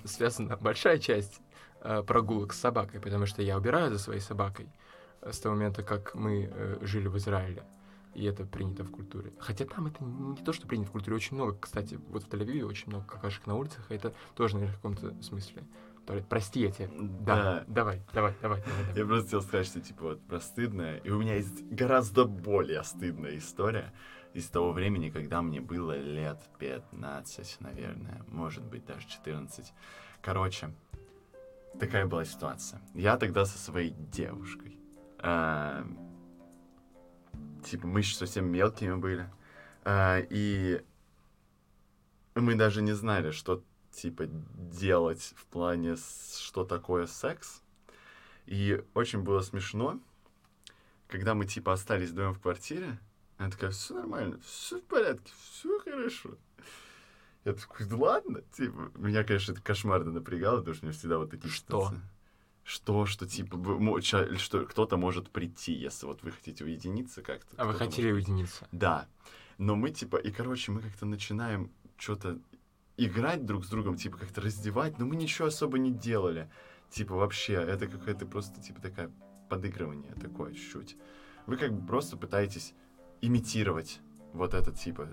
связана 0.05 0.57
большая 0.57 0.99
часть 0.99 1.41
э, 1.81 2.03
прогулок 2.07 2.53
с 2.53 2.61
собакой, 2.61 3.01
потому 3.01 3.27
что 3.27 3.43
я 3.43 3.57
убираю 3.57 3.93
за 3.93 3.99
своей 3.99 4.21
собакой 4.21 4.69
э, 5.23 5.33
с 5.33 5.41
того 5.41 5.55
момента, 5.57 5.83
как 5.83 6.15
мы 6.15 6.49
э, 6.53 6.79
жили 6.83 7.09
в 7.09 7.17
Израиле. 7.17 7.65
И 8.15 8.25
это 8.25 8.45
принято 8.45 8.83
в 8.85 8.91
культуре. 8.91 9.33
Хотя 9.39 9.65
там 9.65 9.87
это 9.87 10.03
не 10.03 10.37
то, 10.45 10.53
что 10.53 10.67
принято 10.67 10.89
в 10.89 10.93
культуре. 10.93 11.17
Очень 11.17 11.37
много, 11.37 11.57
кстати, 11.61 12.01
вот 12.11 12.25
в 12.25 12.29
Тель-Авиве 12.29 12.65
очень 12.65 12.89
много 12.89 13.05
какашек 13.07 13.47
на 13.47 13.55
улицах, 13.55 13.91
и 13.91 13.95
это 13.95 14.13
тоже, 14.35 14.55
наверное, 14.55 14.75
в 14.75 14.77
каком-то 14.77 15.23
смысле. 15.23 15.63
Туалет. 16.09 16.27
Прости, 16.29 16.61
я 16.61 16.71
тебя... 16.71 16.89
Да, 16.99 17.35
Да. 17.37 17.65
давай, 17.69 18.03
давай, 18.15 18.35
давай, 18.43 18.63
давай. 18.63 18.83
давай. 18.83 18.99
Я 18.99 19.05
просто 19.05 19.25
хотел 19.27 19.43
сказать, 19.43 19.67
что, 19.67 19.81
типа, 19.81 20.03
вот, 20.03 20.21
про 20.27 20.41
стыдное. 20.41 20.97
И 20.99 21.11
у 21.11 21.19
меня 21.19 21.35
есть 21.37 21.63
гораздо 21.71 22.25
более 22.25 22.83
стыдная 22.83 23.37
история 23.37 23.93
из 24.33 24.47
того 24.49 24.73
времени, 24.73 25.11
когда 25.11 25.43
мне 25.43 25.61
было 25.61 25.97
лет 25.99 26.41
15, 26.59 27.59
наверное, 27.61 28.23
может 28.29 28.65
быть, 28.65 28.87
даже 28.87 29.07
14. 29.07 29.73
Короче, 30.23 30.71
такая 31.79 32.07
была 32.07 32.25
ситуация. 32.25 32.81
Я 32.95 33.17
тогда 33.19 33.45
со 33.45 33.59
своей 33.59 33.91
девушкой. 34.13 34.79
а, 35.21 35.85
типа, 37.65 37.87
мы 37.87 38.01
еще 38.01 38.15
совсем 38.17 38.51
мелкими 38.51 38.95
были. 38.95 39.29
а, 39.85 40.21
и 40.31 40.83
мы 42.35 42.55
даже 42.55 42.83
не 42.83 42.93
знали, 42.93 43.33
что, 43.33 43.63
типа, 44.01 44.27
делать 44.27 45.35
в 45.37 45.47
плане, 45.47 45.97
что 45.97 46.65
такое 46.65 47.07
секс. 47.07 47.63
И 48.47 48.83
очень 48.95 49.21
было 49.21 49.41
смешно, 49.41 50.01
когда 51.09 51.35
мы, 51.35 51.45
типа, 51.45 51.73
остались 51.73 52.11
вдвоем 52.11 52.35
в 52.35 52.41
квартире, 52.41 52.99
она 53.37 53.51
такая, 53.51 53.71
все 53.71 53.95
нормально, 53.95 54.39
все 54.45 54.79
в 54.79 54.85
порядке, 54.85 55.33
все 55.51 55.79
хорошо. 55.81 56.31
Я 57.45 57.53
такой, 57.53 57.87
да 57.87 57.97
ладно, 57.97 58.43
типа, 58.57 58.91
меня, 58.97 59.25
конечно, 59.25 59.53
это 59.53 59.63
кошмарно 59.63 60.11
напрягало, 60.13 60.59
потому 60.59 60.75
что 60.75 60.85
у 60.85 60.89
меня 60.89 60.99
всегда 60.99 61.19
вот 61.19 61.31
такие 61.31 61.51
Что? 61.51 61.67
ситуации. 61.67 62.01
Что, 62.65 63.07
что, 63.07 63.27
типа, 63.27 63.57
вы 63.57 64.03
что 64.03 64.67
кто-то 64.67 64.99
может 64.99 65.31
прийти, 65.31 65.73
если 65.73 66.05
вот 66.05 66.23
вы 66.23 66.33
хотите 66.33 66.65
уединиться 66.65 67.23
как-то. 67.23 67.57
А 67.57 67.65
вы 67.65 67.73
хотели 67.73 68.09
может 68.09 68.29
уединиться? 68.29 68.69
Да. 68.73 69.09
Но 69.57 69.75
мы, 69.75 69.91
типа, 69.91 70.17
и, 70.17 70.31
короче, 70.31 70.73
мы 70.73 70.83
как-то 70.83 71.07
начинаем 71.07 71.71
что-то 71.97 72.39
играть 72.99 73.47
друг 73.47 73.65
с 73.65 73.69
другом, 73.69 73.97
типа 73.97 74.19
как-то 74.19 74.41
раздевать, 74.41 74.99
но 74.99 75.07
мы 75.07 75.17
ничего 75.17 75.49
особо 75.49 75.79
не 75.79 75.93
делали. 75.93 76.51
Типа 76.91 77.15
вообще, 77.15 77.55
это 77.55 77.87
какая-то 77.87 78.27
просто 78.27 78.61
типа 78.61 78.83
такая 78.83 79.11
подыгрывание 79.49 80.13
такое 80.15 80.53
чуть-чуть. 80.53 80.97
Вы 81.47 81.57
как 81.57 81.73
бы 81.73 81.87
просто 81.87 82.17
пытаетесь 82.17 82.75
имитировать 83.21 84.01
вот 84.33 84.53
это 84.53 84.73
типа 84.73 85.09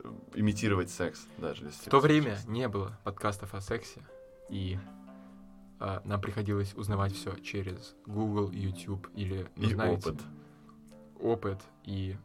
э, 0.00 0.12
имитировать 0.34 0.90
секс 0.90 1.26
даже. 1.38 1.66
Если 1.66 1.88
В 1.88 1.90
то 1.90 2.00
время 2.00 2.38
не 2.46 2.68
было 2.68 2.98
подкастов 3.04 3.54
о 3.54 3.60
сексе, 3.60 4.02
и 4.48 4.78
а, 5.78 6.02
нам 6.04 6.20
приходилось 6.20 6.74
узнавать 6.74 7.14
все 7.14 7.34
через 7.36 7.94
Google, 8.04 8.50
YouTube 8.50 9.08
или, 9.14 9.48
ну, 9.56 9.68
И 9.68 9.74
знаете, 9.74 10.10
опыт 10.10 10.20
опыт 11.20 11.60
и 11.84 12.16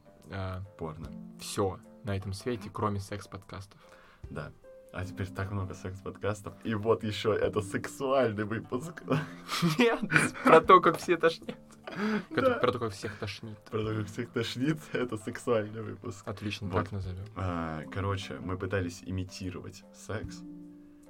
порно. 0.78 1.12
все 1.40 1.80
на 2.04 2.16
этом 2.16 2.34
свете, 2.34 2.70
кроме 2.72 3.00
секс-подкастов. 3.00 3.80
Да. 4.30 4.52
А 4.94 5.06
теперь 5.06 5.28
так 5.28 5.52
много 5.52 5.74
секс-подкастов. 5.74 6.54
И 6.64 6.74
вот 6.74 7.04
еще 7.04 7.34
это 7.36 7.62
сексуальный 7.62 8.46
выпуск. 8.46 9.04
Нет, 9.78 10.00
про 10.46 10.62
то, 10.62 10.80
как 10.80 10.98
все 10.98 11.18
тошнят. 11.18 11.58
Да. 12.30 12.56
Про 12.60 12.72
то, 12.72 12.80
как 12.80 12.94
всех 12.94 13.18
тошнит. 13.18 13.58
Про 13.70 13.84
то, 13.84 13.96
как 13.96 14.08
всех 14.08 14.30
тошнит, 14.30 14.78
это 14.94 15.18
сексуальный 15.18 15.82
выпуск. 15.82 16.26
Отлично, 16.26 16.70
Вот. 16.70 16.84
так 16.84 16.92
назовем. 16.94 17.26
А, 17.36 17.84
Короче, 17.92 18.40
мы 18.40 18.58
пытались 18.58 19.04
имитировать 19.06 19.84
секс. 19.94 20.42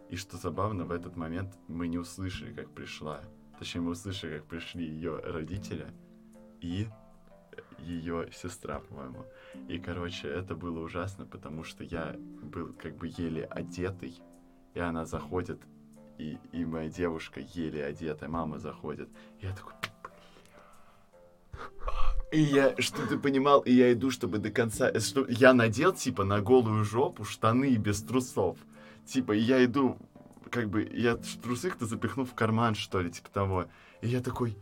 И 0.10 0.16
что 0.16 0.38
забавно, 0.38 0.86
в 0.86 0.92
этот 0.92 1.16
момент 1.16 1.56
мы 1.68 1.88
не 1.88 1.98
услышали, 2.00 2.54
как 2.54 2.72
пришла. 2.72 3.22
Точнее, 3.60 3.82
мы 3.82 3.92
услышали, 3.92 4.40
как 4.40 4.48
пришли 4.48 4.84
ее 4.86 5.20
родители 5.24 5.86
и 6.60 6.88
ее 7.80 8.30
сестра, 8.34 8.80
по-моему. 8.80 9.26
И, 9.68 9.80
короче, 9.80 10.28
это 10.28 10.56
было 10.56 10.80
ужасно, 10.80 11.26
потому 11.26 11.64
что 11.64 11.84
я 11.84 12.16
был 12.18 12.74
как 12.74 12.96
бы 12.98 13.08
еле 13.08 13.46
одетый, 13.46 14.22
и 14.74 14.80
она 14.80 15.06
заходит, 15.06 15.62
и, 16.18 16.38
и 16.52 16.66
моя 16.66 16.90
девушка 16.90 17.40
еле 17.40 17.86
одетая, 17.86 18.30
мама 18.30 18.60
заходит. 18.60 19.10
И 19.40 19.46
я 19.46 19.56
такой, 19.56 19.74
и 22.32 22.42
я, 22.42 22.76
что 22.80 23.06
ты 23.08 23.18
понимал, 23.18 23.62
и 23.62 23.72
я 23.72 23.94
иду, 23.94 24.12
чтобы 24.12 24.40
до 24.40 24.50
конца, 24.50 24.92
что 25.00 25.26
я 25.30 25.54
надел, 25.54 25.94
типа, 25.94 26.24
на 26.24 26.42
голую 26.42 26.84
жопу 26.84 27.24
штаны 27.24 27.76
без 27.78 28.02
трусов. 28.02 28.58
Типа, 29.06 29.34
и 29.34 29.40
я 29.40 29.64
иду, 29.64 29.98
как 30.50 30.70
бы, 30.70 30.84
я 30.92 31.16
трусы-то 31.16 31.86
запихну 31.86 32.26
в 32.26 32.34
карман, 32.34 32.76
что 32.76 33.00
ли, 33.00 33.12
типа 33.12 33.30
того. 33.30 33.66
И 34.02 34.08
я 34.08 34.22
такой, 34.22 34.58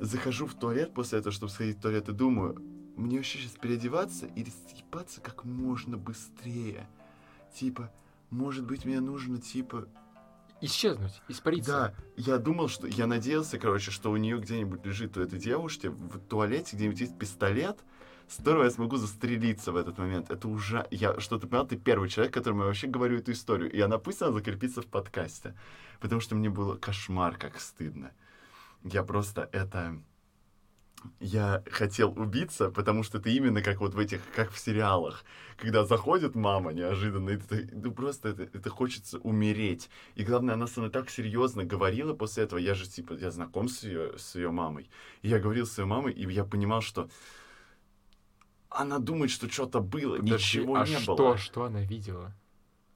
захожу 0.00 0.46
в 0.46 0.54
туалет 0.54 0.92
после 0.94 1.18
этого, 1.18 1.32
чтобы 1.32 1.52
сходить 1.52 1.78
в 1.78 1.80
туалет, 1.80 2.08
и 2.08 2.12
думаю, 2.12 2.56
мне 2.96 3.16
вообще 3.16 3.38
сейчас 3.38 3.52
переодеваться 3.52 4.26
или 4.26 4.50
съебаться 4.50 5.20
как 5.20 5.44
можно 5.44 5.96
быстрее. 5.96 6.88
Типа, 7.54 7.92
может 8.30 8.64
быть, 8.64 8.84
мне 8.84 9.00
нужно, 9.00 9.40
типа, 9.40 9.88
Исчезнуть, 10.62 11.22
испариться. 11.28 11.70
да, 11.70 11.94
я 12.16 12.38
думал, 12.38 12.68
что 12.68 12.86
я 12.86 13.06
надеялся, 13.06 13.58
короче, 13.58 13.90
что 13.90 14.10
у 14.10 14.16
нее 14.16 14.38
где-нибудь 14.38 14.84
лежит 14.84 15.16
у 15.16 15.22
этой 15.22 15.38
девушки 15.38 15.86
в 15.86 16.18
туалете 16.18 16.76
где-нибудь 16.76 17.00
есть 17.00 17.18
пистолет, 17.18 17.78
с 18.28 18.36
которого 18.36 18.64
я 18.64 18.70
смогу 18.70 18.96
застрелиться 18.96 19.72
в 19.72 19.76
этот 19.76 19.96
момент. 19.98 20.30
Это 20.30 20.48
уже 20.48 20.86
я 20.90 21.18
что 21.18 21.38
ты 21.38 21.46
понял, 21.46 21.66
ты 21.66 21.76
первый 21.76 22.10
человек, 22.10 22.34
которому 22.34 22.60
я 22.60 22.66
вообще 22.66 22.86
говорю 22.86 23.18
эту 23.18 23.32
историю, 23.32 23.72
и 23.72 23.80
она 23.80 23.98
пусть 23.98 24.20
она 24.20 24.32
закрепится 24.32 24.82
в 24.82 24.86
подкасте, 24.86 25.56
потому 25.98 26.20
что 26.20 26.34
мне 26.36 26.50
было 26.50 26.76
кошмар, 26.76 27.36
как 27.38 27.58
стыдно. 27.58 28.12
Я 28.84 29.02
просто 29.02 29.48
это 29.52 30.00
я 31.18 31.62
хотел 31.70 32.12
убиться, 32.18 32.70
потому 32.70 33.02
что 33.02 33.18
это 33.18 33.30
именно 33.30 33.62
как 33.62 33.80
вот 33.80 33.94
в 33.94 33.98
этих, 33.98 34.20
как 34.34 34.50
в 34.50 34.58
сериалах, 34.58 35.24
когда 35.56 35.84
заходит 35.84 36.34
мама 36.34 36.72
неожиданно, 36.72 37.30
и 37.30 37.36
ты, 37.36 37.70
ну 37.72 37.92
просто 37.92 38.30
это, 38.30 38.42
это 38.42 38.70
хочется 38.70 39.18
умереть. 39.18 39.88
И 40.14 40.24
главное, 40.24 40.54
она 40.54 40.66
со 40.66 40.80
мной 40.80 40.92
так 40.92 41.10
серьезно 41.10 41.64
говорила 41.64 42.14
после 42.14 42.44
этого, 42.44 42.58
я 42.58 42.74
же 42.74 42.88
типа, 42.88 43.14
я 43.14 43.30
знаком 43.30 43.68
с 43.68 43.82
ее, 43.82 44.18
с 44.18 44.34
ее 44.34 44.50
мамой, 44.50 44.90
и 45.22 45.28
я 45.28 45.38
говорил 45.38 45.66
с 45.66 45.78
ее 45.78 45.84
мамой, 45.84 46.12
и 46.12 46.30
я 46.30 46.44
понимал, 46.44 46.82
что 46.82 47.08
она 48.68 48.98
думает, 48.98 49.30
что 49.30 49.48
что-то 49.50 49.80
было, 49.80 50.16
ничего 50.16 50.76
а 50.76 50.86
не 50.86 50.96
что, 50.96 51.16
было. 51.16 51.38
что 51.38 51.64
она 51.64 51.82
видела? 51.82 52.32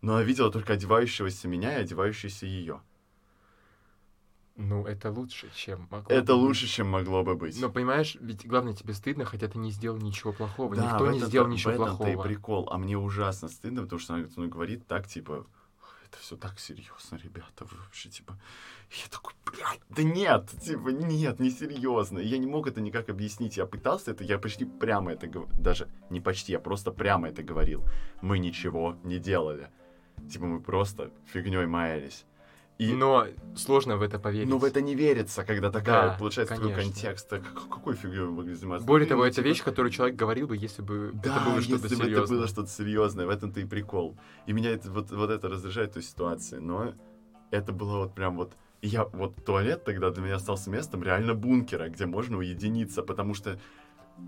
Но 0.03 0.14
она 0.14 0.22
видела 0.22 0.53
только 0.53 0.74
одевающегося 0.74 1.49
меня 1.49 1.78
и 1.78 1.82
одевающуюся 1.82 2.47
ее. 2.47 2.80
Ну, 4.57 4.87
это 4.87 5.11
лучше, 5.11 5.51
чем 5.55 5.89
могло 5.91 6.15
Это 6.15 6.35
бы 6.35 6.39
лучше, 6.39 6.67
чем 6.67 6.89
могло 6.89 7.25
бы 7.25 7.35
быть. 7.35 7.61
Но 7.61 7.71
понимаешь, 7.71 8.17
ведь 8.21 8.47
главное 8.47 8.73
тебе 8.73 8.95
стыдно, 8.95 9.25
хотя 9.25 9.49
ты 9.49 9.59
не 9.59 9.73
сделал 9.73 9.97
ничего 9.97 10.33
плохого. 10.33 10.77
Да, 10.77 10.93
Никто 10.93 11.07
в 11.07 11.11
не 11.11 11.21
сделал 11.21 11.47
в 11.49 11.51
ничего 11.51 11.73
этом-то 11.73 11.97
плохого. 11.97 12.25
и 12.25 12.29
прикол. 12.29 12.69
А 12.71 12.79
мне 12.79 12.97
ужасно 12.97 13.49
стыдно, 13.49 13.83
потому 13.83 13.99
что 13.99 14.15
она 14.15 14.29
мной 14.37 14.49
говорит 14.49 14.87
так, 14.87 15.09
типа, 15.09 15.45
это 16.07 16.19
все 16.21 16.37
так 16.37 16.61
серьезно, 16.61 17.17
ребята, 17.17 17.65
вы 17.65 17.77
вообще, 17.85 18.09
типа... 18.09 18.39
Я 18.91 19.11
такой, 19.11 19.33
блядь, 19.45 19.81
да 19.89 20.05
нет, 20.05 20.49
типа, 20.63 20.91
нет, 20.91 21.41
не 21.41 21.51
серьезно. 21.51 22.21
Я 22.21 22.39
не 22.39 22.47
мог 22.47 22.69
это 22.69 22.81
никак 22.81 23.09
объяснить. 23.09 23.57
Я 23.57 23.67
пытался 23.67 24.13
это, 24.13 24.23
я 24.23 24.39
почти 24.39 24.65
прямо 24.65 25.13
это 25.13 25.27
говорил. 25.27 25.53
Даже 25.59 25.89
не 26.11 26.21
почти, 26.21 26.53
я 26.53 26.61
просто 26.61 26.93
прямо 26.93 27.29
это 27.29 27.43
говорил. 27.43 27.85
Мы 28.23 28.39
ничего 28.39 28.97
не 29.03 29.19
делали. 29.19 29.69
Типа, 30.31 30.47
мы 30.47 30.61
просто 30.61 31.11
фигней 31.33 31.67
маялись. 31.67 32.25
И... 32.79 32.93
Но 32.93 33.27
сложно 33.57 33.97
в 33.97 34.03
это 34.03 34.18
поверить. 34.18 34.49
Но 34.49 34.59
в 34.59 34.64
это 34.64 34.81
не 34.81 34.97
верится, 34.97 35.45
когда 35.45 35.70
такая, 35.70 36.11
Да, 36.11 36.16
получается, 36.18 36.57
такой 36.57 36.75
контекст. 36.75 37.29
Так 37.29 37.43
какой 37.70 37.95
фигней 37.95 38.20
мы 38.20 38.33
могли 38.33 38.55
заниматься? 38.55 38.87
Более 38.87 39.09
того, 39.09 39.25
это 39.25 39.37
типа, 39.37 39.47
вещь, 39.47 39.62
которую 39.62 39.93
человек 39.93 40.16
говорил 40.16 40.49
бы, 40.49 40.57
если 40.57 40.83
бы 40.83 41.12
да, 41.14 41.37
это 41.37 41.45
было 41.45 41.61
что-то 41.61 41.85
если 41.85 41.95
бы 41.95 42.03
это 42.03 42.05
серьезное. 42.05 42.39
было 42.39 42.49
что-то 42.49 42.68
серьезное, 42.68 43.27
в 43.27 43.31
этом-то 43.31 43.61
и 43.61 43.64
прикол. 43.64 44.16
И 44.47 44.53
меня 44.53 44.70
это, 44.70 44.91
вот, 44.91 45.11
вот 45.12 45.31
это 45.31 45.49
раздражает 45.49 45.91
в 45.91 45.95
той 45.95 46.03
ситуации, 46.03 46.59
но 46.59 46.95
это 47.51 47.72
было 47.72 47.99
вот 47.99 48.14
прям 48.14 48.37
вот... 48.37 48.55
Я 48.83 49.05
вот 49.05 49.43
туалет 49.47 49.85
тогда 49.85 50.11
для 50.11 50.22
меня 50.22 50.37
остался 50.37 50.68
местом 50.68 51.03
реально 51.03 51.35
бункера, 51.35 51.89
где 51.89 52.07
можно 52.07 52.39
уединиться, 52.39 53.03
потому 53.03 53.35
что 53.35 53.59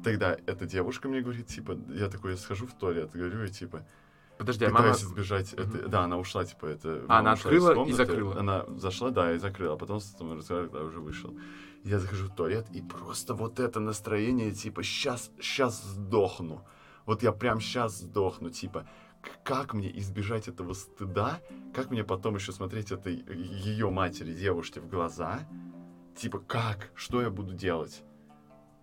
тогда 0.02 0.36
эта 0.46 0.66
девушка 0.66 1.08
мне 1.08 1.20
говорит, 1.20 1.48
типа, 1.48 1.76
я 1.90 2.08
такой, 2.08 2.32
я 2.32 2.36
схожу 2.36 2.66
в 2.66 2.72
туалет, 2.72 3.10
говорю, 3.12 3.44
и 3.44 3.48
типа, 3.48 3.84
Подожди, 4.38 4.64
а 4.66 4.70
мама... 4.70 4.92
избежать 4.92 5.52
это. 5.54 5.88
Да, 5.88 6.04
она 6.04 6.18
ушла, 6.18 6.44
типа, 6.44 6.66
это... 6.66 7.04
А, 7.08 7.20
она 7.20 7.32
открыла 7.32 7.84
и 7.86 7.92
закрыла? 7.92 8.38
Она 8.38 8.64
зашла, 8.76 9.10
да, 9.10 9.32
и 9.32 9.38
закрыла, 9.38 9.74
а 9.74 9.76
потом 9.76 10.00
с 10.00 10.18
мной 10.20 10.36
разговаривала, 10.36 10.72
когда 10.72 10.86
уже 10.86 11.00
вышел. 11.00 11.36
Я 11.84 11.98
захожу 11.98 12.26
в 12.26 12.34
туалет, 12.34 12.66
и 12.72 12.82
просто 12.82 13.34
вот 13.34 13.60
это 13.60 13.80
настроение, 13.80 14.52
типа, 14.52 14.82
сейчас, 14.82 15.30
сейчас 15.40 15.82
сдохну. 15.82 16.66
Вот 17.06 17.22
я 17.22 17.32
прям 17.32 17.60
сейчас 17.60 17.98
сдохну, 18.00 18.50
типа, 18.50 18.86
как 19.44 19.74
мне 19.74 19.96
избежать 19.98 20.48
этого 20.48 20.72
стыда, 20.72 21.40
как 21.74 21.90
мне 21.90 22.04
потом 22.04 22.34
еще 22.34 22.52
смотреть 22.52 22.92
этой 22.92 23.14
ее 23.14 23.90
матери, 23.90 24.32
девушке 24.32 24.80
в 24.80 24.88
глаза, 24.88 25.48
типа, 26.16 26.40
как, 26.40 26.90
что 26.94 27.22
я 27.22 27.30
буду 27.30 27.52
делать? 27.52 28.02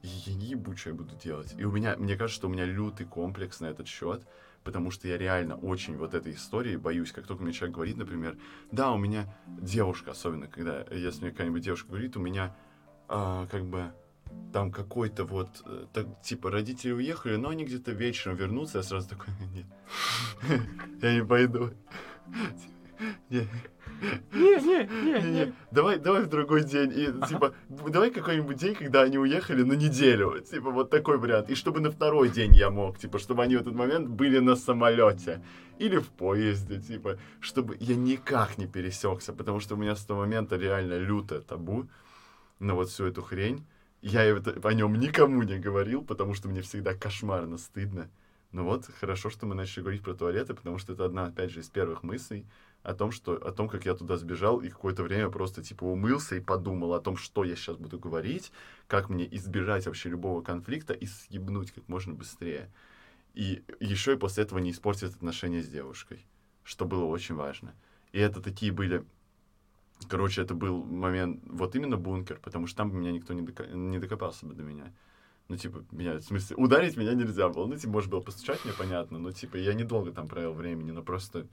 Я 0.02 0.34
не 0.34 0.48
ебу, 0.48 0.76
что 0.76 0.90
я 0.90 0.96
буду 0.96 1.16
делать. 1.16 1.54
И 1.58 1.64
у 1.64 1.72
меня, 1.72 1.96
мне 1.98 2.18
кажется, 2.18 2.36
что 2.36 2.48
у 2.48 2.52
меня 2.52 2.66
лютый 2.66 3.06
комплекс 3.06 3.60
на 3.60 3.68
этот 3.68 3.88
счет, 3.88 4.28
потому 4.64 4.92
что 4.92 5.08
я 5.08 5.18
реально 5.18 5.56
очень 5.56 5.98
вот 5.98 6.14
этой 6.14 6.34
истории 6.34 6.76
боюсь. 6.76 7.12
Как 7.12 7.28
только 7.28 7.44
мне 7.44 7.54
человек 7.54 7.76
говорит, 7.76 7.98
например, 7.98 8.38
да, 8.72 8.92
у 8.92 8.98
меня 8.98 9.34
девушка, 9.48 10.12
особенно 10.12 10.48
когда, 10.48 10.86
если 10.92 11.22
мне 11.22 11.32
какая-нибудь 11.32 11.64
девушка 11.64 11.90
говорит, 11.90 12.18
у 12.18 12.20
меня 12.20 12.56
а, 13.08 13.48
как 13.48 13.66
бы 13.66 13.92
там 14.52 14.72
какой-то 14.72 15.26
вот, 15.26 15.62
э, 15.66 15.86
так, 15.94 16.22
типа, 16.22 16.50
родители 16.52 16.92
уехали, 16.92 17.36
но 17.36 17.50
они 17.50 17.66
где-то 17.66 17.92
вечером 17.92 18.36
вернутся, 18.36 18.80
я 18.80 18.84
сразу 18.84 19.10
такой, 19.10 19.34
нет, 19.54 19.66
я 21.02 21.16
не 21.16 21.26
пойду. 21.26 21.72
Не, 24.34 24.60
Не, 24.62 25.22
не, 25.22 25.32
не, 25.32 25.54
давай, 25.72 25.98
давай 25.98 26.24
в 26.24 26.28
другой 26.28 26.64
день. 26.64 26.92
И, 26.92 27.06
типа, 27.28 27.54
б- 27.70 27.90
давай 27.90 28.12
какой-нибудь 28.12 28.58
день, 28.58 28.76
когда 28.76 29.02
они 29.04 29.18
уехали 29.18 29.64
на 29.64 29.74
неделю. 29.74 30.40
Типа, 30.42 30.72
вот 30.72 30.90
такой 30.90 31.18
вариант. 31.18 31.50
И 31.50 31.56
чтобы 31.56 31.80
на 31.80 31.90
второй 31.92 32.30
день 32.30 32.56
я 32.56 32.70
мог, 32.70 32.98
типа, 32.98 33.20
чтобы 33.20 33.44
они 33.44 33.56
в 33.56 33.62
этот 33.62 33.74
момент 33.74 34.08
были 34.10 34.40
на 34.40 34.56
самолете. 34.56 35.42
Или 35.80 35.98
в 35.98 36.10
поезде, 36.10 36.80
типа, 36.80 37.18
чтобы 37.40 37.78
я 37.80 37.96
никак 37.96 38.58
не 38.58 38.68
пересекся, 38.68 39.34
потому 39.34 39.60
что 39.60 39.76
у 39.76 39.78
меня 39.78 39.96
с 39.96 40.06
того 40.06 40.22
момента 40.22 40.56
реально 40.58 40.98
лютое 40.98 41.42
табу 41.42 41.88
на 42.60 42.76
вот 42.76 42.90
всю 42.90 43.06
эту 43.06 43.22
хрень. 43.22 43.66
Я 44.02 44.24
это, 44.24 44.56
о 44.64 44.74
нем 44.74 44.96
никому 45.00 45.44
не 45.44 45.58
говорил, 45.58 46.04
потому 46.04 46.34
что 46.34 46.50
мне 46.50 46.62
всегда 46.62 46.94
кошмарно 46.94 47.58
стыдно. 47.58 48.10
Ну 48.52 48.66
вот, 48.66 48.86
хорошо, 49.00 49.30
что 49.32 49.46
мы 49.48 49.56
начали 49.56 49.82
говорить 49.82 50.04
про 50.04 50.14
туалеты, 50.14 50.54
потому 50.54 50.78
что 50.78 50.94
это 50.94 51.06
одна, 51.06 51.26
опять 51.26 51.50
же, 51.52 51.62
из 51.62 51.70
первых 51.70 52.04
мыслей 52.04 52.46
о 52.84 52.94
том, 52.94 53.12
что, 53.12 53.34
о 53.34 53.52
том, 53.52 53.70
как 53.70 53.86
я 53.86 53.96
туда 53.96 54.18
сбежал 54.18 54.60
и 54.60 54.70
какое-то 54.70 55.04
время 55.04 55.30
просто, 55.30 55.64
типа, 55.64 55.86
умылся 55.86 56.36
и 56.36 56.42
подумал 56.42 56.94
о 56.94 57.00
том, 57.00 57.16
что 57.16 57.46
я 57.46 57.56
сейчас 57.56 57.78
буду 57.78 57.98
говорить, 57.98 58.52
как 58.88 59.10
мне 59.10 59.26
избежать 59.36 59.86
вообще 59.86 60.10
любого 60.10 60.42
конфликта 60.42 60.94
и 60.94 61.06
съебнуть 61.06 61.72
как 61.72 61.88
можно 61.88 62.14
быстрее. 62.14 62.70
И 63.34 63.64
еще 63.80 64.14
и 64.14 64.18
после 64.18 64.44
этого 64.44 64.60
не 64.60 64.72
испортить 64.72 65.16
отношения 65.16 65.64
с 65.64 65.68
девушкой, 65.68 66.26
что 66.64 66.86
было 66.86 67.06
очень 67.06 67.36
важно. 67.36 67.74
И 68.12 68.20
это 68.20 68.42
такие 68.42 68.72
были... 68.72 69.04
Короче, 70.10 70.42
это 70.42 70.54
был 70.54 70.84
момент, 70.84 71.42
вот 71.46 71.76
именно 71.76 71.96
бункер, 71.96 72.38
потому 72.44 72.68
что 72.68 72.78
там 72.78 72.92
бы 72.92 72.98
меня 72.98 73.14
никто 73.14 73.34
не, 73.34 73.42
дока- 73.42 73.72
не 73.74 74.00
докопался 74.00 74.46
бы 74.46 74.54
до 74.54 74.64
меня. 74.64 74.92
Ну, 75.48 75.56
типа, 75.56 75.86
меня, 75.92 76.16
в 76.16 76.22
смысле, 76.22 76.58
ударить 76.58 76.98
меня 76.98 77.14
нельзя 77.14 77.48
было. 77.48 77.66
Ну, 77.68 77.78
типа, 77.78 77.94
можно 77.94 78.12
было 78.12 78.22
постучать 78.22 78.64
мне, 78.66 78.74
понятно, 78.78 79.20
но, 79.20 79.32
типа, 79.32 79.56
я 79.56 79.74
недолго 79.74 80.12
там 80.12 80.28
провел 80.28 80.54
времени, 80.54 80.92
но 80.92 81.02
просто... 81.02 81.48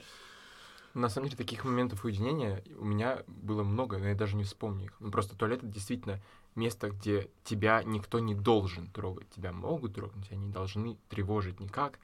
На 0.95 1.09
самом 1.09 1.26
деле, 1.26 1.36
таких 1.36 1.64
моментов 1.64 2.05
уединения 2.05 2.64
у 2.76 2.84
меня 2.84 3.22
было 3.26 3.62
много, 3.62 3.99
но 3.99 4.09
я 4.09 4.14
даже 4.14 4.36
не 4.36 4.45
вспомню 4.45 4.86
их. 4.86 4.97
Ну, 4.99 5.11
просто 5.11 5.36
туалет— 5.36 5.59
это 5.62 5.68
действительно 5.68 6.20
место, 6.57 6.91
где 6.91 7.30
тебя 7.45 7.82
никто 7.84 8.18
не 8.18 8.34
должен 8.34 8.88
трогать. 8.88 9.30
Тебя 9.30 9.53
могут 9.53 9.95
трогать, 9.95 10.30
они 10.32 10.51
должны 10.51 10.97
тревожить 11.09 11.61
никак. 11.61 11.99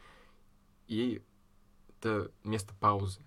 И 0.86 1.20
это 1.88 2.30
место 2.44 2.74
паузы. 2.78 3.20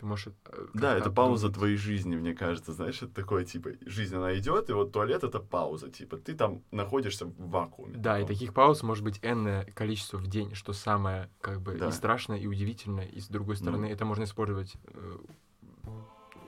Ты 0.00 0.06
можешь... 0.06 0.28
э, 0.46 0.66
Да, 0.72 0.96
это 0.96 1.10
пауза 1.10 1.50
твоей 1.50 1.76
жизни, 1.76 2.16
мне 2.16 2.34
кажется, 2.34 2.72
знаешь, 2.72 3.02
это 3.02 3.12
такое, 3.12 3.44
типа, 3.44 3.72
жизнь, 3.84 4.16
она 4.16 4.34
идет, 4.38 4.70
и 4.70 4.72
вот 4.72 4.92
туалет— 4.92 5.22
это 5.24 5.40
пауза, 5.40 5.90
типа, 5.90 6.16
ты 6.16 6.34
там 6.34 6.62
находишься 6.70 7.26
в 7.26 7.50
вакууме. 7.50 7.98
Да, 7.98 8.18
и 8.18 8.22
таком. 8.22 8.34
таких 8.34 8.54
пауз 8.54 8.82
может 8.82 9.04
быть 9.04 9.18
энное 9.20 9.64
количество 9.74 10.16
в 10.16 10.26
день, 10.26 10.54
что 10.54 10.72
самое, 10.72 11.28
как 11.42 11.60
бы, 11.60 11.74
Да. 11.76 11.88
и 11.88 11.92
страшное, 11.92 12.38
и 12.38 12.46
удивительное. 12.46 13.04
И 13.04 13.20
с 13.20 13.28
другой 13.28 13.56
Ну. 13.56 13.60
стороны, 13.60 13.86
это 13.86 14.06
можно 14.06 14.24
использовать 14.24 14.74
э, 14.86 15.18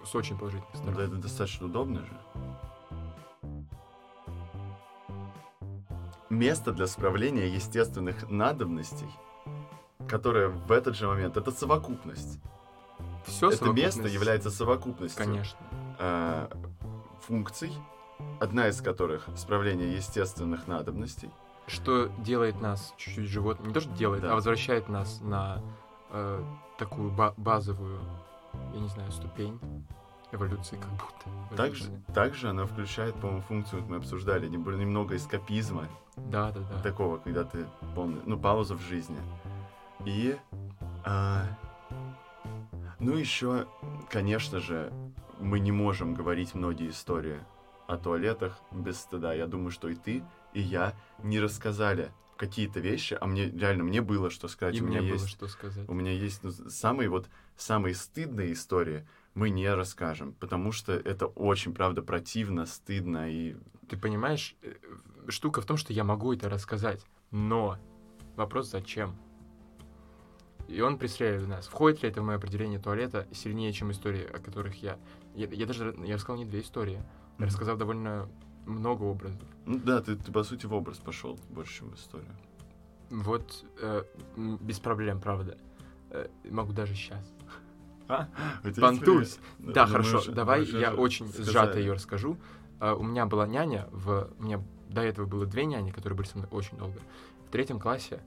с 0.07 0.15
очень 0.15 0.39
положительной 0.39 0.71
Ну, 0.73 0.79
стороны. 0.81 0.97
да, 0.97 1.05
это 1.05 1.17
достаточно 1.17 1.67
удобно 1.67 2.07
же. 2.07 2.19
Место 6.31 6.73
для 6.73 6.87
справления 6.87 7.49
естественных 7.55 8.31
надобностей, 8.31 9.11
которое 10.09 10.49
в 10.49 10.73
этот 10.73 10.97
же 10.97 11.07
момент, 11.07 11.37
это 11.37 11.51
совокупность. 11.51 12.41
Все 13.27 13.51
это 13.51 13.71
место 13.73 14.09
является 14.09 14.51
совокупностью 14.51 15.25
Конечно. 15.25 15.59
э, 15.99 16.49
функций, 17.21 17.73
одна 18.41 18.69
из 18.69 18.81
которых 18.81 19.29
справление 19.37 19.95
естественных 19.95 20.67
надобностей. 20.67 21.31
Что 21.67 22.07
делает 22.19 22.61
нас 22.61 22.93
чуть-чуть 22.97 23.29
животными. 23.29 23.69
Не 23.69 23.75
то, 23.75 23.81
что 23.81 23.91
делает, 23.93 24.23
Да. 24.23 24.33
а 24.33 24.35
возвращает 24.35 24.89
нас 24.89 25.21
на 25.21 25.63
э, 26.11 26.45
такую 26.79 27.11
ба- 27.11 27.35
базовую, 27.37 28.01
я 28.75 28.81
не 28.81 28.89
знаю, 28.89 29.11
ступень 29.13 29.59
эволюции, 30.33 30.77
как 30.77 30.91
будто. 30.91 31.57
Также, 31.57 31.85
также 32.15 32.51
она 32.51 32.67
включает, 32.67 33.15
по-моему, 33.15 33.43
функцию, 33.43 33.81
как 33.83 33.91
мы 33.91 33.97
обсуждали, 33.97 34.49
нем- 34.49 34.79
немного 34.79 35.17
эскапизма, 35.17 35.89
Да, 36.17 36.51
да, 36.51 36.61
да. 36.61 36.83
такого, 36.83 37.19
когда 37.19 37.45
ты 37.45 37.65
полный, 37.95 38.21
ну, 38.27 38.39
пауза 38.39 38.75
в 38.75 38.81
жизни. 38.83 39.17
И, 40.05 40.37
а, 41.05 41.45
ну, 43.03 43.17
еще, 43.17 43.67
конечно 44.11 44.61
же, 44.61 44.93
мы 45.41 45.59
не 45.59 45.73
можем 45.73 46.15
говорить 46.15 46.55
многие 46.55 46.91
истории 46.91 47.41
о 47.89 47.97
туалетах 47.97 48.61
без 48.71 49.01
стыда. 49.01 49.35
Я 49.35 49.47
думаю, 49.47 49.73
что 49.73 49.89
и 49.89 49.97
ты, 49.97 50.23
и 50.55 50.61
я 50.61 50.95
не 51.23 51.41
рассказали 51.41 52.13
какие-то 52.37 52.81
вещи, 52.81 53.19
а 53.21 53.27
мне 53.27 53.51
реально 53.51 53.85
мне 53.85 54.01
было 54.01 54.31
что 54.31 54.49
сказать. 54.49 54.77
И 54.77 54.81
у 54.81 54.85
мне 54.85 54.99
меня 54.99 55.03
было 55.03 55.13
есть, 55.15 55.29
что 55.29 55.49
сказать. 55.49 55.89
у 55.89 55.95
меня 55.95 56.13
есть 56.13 56.43
ну, 56.43 56.51
самые 56.51 57.09
вот 57.09 57.29
самые 57.57 57.95
стыдные 57.95 58.53
истории 58.53 59.07
мы 59.35 59.51
не 59.51 59.73
расскажем, 59.73 60.35
потому 60.35 60.73
что 60.73 60.93
это 60.93 61.27
очень, 61.27 61.75
правда, 61.75 62.03
противно, 62.03 62.67
стыдно 62.67 63.31
и 63.31 63.57
Ты 63.89 63.97
понимаешь, 63.97 64.57
э, 64.63 64.75
штука 65.29 65.61
в 65.61 65.67
том, 65.67 65.77
что 65.77 65.93
я 65.93 66.05
могу 66.05 66.33
это 66.33 66.49
рассказать, 66.49 67.05
но 67.31 67.79
вопрос 68.37 68.71
зачем? 68.71 69.17
И 70.69 70.81
он 70.81 70.99
преследует 70.99 71.49
нас. 71.49 71.67
Входит 71.67 72.03
ли 72.03 72.09
это 72.09 72.23
в 72.23 72.25
мое 72.25 72.37
определение 72.37 72.79
туалета 72.79 73.27
сильнее, 73.33 73.73
чем 73.73 73.91
истории, 73.91 74.25
о 74.25 74.39
которых 74.39 74.83
я... 74.83 74.99
Я, 75.35 75.47
я 75.49 75.67
даже, 75.67 75.95
я 76.05 76.15
рассказал 76.15 76.37
не 76.39 76.45
две 76.47 76.61
истории. 76.61 77.03
Мгм. 77.39 77.47
рассказал 77.47 77.77
довольно 77.77 78.29
много 78.67 79.03
образов. 79.05 79.43
Ну 79.67 79.79
да, 79.79 80.01
ты, 80.01 80.17
ты 80.17 80.31
по 80.31 80.43
сути 80.45 80.67
в 80.67 80.75
образ 80.75 80.99
пошел 80.99 81.39
больше, 81.51 81.79
чем 81.79 81.91
в 81.91 81.95
историю. 81.97 82.31
Вот 83.11 83.65
э, 83.81 84.05
без 84.37 84.79
проблем, 84.79 85.21
правда. 85.21 85.57
Э, 86.11 86.29
могу 86.49 86.73
даже 86.73 86.95
сейчас. 86.95 87.25
У 88.65 88.71
тебя 88.71 88.83
Понтусь. 88.89 89.39
теперь- 89.59 89.75
Да, 89.75 89.87
ну, 89.87 89.93
хорошо, 89.93 90.19
уже- 90.19 90.33
давай 90.33 90.63
уже 90.63 90.79
я 90.79 90.93
очень 90.95 91.29
сказали. 91.29 91.51
сжато 91.51 91.79
ее 91.79 91.93
расскажу. 91.95 92.37
А, 92.79 92.95
у 92.95 93.03
меня 93.03 93.27
была 93.27 93.47
няня, 93.47 93.89
в... 93.91 94.29
у 94.39 94.43
меня 94.43 94.63
до 94.89 95.03
этого 95.03 95.27
было 95.27 95.47
две 95.47 95.65
няни, 95.65 95.91
которые 95.91 96.17
были 96.17 96.27
со 96.27 96.37
мной 96.39 96.49
очень 96.51 96.77
долго. 96.77 97.01
В 97.47 97.51
третьем 97.51 97.79
классе 97.81 98.21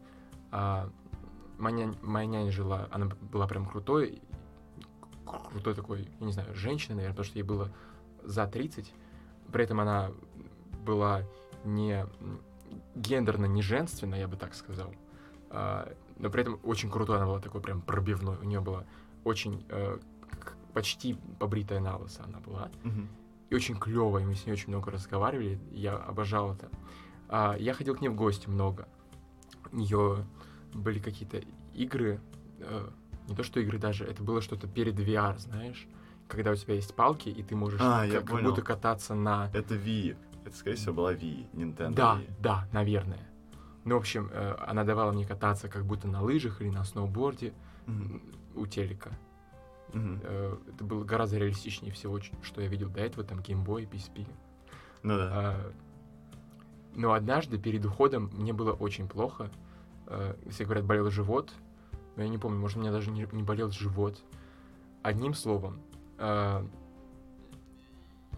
а, 0.52 0.90
моя, 1.58 1.94
моя 2.02 2.26
няня 2.26 2.52
жила, 2.52 2.88
она 2.92 3.10
была 3.32 3.48
прям 3.48 3.66
крутой, 3.66 4.22
крутой 5.52 5.76
такой, 5.76 6.10
я 6.20 6.26
не 6.26 6.34
знаю, 6.34 6.54
женщиной, 6.56 6.96
наверное, 6.96 7.14
потому 7.14 7.26
что 7.26 7.40
ей 7.40 7.44
было 7.44 7.72
за 8.24 8.48
30. 8.48 8.94
При 9.52 9.64
этом 9.64 9.80
она 9.80 10.12
была 10.86 11.24
не 11.64 12.06
гендерно, 12.96 13.46
не 13.46 13.62
женственная, 13.62 14.20
я 14.20 14.28
бы 14.28 14.38
так 14.38 14.54
сказал. 14.54 14.94
А, 15.50 15.92
но 16.18 16.30
при 16.30 16.42
этом 16.42 16.60
очень 16.64 16.90
крутой 16.90 17.18
она 17.18 17.26
была, 17.26 17.40
такой 17.40 17.62
прям 17.62 17.82
пробивной. 17.82 18.38
У 18.38 18.44
нее 18.44 18.62
была 18.62 18.86
очень 19.24 19.66
э, 19.70 19.98
почти 20.74 21.18
побритая 21.40 21.80
на 21.80 21.98
лысо 21.98 22.24
она 22.24 22.40
была. 22.40 22.70
Мгм. 22.84 23.08
И 23.50 23.56
очень 23.56 23.78
клевая, 23.78 24.26
мы 24.26 24.36
с 24.36 24.46
ней 24.46 24.54
очень 24.54 24.70
много 24.70 24.92
разговаривали, 24.92 25.60
я 25.72 25.96
обожал 25.96 26.54
это. 26.54 26.70
А, 27.30 27.56
я 27.58 27.74
ходил 27.74 27.96
к 27.96 28.02
ней 28.02 28.10
в 28.10 28.16
гости 28.16 28.48
много. 28.48 28.88
У 29.72 29.78
нее 29.78 30.26
были 30.76 31.00
какие-то 31.00 31.42
игры, 31.74 32.20
э, 32.60 32.88
не 33.28 33.36
то 33.36 33.44
что 33.44 33.60
игры 33.60 33.78
даже, 33.80 34.06
это 34.06 34.22
было 34.24 34.42
что-то 34.42 34.68
перед 34.68 34.96
VR, 35.00 35.38
знаешь, 35.40 35.88
когда 36.28 36.52
у 36.52 36.56
тебя 36.56 36.76
есть 36.76 36.94
палки, 36.96 37.30
и 37.30 37.42
ты 37.44 37.56
можешь 37.56 37.80
А, 37.82 38.08
как, 38.08 38.26
как 38.26 38.44
будто 38.44 38.62
кататься 38.62 39.16
на... 39.16 39.50
Это 39.54 39.76
Wii. 39.76 40.18
Это, 40.46 40.56
скорее 40.56 40.76
всего, 40.76 40.94
была 40.94 41.14
Wii, 41.14 41.52
Nintendo 41.54 41.94
Да, 41.94 42.18
Wii. 42.20 42.32
да, 42.40 42.68
наверное. 42.72 43.28
Ну, 43.84 43.96
в 43.96 44.00
общем, 44.00 44.30
э, 44.32 44.56
она 44.68 44.84
давала 44.84 45.12
мне 45.12 45.26
кататься 45.26 45.70
как 45.70 45.86
будто 45.86 46.08
на 46.08 46.22
лыжах 46.22 46.62
или 46.62 46.70
на 46.70 46.84
сноуборде 46.84 47.54
м, 47.88 48.22
у 48.56 48.66
телека. 48.68 49.12
Э, 49.94 50.58
это 50.68 50.84
было 50.84 51.04
гораздо 51.04 51.38
реалистичнее 51.38 51.94
всего, 51.94 52.20
что 52.42 52.62
я 52.62 52.68
видел 52.68 52.90
до 52.90 53.00
этого, 53.00 53.24
там 53.26 53.40
геймбой, 53.42 53.86
PSP. 53.86 54.28
Ну 55.04 55.18
да. 55.18 55.30
А, 55.32 55.72
Но 56.96 57.14
однажды 57.14 57.58
перед 57.60 57.86
уходом 57.86 58.30
мне 58.34 58.54
было 58.54 58.74
очень 58.74 59.08
плохо. 59.08 59.50
Э, 60.08 60.36
Все 60.50 60.66
говорят, 60.66 60.86
болел 60.86 61.10
живот. 61.10 61.54
Но 62.16 62.24
я 62.24 62.30
не 62.30 62.38
помню, 62.38 62.60
может, 62.60 62.78
у 62.78 62.82
меня 62.82 62.92
даже 62.92 63.12
не, 63.12 63.28
не 63.32 63.44
болел 63.44 63.72
живот. 63.72 64.22
Одним 65.04 65.34
словом, 65.34 65.82
э, 66.18 66.66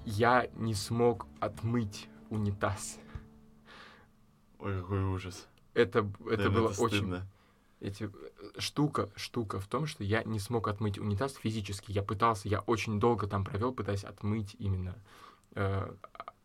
я 0.06 0.50
не 0.56 0.74
смог 0.74 1.28
отмыть 1.40 2.10
унитаз. 2.30 3.00
Ой, 4.60 4.80
какой 4.82 5.04
ужас. 5.04 5.48
Это, 5.74 6.00
это 6.00 6.10
Наверное, 6.26 6.50
было 6.50 6.68
очень... 6.70 6.98
стыдно. 6.98 7.28
Эти, 7.80 8.06
э, 8.06 8.60
штука, 8.60 9.10
штука 9.16 9.60
в 9.60 9.68
том, 9.68 9.86
что 9.86 10.04
я 10.04 10.24
не 10.24 10.40
смог 10.40 10.68
отмыть 10.68 10.98
унитаз 10.98 11.36
физически. 11.36 11.92
Я 11.92 12.02
пытался, 12.02 12.48
я 12.48 12.62
очень 12.62 13.00
долго 13.00 13.28
там 13.28 13.46
провел, 13.46 13.72
пытаясь 13.72 14.04
отмыть 14.04 14.56
именно, 14.58 14.96
э, 15.54 15.94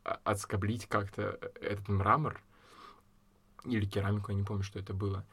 а- 0.05 0.21
отскоблить 0.25 0.87
как-то 0.87 1.39
этот 1.61 1.89
мрамор 1.89 2.43
или 3.65 3.85
керамику, 3.85 4.33
я 4.33 4.39
не 4.39 4.45
помню, 4.45 4.63
что 4.63 4.79
это 4.79 4.95
было. 4.95 5.25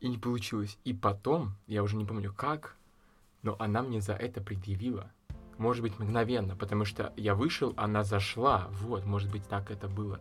И 0.00 0.08
не 0.08 0.18
получилось. 0.18 0.78
И 0.84 0.94
потом, 0.94 1.54
я 1.66 1.82
уже 1.82 1.96
не 1.96 2.04
помню 2.04 2.32
как, 2.32 2.76
но 3.42 3.56
она 3.58 3.82
мне 3.82 4.00
за 4.00 4.14
это 4.14 4.40
предъявила. 4.40 5.10
Может 5.58 5.82
быть, 5.82 5.98
мгновенно, 5.98 6.54
потому 6.54 6.84
что 6.84 7.12
я 7.16 7.34
вышел, 7.34 7.74
она 7.76 8.04
зашла. 8.04 8.68
Вот, 8.70 9.04
может 9.04 9.30
быть, 9.30 9.46
так 9.48 9.70
это 9.70 9.88
было. 9.88 10.20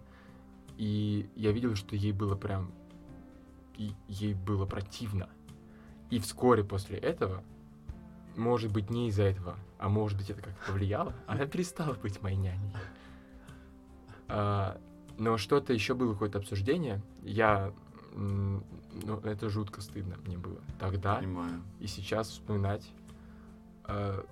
И 0.77 1.29
я 1.35 1.51
видел, 1.51 1.75
что 1.75 1.95
ей 1.95 2.11
было 2.11 2.35
прям 2.35 2.71
и 3.77 3.93
ей 4.07 4.33
было 4.33 4.65
противно. 4.65 5.29
И 6.09 6.19
вскоре 6.19 6.63
после 6.63 6.97
этого, 6.97 7.43
может 8.35 8.71
быть, 8.71 8.89
не 8.89 9.09
из-за 9.09 9.23
этого, 9.23 9.57
а 9.77 9.89
может 9.89 10.17
быть, 10.17 10.29
это 10.29 10.41
как-то 10.41 10.71
повлияло, 10.71 11.13
она 11.27 11.45
перестала 11.45 11.93
быть 11.93 12.21
моей 12.21 12.37
няней. 12.37 12.71
А, 14.27 14.79
но 15.17 15.37
что-то 15.37 15.73
еще 15.73 15.93
было 15.93 16.13
какое-то 16.13 16.39
обсуждение. 16.39 17.01
Я... 17.23 17.73
Ну, 18.15 18.63
это 19.23 19.47
жутко 19.49 19.81
стыдно 19.81 20.15
мне 20.25 20.37
было 20.37 20.59
тогда 20.79 21.17
Понимаю. 21.17 21.61
и 21.79 21.85
сейчас 21.85 22.29
вспоминать. 22.29 22.89
а, 23.83 24.25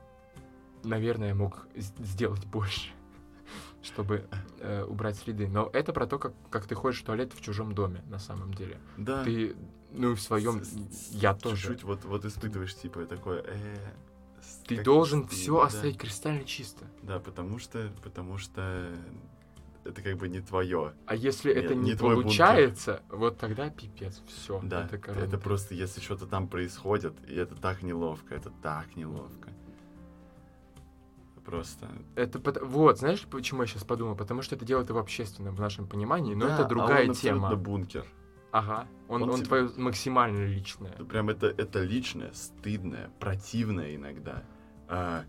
наверное, 0.84 1.30
я 1.30 1.36
мог 1.36 1.68
сделать 1.76 2.46
больше, 2.48 2.90
чтобы 3.84 4.28
э, 4.60 4.84
убрать 4.86 5.18
следы. 5.18 5.48
Но 5.48 5.70
это 5.72 5.94
про 5.94 6.08
то, 6.08 6.18
как, 6.18 6.34
как 6.50 6.66
ты 6.66 6.74
ходишь 6.74 7.02
в 7.02 7.06
туалет 7.06 7.32
в 7.34 7.42
чужом 7.42 7.76
доме, 7.76 8.02
на 8.10 8.18
самом 8.18 8.54
деле. 8.56 8.80
Да. 8.98 9.24
Ты, 9.24 9.56
ну 9.92 10.14
и 10.14 10.16
в 10.16 10.22
своем, 10.22 10.64
С- 10.64 11.12
я 11.12 11.36
тоже. 11.36 11.68
Чуть-чуть 11.68 11.84
вот, 11.84 12.06
вот 12.06 12.26
испытываешь, 12.26 12.76
типа, 12.76 13.06
такое... 13.06 13.44
э, 13.46 13.78
Ты 14.66 14.84
должен 14.84 15.28
все 15.28 15.60
да. 15.60 15.68
оставить 15.68 15.98
кристально 16.00 16.44
чисто. 16.44 16.86
Да, 17.04 17.20
потому 17.20 17.60
что, 17.60 17.92
потому 18.04 18.40
что 18.40 18.90
это 19.86 20.02
как 20.02 20.18
бы 20.18 20.28
не 20.28 20.42
твое. 20.42 20.94
А 21.06 21.16
если 21.16 21.54
Нет, 21.54 21.66
это 21.66 21.76
не, 21.76 21.92
не 21.92 21.96
твой 21.96 22.16
бункер. 22.16 22.38
получается, 22.38 23.04
вот 23.10 23.38
тогда 23.38 23.70
пипец, 23.70 24.22
все. 24.28 24.60
Да, 24.64 24.90
это, 24.92 25.12
это, 25.12 25.38
просто, 25.38 25.76
если 25.76 26.02
что-то 26.02 26.26
там 26.26 26.48
происходит, 26.48 27.14
и 27.28 27.36
это 27.36 27.56
так 27.56 27.84
неловко, 27.84 28.34
это 28.36 28.50
так 28.62 28.96
неловко. 28.96 29.50
Просто... 31.46 31.88
Это 32.16 32.42
вот, 32.66 32.98
знаешь, 32.98 33.22
почему 33.30 33.62
я 33.62 33.68
сейчас 33.68 33.84
подумал? 33.84 34.16
Потому 34.16 34.42
что 34.42 34.56
это 34.56 34.66
делает 34.66 34.90
его 34.90 35.00
общественным 35.00 35.54
в 35.54 35.60
нашем 35.62 35.86
понимании, 35.88 36.34
но 36.34 36.48
Да, 36.48 36.56
это 36.56 36.66
а 36.66 36.68
другая 36.68 37.04
он 37.04 37.12
абсолютно 37.12 37.50
тема. 37.50 37.56
бункер. 37.56 38.06
Ага. 38.52 38.88
Он, 39.08 39.22
Он 39.24 39.30
он, 39.30 39.36
тебе- 39.38 39.48
твое 39.48 39.70
максимально 39.78 40.46
личное. 40.46 40.92
Прям 40.94 41.30
это, 41.30 41.46
это 41.48 41.84
личное, 41.84 42.32
стыдное, 42.34 43.12
противное 43.20 43.96
иногда. 43.96 44.44
А, 44.88 45.26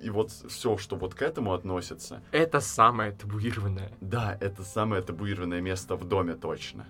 и 0.00 0.10
вот 0.10 0.30
все, 0.30 0.76
что 0.76 0.96
вот 0.96 1.14
к 1.14 1.22
этому 1.22 1.52
относится, 1.52 2.22
Это 2.32 2.60
самое 2.60 3.12
табуированное. 3.12 3.92
да, 4.00 4.36
это 4.40 4.62
самое 4.64 5.02
табуированное 5.02 5.60
место 5.60 5.96
в 5.96 6.04
доме 6.08 6.34
точно. 6.34 6.86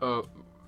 Э, 0.00 0.22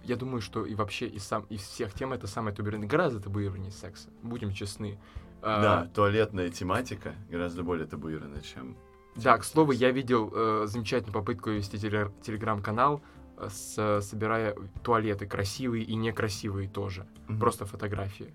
Я 0.04 0.16
думаю, 0.16 0.40
что 0.42 0.64
и 0.66 0.74
вообще 0.74 1.06
из, 1.06 1.24
сам, 1.24 1.44
из 1.50 1.60
всех 1.62 1.92
тем 1.94 2.12
это 2.12 2.26
самое 2.26 2.54
табуированное. 2.54 2.88
Гораздо 2.88 3.20
табуированнее 3.20 3.72
секса. 3.72 4.08
Будем 4.22 4.52
честны. 4.52 4.98
Э, 5.42 5.62
Да, 5.62 5.90
туалетная 5.94 6.50
тематика 6.50 7.14
гораздо 7.30 7.62
более 7.62 7.86
табуированная, 7.86 8.42
чем... 8.42 8.76
Да, 9.16 9.38
к 9.38 9.44
слову, 9.44 9.72
я 9.72 9.92
видел 9.92 10.30
э, 10.34 10.66
замечательную 10.66 11.12
попытку 11.14 11.50
вести 11.50 11.76
теле- 11.78 12.10
телеграм-канал, 12.22 13.00
э, 13.38 13.48
с, 13.48 14.00
собирая 14.02 14.54
туалеты 14.82 15.26
красивые 15.26 15.84
и 15.84 15.94
некрасивые 15.94 16.68
тоже. 16.68 17.06
Мгм. 17.28 17.38
Просто 17.40 17.64
фотографии. 17.64 18.34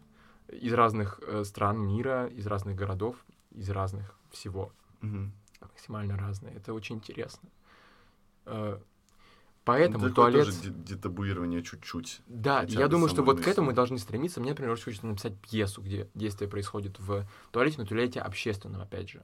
Из 0.51 0.73
разных 0.73 1.19
э, 1.25 1.43
стран 1.43 1.79
мира, 1.79 2.27
из 2.27 2.47
разных 2.47 2.75
городов, 2.75 3.15
из 3.51 3.69
разных 3.69 4.15
всего. 4.31 4.71
Мгм. 5.01 5.31
Максимально 5.61 6.17
разные. 6.17 6.55
Это 6.55 6.73
очень 6.73 6.97
интересно. 6.97 7.49
Э, 8.45 8.79
Поэтому 9.65 10.09
такое 10.09 10.13
туалет... 10.13 10.45
тоже 10.47 10.57
де- 10.63 10.95
детабуирование 10.95 11.61
чуть-чуть. 11.61 12.21
Да, 12.27 12.63
я 12.63 12.87
думаю, 12.87 13.09
что 13.09 13.21
вот 13.21 13.39
к 13.39 13.47
этому 13.47 13.67
мы 13.67 13.73
должны 13.73 13.99
стремиться. 13.99 14.39
Мне, 14.39 14.51
например, 14.51 14.71
очень 14.71 14.85
хочется 14.85 15.05
написать 15.05 15.37
пьесу, 15.39 15.81
где 15.81 16.09
действие 16.15 16.49
происходит 16.49 16.97
в 16.97 17.27
туалете, 17.51 17.75
но 17.77 17.85
туалете 17.85 18.19
общественном, 18.19 18.81
опять 18.81 19.09
же. 19.09 19.23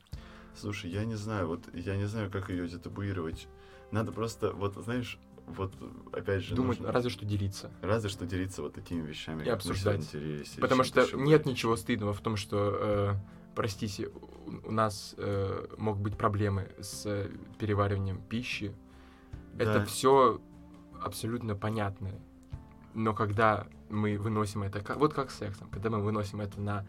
Слушай, 0.55 0.91
я 0.91 1.03
не 1.03 1.15
знаю, 1.15 1.47
вот 1.47 1.63
я 1.73 1.97
не 1.97 2.05
знаю, 2.05 2.29
как 2.29 2.49
ее 2.49 2.67
детабуировать. 2.67 3.47
Надо 3.91 4.11
просто, 4.11 4.51
вот 4.51 4.75
знаешь, 4.75 5.17
вот 5.47 5.73
опять 6.11 6.43
же, 6.43 6.55
Думать, 6.55 6.79
нужно- 6.79 6.91
разве 6.93 7.09
что 7.09 7.25
делиться. 7.25 7.71
разве 7.81 8.09
что 8.09 8.25
делиться 8.25 8.61
вот 8.61 8.73
такими 8.73 9.05
вещами, 9.05 9.43
И 9.45 9.49
обсуждать. 9.49 10.13
или 10.13 10.43
Потому 10.59 10.83
что 10.83 11.05
нет 11.17 11.45
ничего 11.45 11.75
стыдного 11.75 12.13
в 12.13 12.21
том, 12.21 12.35
что, 12.35 12.77
э, 12.79 13.13
простите, 13.55 14.09
у, 14.63 14.71
нас 14.71 15.13
э, 15.17 15.67
могут 15.77 16.01
быть 16.01 16.17
проблемы 16.17 16.71
с 16.79 17.05
э, 17.05 17.29
перевариванием 17.59 18.21
пищи. 18.29 18.73
Это 19.57 19.79
Да. 19.79 19.85
все 19.85 20.41
абсолютно 21.01 21.55
понятно. 21.55 22.09
Но 22.93 23.13
когда 23.13 23.67
мы 23.89 24.17
выносим 24.17 24.63
это, 24.63 24.81
вот 24.97 25.13
как 25.13 25.29
с 25.31 25.37
сексом, 25.37 25.67
когда 25.69 25.89
мы 25.89 26.01
выносим 26.01 26.41
это 26.41 26.59
на 26.61 26.85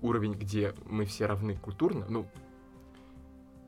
уровень, 0.00 0.32
где 0.34 0.74
мы 0.86 1.04
все 1.04 1.26
равны 1.26 1.56
культурно, 1.56 2.06
ну, 2.08 2.26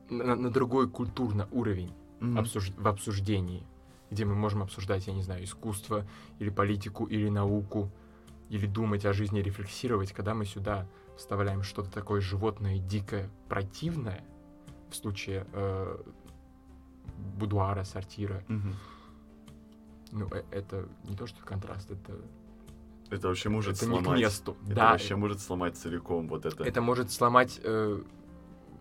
на, 0.09 0.35
на 0.35 0.51
другой 0.51 0.89
культурно 0.89 1.49
уровень 1.53 1.93
Мгм. 2.21 2.39
обсуж- 2.39 2.73
в 2.77 2.87
обсуждении, 2.89 3.67
где 4.11 4.25
мы 4.25 4.35
можем 4.35 4.63
обсуждать, 4.63 5.07
я 5.07 5.13
не 5.13 5.23
знаю, 5.23 5.45
искусство 5.45 6.07
или 6.39 6.51
политику 6.51 7.05
или 7.05 7.29
науку, 7.29 7.91
или 8.49 8.67
думать 8.67 9.05
о 9.07 9.13
жизни, 9.13 9.41
рефлексировать, 9.41 10.13
когда 10.13 10.35
мы 10.35 10.45
сюда 10.45 10.87
вставляем 11.17 11.63
что-то 11.63 11.91
такое 11.91 12.21
животное, 12.21 12.79
дикое, 12.79 13.31
противное, 13.49 14.25
в 14.91 14.97
случае 14.97 15.47
э, 15.53 16.03
будуара, 17.37 17.85
сортира, 17.85 18.43
Мгм. 18.49 18.75
ну, 20.13 20.29
э- 20.33 20.43
это 20.51 20.89
не 21.05 21.15
то, 21.17 21.27
что 21.27 21.45
контраст, 21.45 21.89
это, 21.91 22.17
Это 23.11 23.29
вообще 23.29 23.49
может 23.49 23.77
это 23.77 23.87
не 23.87 23.93
сломать. 24.01 24.19
к 24.21 24.23
месту. 24.23 24.57
Это 24.65 24.75
да, 24.75 24.91
вообще 24.93 25.17
может 25.17 25.41
сломать 25.41 25.77
целиком 25.77 26.27
вот 26.29 26.47
это. 26.47 26.65
это 26.65 26.81
может 26.81 27.13
сломать 27.13 27.61
э, 27.63 28.03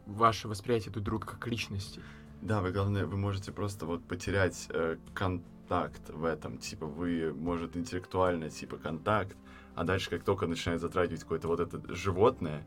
ваше 0.07 0.47
восприятие 0.47 0.91
друг 0.91 1.03
друга 1.05 1.27
как 1.27 1.45
личности. 1.47 2.01
Да, 2.41 2.61
вы 2.61 2.71
главное, 2.71 3.05
вы 3.05 3.17
можете 3.17 3.51
просто 3.51 3.85
вот 3.85 4.03
потерять 4.05 4.67
э, 4.69 4.97
контакт 5.13 6.09
в 6.09 6.23
этом. 6.23 6.57
Типа 6.57 6.85
вы, 6.85 7.33
может, 7.33 7.75
интеллектуально, 7.75 8.49
типа 8.49 8.77
контакт, 8.77 9.35
а 9.75 9.83
дальше, 9.83 10.09
как 10.09 10.23
только 10.23 10.47
начинает 10.47 10.81
затрагивать 10.81 11.21
какое-то 11.21 11.47
вот 11.47 11.59
это 11.59 11.81
животное, 11.93 12.65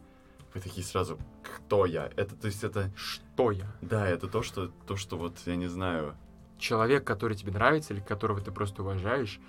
вы 0.54 0.60
такие 0.60 0.84
сразу, 0.84 1.18
кто 1.42 1.86
я? 1.86 2.10
Это, 2.16 2.36
то 2.36 2.46
есть 2.46 2.62
это, 2.62 2.90
Что 2.94 3.50
я? 3.50 3.74
да, 3.80 4.06
это 4.06 4.28
то, 4.28 4.42
что, 4.42 4.68
то, 4.86 4.96
что 4.96 5.16
вот, 5.16 5.38
я 5.46 5.56
не 5.56 5.68
знаю, 5.68 6.14
человек, 6.58 7.04
который 7.04 7.36
тебе 7.36 7.52
нравится 7.52 7.92
или 7.92 8.00
которого 8.00 8.40
ты 8.40 8.52
просто 8.52 8.82
уважаешь, 8.82 9.40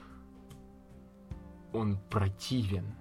он 1.72 1.98
противен. 2.10 2.96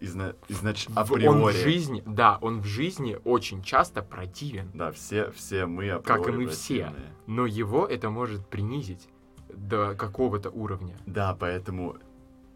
Изна, 0.00 0.34
изнач, 0.48 0.86
В- 0.88 0.98
априори. 0.98 1.28
Он 1.28 1.44
в 1.44 1.52
жизни, 1.52 2.02
да, 2.06 2.38
он 2.40 2.60
в 2.60 2.64
жизни 2.64 3.18
очень 3.24 3.62
часто 3.62 4.02
противен, 4.02 4.70
Да, 4.74 4.90
все, 4.92 5.30
все 5.30 5.66
мы 5.66 5.90
априори 5.90 6.22
как 6.22 6.28
и 6.28 6.36
мы 6.36 6.46
все. 6.48 6.92
но 7.26 7.46
его 7.46 7.86
это 7.86 8.10
может 8.10 8.46
принизить 8.48 9.08
до 9.48 9.94
какого-то 9.94 10.50
уровня. 10.50 10.96
Да, 11.06 11.34
поэтому 11.34 11.96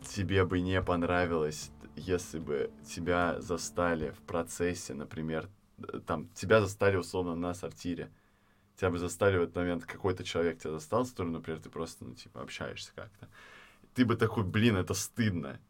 тебе 0.09 0.45
бы 0.45 0.61
не 0.61 0.80
понравилось, 0.82 1.70
если 1.97 2.38
бы 2.38 2.70
тебя 2.86 3.40
застали 3.40 4.11
в 4.11 4.18
процессе, 4.22 4.95
например, 4.95 5.49
там, 6.07 6.28
тебя 6.34 6.61
застали 6.61 6.97
условно 6.97 7.34
на 7.34 7.55
сортире. 7.55 8.11
Тебя 8.76 8.90
бы 8.90 8.99
застали 8.99 9.38
в 9.38 9.42
этот 9.42 9.55
момент, 9.55 9.84
какой-то 9.84 10.24
человек 10.24 10.59
тебя 10.59 10.72
застал, 10.72 11.05
с 11.05 11.11
которым, 11.11 11.32
например, 11.32 11.61
ты 11.61 11.70
просто, 11.70 12.05
ну, 12.05 12.14
типа, 12.14 12.42
общаешься 12.42 12.90
как-то. 12.95 13.28
Ты 13.95 14.05
бы 14.05 14.16
такой, 14.16 14.42
блин, 14.42 14.76
это 14.76 14.95
стыдно. 14.95 15.61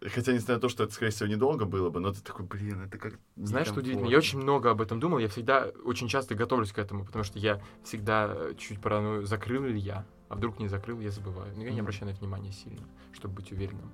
Хотя, 0.00 0.32
несмотря 0.32 0.56
на 0.56 0.60
то, 0.60 0.68
что 0.68 0.84
это, 0.84 0.92
скорее 0.92 1.10
всего, 1.10 1.28
недолго 1.28 1.64
было 1.64 1.90
бы, 1.90 1.98
но 1.98 2.12
ты 2.12 2.20
такой, 2.22 2.46
блин, 2.46 2.82
это 2.82 2.98
как 2.98 3.18
Знаешь, 3.36 3.66
что 3.66 3.80
удивительно? 3.80 4.06
Я 4.06 4.18
некомфортно». 4.18 4.18
очень 4.18 4.38
много 4.38 4.70
об 4.70 4.80
этом 4.80 5.00
думал, 5.00 5.18
я 5.18 5.28
всегда 5.28 5.70
очень 5.84 6.08
часто 6.08 6.34
готовлюсь 6.34 6.72
к 6.72 6.78
этому, 6.78 7.04
потому 7.04 7.24
что 7.24 7.38
я 7.38 7.60
всегда 7.82 8.32
э, 8.32 8.54
чуть 8.56 8.80
паранойю, 8.80 9.26
закрыл 9.26 9.64
ли 9.64 9.78
я, 9.78 10.06
а 10.28 10.36
вдруг 10.36 10.60
не 10.60 10.68
закрыл, 10.68 11.00
я 11.00 11.10
забываю. 11.10 11.52
Но 11.56 11.64
я 11.64 11.72
не 11.72 11.80
обращаю 11.80 12.06
на 12.06 12.10
это 12.10 12.20
внимания 12.20 12.52
сильно, 12.52 12.86
чтобы 13.12 13.34
быть 13.34 13.50
уверенным. 13.50 13.90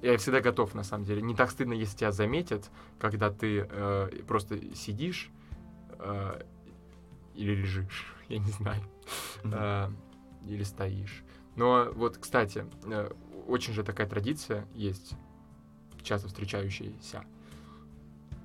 Я 0.00 0.16
всегда 0.16 0.40
готов, 0.40 0.74
на 0.74 0.84
самом 0.84 1.04
деле. 1.04 1.22
Не 1.22 1.34
так 1.34 1.50
стыдно, 1.50 1.74
если 1.74 1.98
тебя 1.98 2.12
заметят, 2.12 2.70
когда 2.98 3.30
ты 3.30 3.66
э, 3.68 4.08
просто 4.26 4.58
сидишь 4.74 5.30
э, 5.98 6.42
или 7.34 7.54
лежишь, 7.54 8.14
я 8.28 8.38
не 8.38 8.50
знаю, 8.50 8.82
э, 9.44 9.90
или 10.46 10.62
стоишь. 10.62 11.22
Но 11.56 11.90
вот, 11.94 12.16
кстати, 12.18 12.66
э, 12.84 13.10
очень 13.46 13.74
же 13.74 13.84
такая 13.84 14.08
традиция 14.08 14.66
есть, 14.74 15.14
часто 16.02 16.28
встречающаяся, 16.28 17.24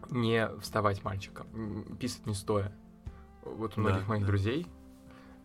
не 0.09 0.47
вставать 0.61 1.03
мальчиком, 1.03 1.47
писать 1.99 2.25
не 2.25 2.33
стоя. 2.33 2.71
Вот 3.43 3.73
у 3.73 3.75
Да, 3.75 3.81
многих 3.89 4.07
моих 4.07 4.21
да. 4.23 4.27
друзей 4.27 4.67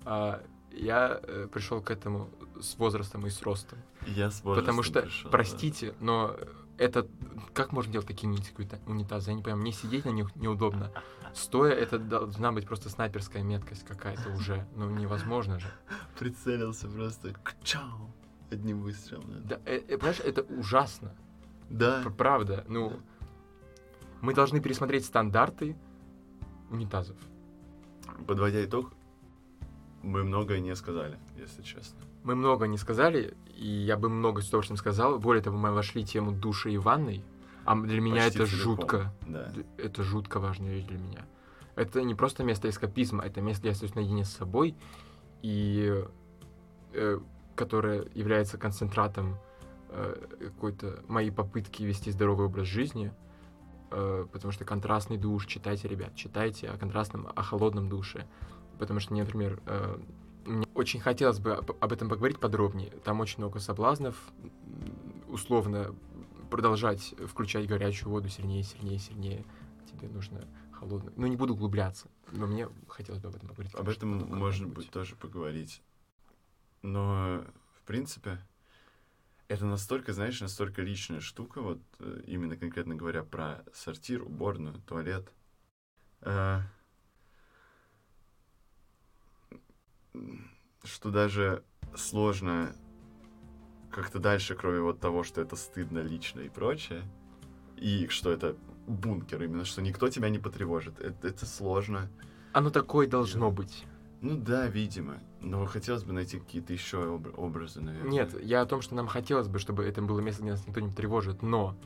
а, 0.05 0.43
я 0.73 1.21
э, 1.23 1.49
пришел 1.53 1.81
к 1.81 1.91
этому 1.91 2.29
с 2.61 2.77
возрастом 2.79 3.27
и 3.27 3.31
с 3.31 3.43
ростом. 3.43 3.79
Я 4.07 4.31
с 4.31 4.41
Потому 4.41 4.79
возрастом 4.79 4.83
что, 4.85 5.03
пришёл, 5.03 5.25
да. 5.25 5.31
простите, 5.31 5.95
но 6.01 6.37
это... 6.79 7.07
Как 7.55 7.73
можно 7.73 7.93
делать 7.93 8.07
такие 8.09 8.27
низкие 8.29 8.55
унита- 8.67 8.81
унитазы? 8.87 9.31
Я 9.31 9.37
не 9.37 9.43
понимаю, 9.43 9.63
мне 9.63 9.73
сидеть 9.73 10.05
на 10.07 10.11
них 10.11 10.35
неудобно. 10.37 10.91
Стоя, 11.35 11.73
это 11.73 11.99
должна 11.99 12.51
быть 12.53 12.67
просто 12.67 12.89
снайперская 12.89 13.43
меткость 13.43 13.85
какая-то 13.85 14.31
уже. 14.31 14.67
Ну, 14.75 14.89
невозможно 14.91 15.59
же. 15.61 15.69
Прицелился 16.19 16.89
просто, 16.89 17.35
чау, 17.63 18.11
одним 18.51 18.81
выстрелом. 18.83 19.25
да. 19.45 19.57
Да, 19.57 19.61
э, 19.67 19.77
э, 19.89 19.99
понимаешь, 19.99 20.21
это 20.21 20.43
ужасно. 20.43 21.15
Да. 21.73 22.03
Правда. 22.17 22.65
Ну, 22.69 22.91
Да. 22.91 22.97
мы 24.21 24.35
должны 24.35 24.61
пересмотреть 24.61 25.05
стандарты 25.05 25.77
унитазов. 26.71 27.17
Подводя 28.27 28.65
итог, 28.65 28.93
мы 30.03 30.25
многое 30.25 30.61
не 30.61 30.75
сказали, 30.77 31.19
если 31.37 31.63
честно. 31.63 31.99
Мы 32.25 32.35
много 32.35 32.67
не 32.67 32.79
сказали, 32.79 33.35
и 33.57 33.67
я 33.67 33.97
бы 33.97 34.09
много 34.09 34.43
с 34.43 34.49
удовольствием 34.49 34.77
сказал. 34.77 35.19
Более 35.19 35.43
того, 35.43 35.57
мы 35.59 35.73
вошли 35.73 36.05
в 36.05 36.09
тему 36.09 36.33
души 36.33 36.71
и 36.73 36.79
ванной. 36.79 37.25
А 37.65 37.75
для 37.77 38.01
меня 38.01 38.25
Почти 38.25 38.39
это 38.41 38.47
целиком. 38.47 38.63
жутко. 38.77 39.15
Да. 39.27 39.53
Это 39.79 40.03
жутко 40.03 40.41
важная 40.41 40.71
вещь 40.75 40.85
для 40.85 40.99
меня. 40.99 41.27
Это 41.75 42.03
не 42.03 42.15
просто 42.15 42.45
место 42.45 42.69
эскапизма, 42.69 43.25
это 43.25 43.41
место, 43.41 43.61
где 43.63 43.69
я 43.69 43.73
остаюсь 43.73 43.95
наедине 43.95 44.25
с 44.25 44.31
собой, 44.33 44.75
и 45.43 46.05
э, 46.93 47.19
которое 47.57 48.05
является 48.15 48.59
концентратом 48.59 49.37
какой-то 50.39 51.03
моей 51.09 51.31
попытки 51.31 51.83
вести 51.83 52.11
здоровый 52.11 52.47
образ 52.47 52.67
жизни, 52.67 53.13
э, 53.91 54.27
потому 54.33 54.53
что 54.53 54.65
контрастный 54.65 55.19
душ, 55.19 55.47
читайте, 55.47 55.89
ребят, 55.89 56.15
читайте 56.15 56.69
о 56.69 56.77
контрастном, 56.77 57.29
о 57.35 57.43
холодном 57.43 57.89
душе, 57.89 58.27
потому 58.79 59.01
что 59.01 59.13
мне, 59.13 59.25
например, 59.25 59.61
э, 59.67 59.99
мне 60.45 60.67
очень 60.75 61.01
хотелось 61.01 61.39
бы 61.39 61.55
об, 61.55 61.93
этом 61.93 62.09
поговорить 62.09 62.41
подробнее. 62.41 62.91
Там 63.05 63.21
очень 63.21 63.39
много 63.39 63.61
соблазнов, 63.61 64.17
условно 65.29 65.95
продолжать 66.51 67.15
включать 67.27 67.67
горячую 67.67 68.11
воду 68.11 68.29
сильнее, 68.29 68.63
сильнее, 68.63 68.99
сильнее. 68.99 69.45
Тебе 69.91 70.09
нужно 70.09 70.45
холодную. 70.73 71.13
Ну, 71.17 71.27
не 71.27 71.37
буду 71.37 71.55
углубляться, 71.55 72.09
но 72.33 72.47
мне 72.47 72.69
хотелось 72.89 73.21
бы 73.21 73.29
об 73.29 73.37
этом 73.37 73.49
поговорить. 73.49 73.75
Об 73.75 73.89
этом 73.89 74.37
можно 74.37 74.67
будет 74.67 74.91
тоже 74.91 75.17
поговорить. 75.17 75.83
Но, 76.83 77.45
в 77.75 77.83
принципе, 77.87 78.39
это 79.53 79.67
настолько, 79.67 80.13
знаешь, 80.13 80.41
настолько 80.41 80.83
личная 80.83 81.21
штука, 81.21 81.61
вот 81.61 81.81
э, 81.99 82.23
именно 82.27 82.57
конкретно 82.57 82.95
говоря 82.95 83.23
про 83.23 83.63
сортир, 83.75 84.23
уборную, 84.23 84.75
туалет. 84.87 85.31
Э, 86.23 86.61
Что 90.85 91.11
даже 91.11 91.65
сложно 91.95 92.75
как-то 93.91 94.19
дальше, 94.19 94.55
кроме 94.55 94.81
вот 94.81 95.01
того, 95.01 95.23
что 95.23 95.43
это 95.43 95.57
стыдно 95.57 95.99
лично 95.99 96.41
и 96.41 96.49
прочее, 96.49 97.03
и 97.77 98.09
что 98.09 98.31
это 98.31 98.57
бункер 98.87 99.43
именно, 99.43 99.65
что 99.67 99.83
никто 99.83 100.09
тебя 100.09 100.31
не 100.31 100.39
потревожит. 100.39 100.99
Это, 100.99 101.29
это 101.29 101.45
сложно. 101.45 102.11
Оно 102.53 102.71
такое 102.71 103.07
должно 103.07 103.51
быть. 103.51 103.85
Ну 104.23 104.37
да, 104.37 104.69
видимо. 104.69 105.19
Но 105.41 105.67
хотелось 105.67 106.05
бы 106.05 106.13
найти 106.13 106.39
какие-то 106.39 106.73
еще 106.73 107.17
об- 107.17 107.37
образы, 107.39 107.81
наверное. 107.81 108.11
Нет, 108.11 108.41
я 108.43 108.63
о 108.63 108.67
том, 108.67 108.81
что 108.81 108.95
нам 108.95 109.09
хотелось 109.09 109.49
бы, 109.49 109.59
чтобы 109.59 109.85
это 109.85 110.01
было 110.01 110.21
место, 110.21 110.43
где 110.43 110.53
нас 110.53 110.67
никто 110.67 110.81
не 110.81 110.93
тревожит, 110.93 111.43
но 111.43 111.77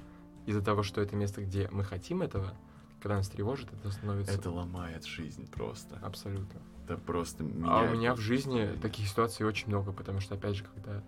из-за 0.44 0.60
того, 0.60 0.82
что 0.82 1.00
это 1.00 1.16
место, 1.16 1.42
где 1.42 1.68
мы 1.72 1.82
хотим 1.82 2.20
этого, 2.20 2.52
когда 3.00 3.16
нас 3.16 3.28
тревожит, 3.28 3.72
это 3.72 3.90
становится... 3.90 4.34
Это 4.34 4.50
ломает 4.50 5.06
жизнь 5.06 5.50
просто. 5.50 5.98
Абсолютно. 6.02 6.60
Это 6.84 6.98
просто 6.98 7.42
А 7.64 7.82
у 7.84 7.94
меня 7.94 8.14
в 8.14 8.20
жизни 8.20 8.68
таких 8.80 9.08
ситуаций 9.08 9.46
очень 9.46 9.68
много, 9.68 9.92
потому 9.92 10.20
что, 10.20 10.34
опять 10.34 10.56
же, 10.56 10.64
когда 10.74 11.02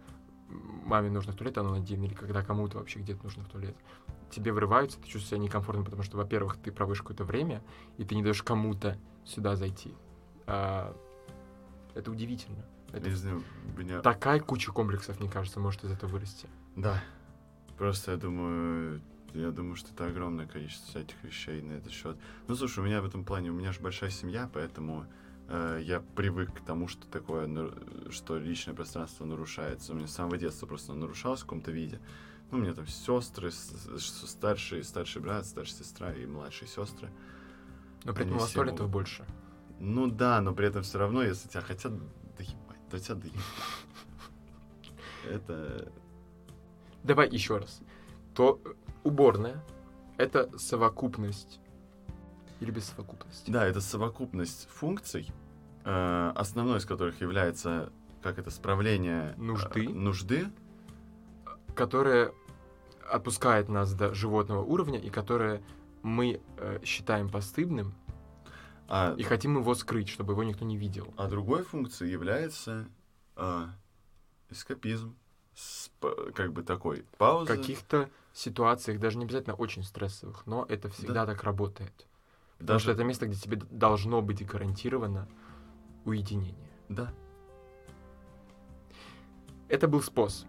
маме 0.49 1.11
нужно 1.11 1.33
в 1.33 1.37
туалет, 1.37 1.59
она 1.59 1.77
один, 1.77 2.03
или 2.05 2.15
когда 2.15 2.43
кому-то 2.43 2.79
вообще 2.79 3.01
где-то 3.01 3.23
нужно 3.23 3.45
в 3.45 3.49
туалет, 3.49 3.77
тебе 4.31 4.51
вырываются, 4.53 4.99
ты 4.99 5.05
чувствуешь 5.05 5.27
себя 5.29 5.39
некомфортно, 5.39 5.85
потому 5.85 6.03
что, 6.03 6.17
во-первых, 6.17 6.57
ты 6.57 6.73
проводишь 6.73 7.03
какое-то 7.03 7.25
время, 7.25 7.63
и 7.99 8.05
ты 8.05 8.15
не 8.15 8.23
даешь 8.23 8.43
кому-то 8.43 8.97
сюда 9.25 9.57
зайти. 9.57 9.95
А, 10.47 10.97
это 11.99 12.11
удивительно. 12.11 12.65
Это 12.93 13.09
Не 13.09 13.15
знаю, 13.17 13.43
меня... 13.77 14.01
такая 14.01 14.41
куча 14.41 14.73
комплексов, 14.73 15.21
мне 15.21 15.29
кажется, 15.29 15.61
может 15.61 15.85
из 15.85 15.91
этого 15.91 16.11
вырасти. 16.11 16.49
Да. 16.77 17.03
Просто 17.77 18.13
я 18.13 18.17
думаю, 18.17 19.03
я 19.35 19.51
думаю, 19.51 19.77
что 19.77 19.91
это 19.93 20.07
огромное 20.07 20.47
количество 20.47 20.89
всяких 20.89 21.23
вещей 21.23 21.61
на 21.61 21.73
этот 21.73 21.93
счет. 21.93 22.17
Ну, 22.47 22.55
слушай, 22.55 22.79
у 22.79 22.83
меня 22.83 23.03
в 23.03 23.07
этом 23.07 23.25
плане, 23.25 23.51
у 23.51 23.55
меня 23.55 23.73
же 23.73 23.81
большая 23.81 24.11
семья, 24.11 24.49
поэтому 24.53 25.07
э, 25.49 25.81
я 25.83 26.01
привык 26.01 26.55
к 26.55 26.61
тому, 26.61 26.89
что 26.89 27.07
такое, 27.09 27.49
что 28.11 28.39
личное 28.39 28.75
пространство 28.75 29.25
нарушается. 29.25 29.93
У 29.93 29.97
меня 29.97 30.07
с 30.07 30.15
самого 30.15 30.39
детства 30.39 30.67
просто 30.67 30.95
нарушалось 30.95 31.41
в 31.41 31.45
каком-то 31.45 31.73
виде. 31.73 32.01
Ну, 32.51 32.59
у 32.59 32.61
меня 32.61 32.75
там 32.75 32.87
сестры, 32.87 33.51
старший, 33.51 34.83
старший 34.83 35.21
брат, 35.21 35.45
старшая 35.45 35.79
сестра 35.79 36.13
и 36.13 36.25
младшие 36.27 36.69
сестры. 36.69 37.11
Но 38.05 38.15
при 38.15 38.25
этом 38.25 38.37
у 38.37 38.41
вас 38.41 38.53
туалетов 38.53 38.89
больше. 38.89 39.27
Ну 39.81 40.09
да, 40.09 40.41
но 40.41 40.55
при 40.55 40.67
этом 40.67 40.83
все 40.83 40.99
равно, 40.99 41.23
если 41.23 41.49
тебя 41.49 41.63
хотят 41.63 41.93
доебать, 42.37 42.89
то 42.91 42.99
тебя 42.99 43.15
доебать. 43.15 43.43
Это... 45.31 45.93
Давай 47.05 47.29
еще 47.29 47.59
раз. 47.59 47.81
То 48.35 48.61
э, 48.65 48.71
уборная— 49.05 49.63
это 50.17 50.51
совокупность 50.59 51.61
или 52.61 52.71
без 52.71 52.87
совокупности? 52.87 53.51
Да, 53.51 53.67
это 53.67 53.81
совокупность 53.81 54.69
функций, 54.69 55.31
э, 55.85 56.33
основной 56.35 56.79
из 56.79 56.87
которых 56.87 57.21
является, 57.21 57.93
как 58.23 58.39
это, 58.39 58.51
справление 58.51 59.35
э, 59.37 59.41
Нужды. 59.41 59.89
нужды. 59.89 60.47
которая 61.75 62.33
отпускает 63.09 63.69
нас 63.69 63.95
до 63.95 64.13
животного 64.13 64.63
уровня 64.63 64.99
и 64.99 65.09
которое 65.09 65.63
мы 66.03 66.41
считаем 66.85 67.29
постыдным 67.29 67.95
А, 68.89 69.15
и 69.17 69.23
хотим 69.23 69.59
его 69.59 69.75
скрыть, 69.75 70.09
чтобы 70.09 70.33
его 70.33 70.43
никто 70.45 70.65
не 70.65 70.77
видел. 70.77 71.13
а 71.17 71.29
другой 71.29 71.63
функцией 71.63 72.11
является 72.11 72.89
э, 73.37 73.67
эскапизм. 74.51 75.15
Сп- 75.55 76.33
как 76.35 76.53
бы 76.53 76.63
такой 76.63 77.03
В 77.03 77.17
пауза. 77.19 77.55
каких-то 77.57 78.09
ситуациях, 78.33 79.01
даже 79.01 79.19
не 79.19 79.25
обязательно 79.25 79.55
очень 79.57 79.83
стрессовых, 79.83 80.47
но 80.47 80.65
это 80.69 80.89
всегда 80.89 81.27
так 81.27 81.43
работает. 81.43 82.07
Потому 82.59 82.79
что 82.79 82.89
Даже, 82.89 83.01
это 83.01 83.05
место, 83.05 83.27
где 83.27 83.37
тебе 83.37 83.57
должно 83.71 84.23
быть 84.23 84.45
гарантировано 84.47 85.29
уединение. 86.05 86.71
да, 86.89 87.13
Это 89.69 89.87
был 89.89 90.01
СПОС. 90.03 90.47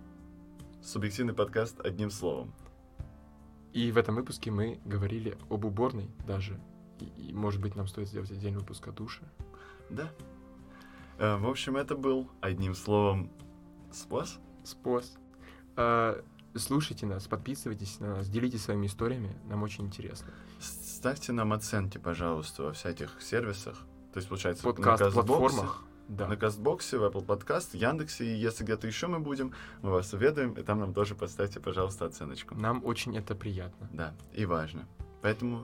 субъективный 0.81 1.33
подкаст 1.33 1.79
одним 1.81 2.09
словом. 2.09 2.53
И 3.73 3.91
в 3.91 3.97
этом 3.97 4.15
выпуске 4.15 4.49
мы 4.49 4.79
говорили 4.85 5.37
об 5.49 5.65
уборной 5.65 6.09
даже. 6.25 6.59
И, 7.01 7.29
и, 7.29 7.33
может 7.33 7.61
быть, 7.61 7.75
нам 7.75 7.87
стоит 7.87 8.07
сделать 8.07 8.31
отдельный 8.31 8.59
выпуск 8.59 8.87
о 8.87 8.91
душе. 8.91 9.21
Да. 9.89 10.11
Э, 11.17 11.37
в 11.37 11.47
общем, 11.47 11.77
это 11.77 11.95
был 11.95 12.29
одним 12.41 12.75
словом 12.75 13.31
спас. 13.91 14.39
СПОС. 14.63 15.17
А, 15.75 16.21
слушайте 16.55 17.05
нас, 17.05 17.27
подписывайтесь 17.27 17.99
на 17.99 18.17
нас, 18.17 18.29
делитесь 18.29 18.63
своими 18.63 18.87
историями, 18.87 19.35
нам 19.47 19.63
очень 19.63 19.85
интересно. 19.85 20.31
Ставьте 20.59 21.31
нам 21.31 21.53
оценки, 21.53 21.97
пожалуйста, 21.97 22.63
во 22.63 22.73
всяких 22.73 23.21
сервисах. 23.21 23.77
То 24.13 24.17
есть, 24.17 24.27
получается, 24.27 24.65
на 24.65 24.73
Подкаст, 24.73 25.01
Кастбоксе- 25.01 25.13
платформах. 25.13 25.83
Да. 26.09 26.27
На 26.27 26.35
Кастбоксе, 26.37 26.97
в 26.97 27.03
Apple 27.03 27.23
Podcast, 27.23 27.77
Яндексе, 27.77 28.25
и 28.25 28.35
если 28.35 28.63
где-то 28.63 28.87
еще 28.87 29.05
мы 29.05 29.19
будем, 29.19 29.53
мы 29.83 29.91
вас 29.91 30.11
уведомим, 30.13 30.53
и 30.53 30.63
там 30.63 30.79
нам 30.79 30.91
тоже 30.91 31.13
поставьте, 31.13 31.59
пожалуйста, 31.59 32.05
оценочку. 32.05 32.55
Нам 32.55 32.83
очень 32.83 33.15
это 33.15 33.35
приятно. 33.35 33.87
Да, 33.93 34.15
и 34.33 34.45
важно. 34.45 34.87
Поэтому 35.21 35.63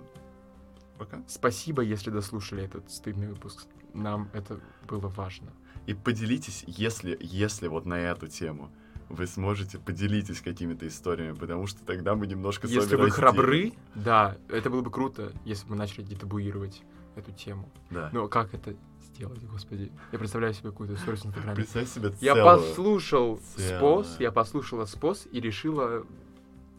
пока. 0.98 1.24
Спасибо, 1.28 1.82
если 1.82 2.10
дослушали 2.10 2.64
этот 2.64 2.90
стыдный 2.92 3.28
выпуск. 3.28 3.66
Нам 3.94 4.30
это 4.34 4.60
было 4.88 5.08
важно. 5.08 5.52
И 5.86 5.94
поделитесь, 5.94 6.64
если, 6.68 7.18
если 7.22 7.68
вот 7.68 7.86
на 7.86 8.00
эту 8.00 8.28
тему 8.28 8.72
вы 9.10 9.28
сможете, 9.28 9.78
поделитесь 9.78 10.42
какими-то 10.42 10.88
историями, 10.88 11.36
потому 11.36 11.68
что 11.68 11.86
тогда 11.86 12.16
мы 12.16 12.26
немножко 12.26 12.68
Если 12.68 12.96
вы 12.96 13.06
растем. 13.06 13.22
храбры, 13.22 13.74
да, 13.94 14.36
это 14.50 14.70
было 14.70 14.82
бы 14.82 14.90
круто, 14.90 15.32
если 15.46 15.66
бы 15.66 15.72
мы 15.72 15.78
начали 15.78 16.04
детабуировать 16.04 16.82
эту 17.16 17.32
тему. 17.32 17.70
Да. 17.92 18.10
Но 18.12 18.28
как 18.28 18.54
это 18.56 18.76
сделать, 19.02 19.44
господи? 19.44 19.92
Я 20.12 20.18
представляю 20.20 20.54
себе 20.54 20.72
какую-то 20.72 20.96
историю 20.96 21.18
с 21.18 21.26
Инстаграме. 21.26 21.56
Представь 21.56 21.88
себе 21.88 22.12
Я 22.20 22.34
целую. 22.34 22.44
послушал 22.58 23.40
Целое. 23.56 23.78
СПОС, 23.78 24.20
я 24.20 24.32
послушала 24.32 24.86
СПОС 24.86 25.28
и 25.32 25.40
решила... 25.40 26.04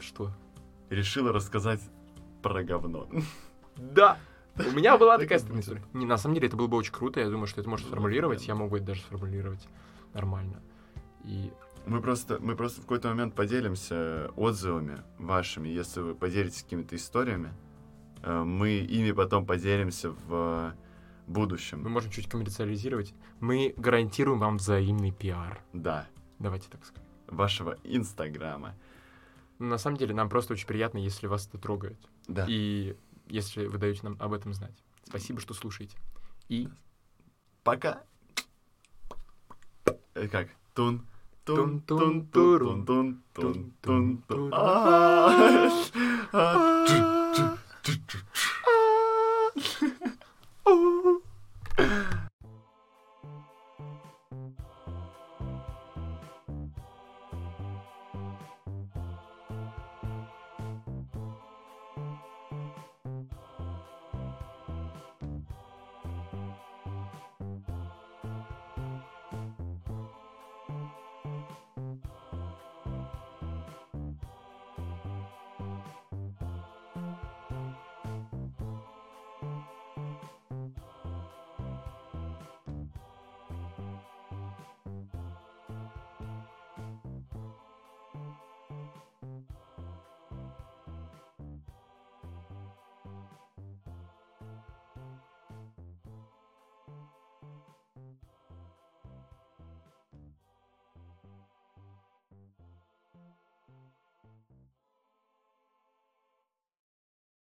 Что? 0.00 0.30
Решила 0.90 1.32
рассказать 1.32 1.80
про 2.42 2.62
говно. 2.64 3.08
Да! 3.76 4.18
У 4.58 4.70
меня 4.74 4.96
была 4.96 5.14
Так 5.18 5.24
такая 5.24 5.38
стыдная 5.38 5.60
история. 5.62 5.82
Не, 5.92 6.06
на 6.06 6.16
самом 6.16 6.34
деле 6.34 6.48
это 6.48 6.56
было 6.56 6.66
бы 6.66 6.76
очень 6.78 6.92
круто. 6.92 7.20
Я 7.20 7.28
думаю, 7.28 7.46
что 7.46 7.60
это 7.60 7.68
можно 7.68 7.84
Ну, 7.86 7.90
сформулировать. 7.92 8.46
Я 8.48 8.54
мог 8.54 8.70
бы 8.70 8.78
это 8.78 8.86
даже 8.86 9.00
сформулировать 9.02 9.66
нормально. 10.14 10.62
И 11.24 11.52
Мы 11.84 12.00
просто, 12.00 12.38
мы 12.40 12.56
просто 12.56 12.80
в 12.80 12.84
какой-то 12.84 13.08
момент 13.08 13.34
поделимся 13.34 14.30
отзывами 14.34 15.02
вашими, 15.18 15.68
если 15.68 16.00
вы 16.00 16.14
поделитесь 16.14 16.62
какими-то 16.62 16.96
историями. 16.96 17.52
э, 18.22 18.42
Мы 18.42 18.78
ими 18.78 19.12
потом 19.12 19.44
поделимся 19.44 20.10
в 20.10 20.74
мы 21.26 21.32
будущем. 21.32 21.82
можем 21.90 22.10
чуть 22.10 22.28
коммерциализировать. 22.28 23.12
Мы 23.40 23.74
гарантируем 23.76 24.38
вам 24.38 24.56
взаимный 24.56 25.10
пиар. 25.12 25.60
Да, 25.74 26.06
Давайте 26.38 26.68
так 26.70 26.82
скажем. 26.84 27.04
вашего 27.26 27.76
инстаграма. 27.84 28.74
На 29.58 29.76
самом 29.78 29.96
деле 29.98 30.14
нам 30.14 30.28
просто 30.28 30.52
очень 30.54 30.66
приятно, 30.66 30.98
если 30.98 31.26
вас 31.26 31.46
это 31.46 31.58
трогает. 31.58 31.98
Да. 32.28 32.46
И 32.48 32.96
если 33.26 33.66
вы 33.66 33.78
даете 33.78 34.00
нам 34.02 34.16
об 34.20 34.32
этом 34.32 34.52
знать. 34.54 34.74
Спасибо, 35.04 35.40
что 35.40 35.54
слушаете. 35.54 35.96
И 36.48 36.68
Пока. 37.62 38.04
Э, 40.14 40.28
Как? 40.28 40.48
Тун. 40.74 41.06
Тун, 41.44 41.80
тун, 41.82 42.26
тун, 42.26 42.84
тун, 42.84 43.22
тун, 43.32 43.72
тун, 43.80 44.22
тун, 44.26 44.50
а, 44.52 45.30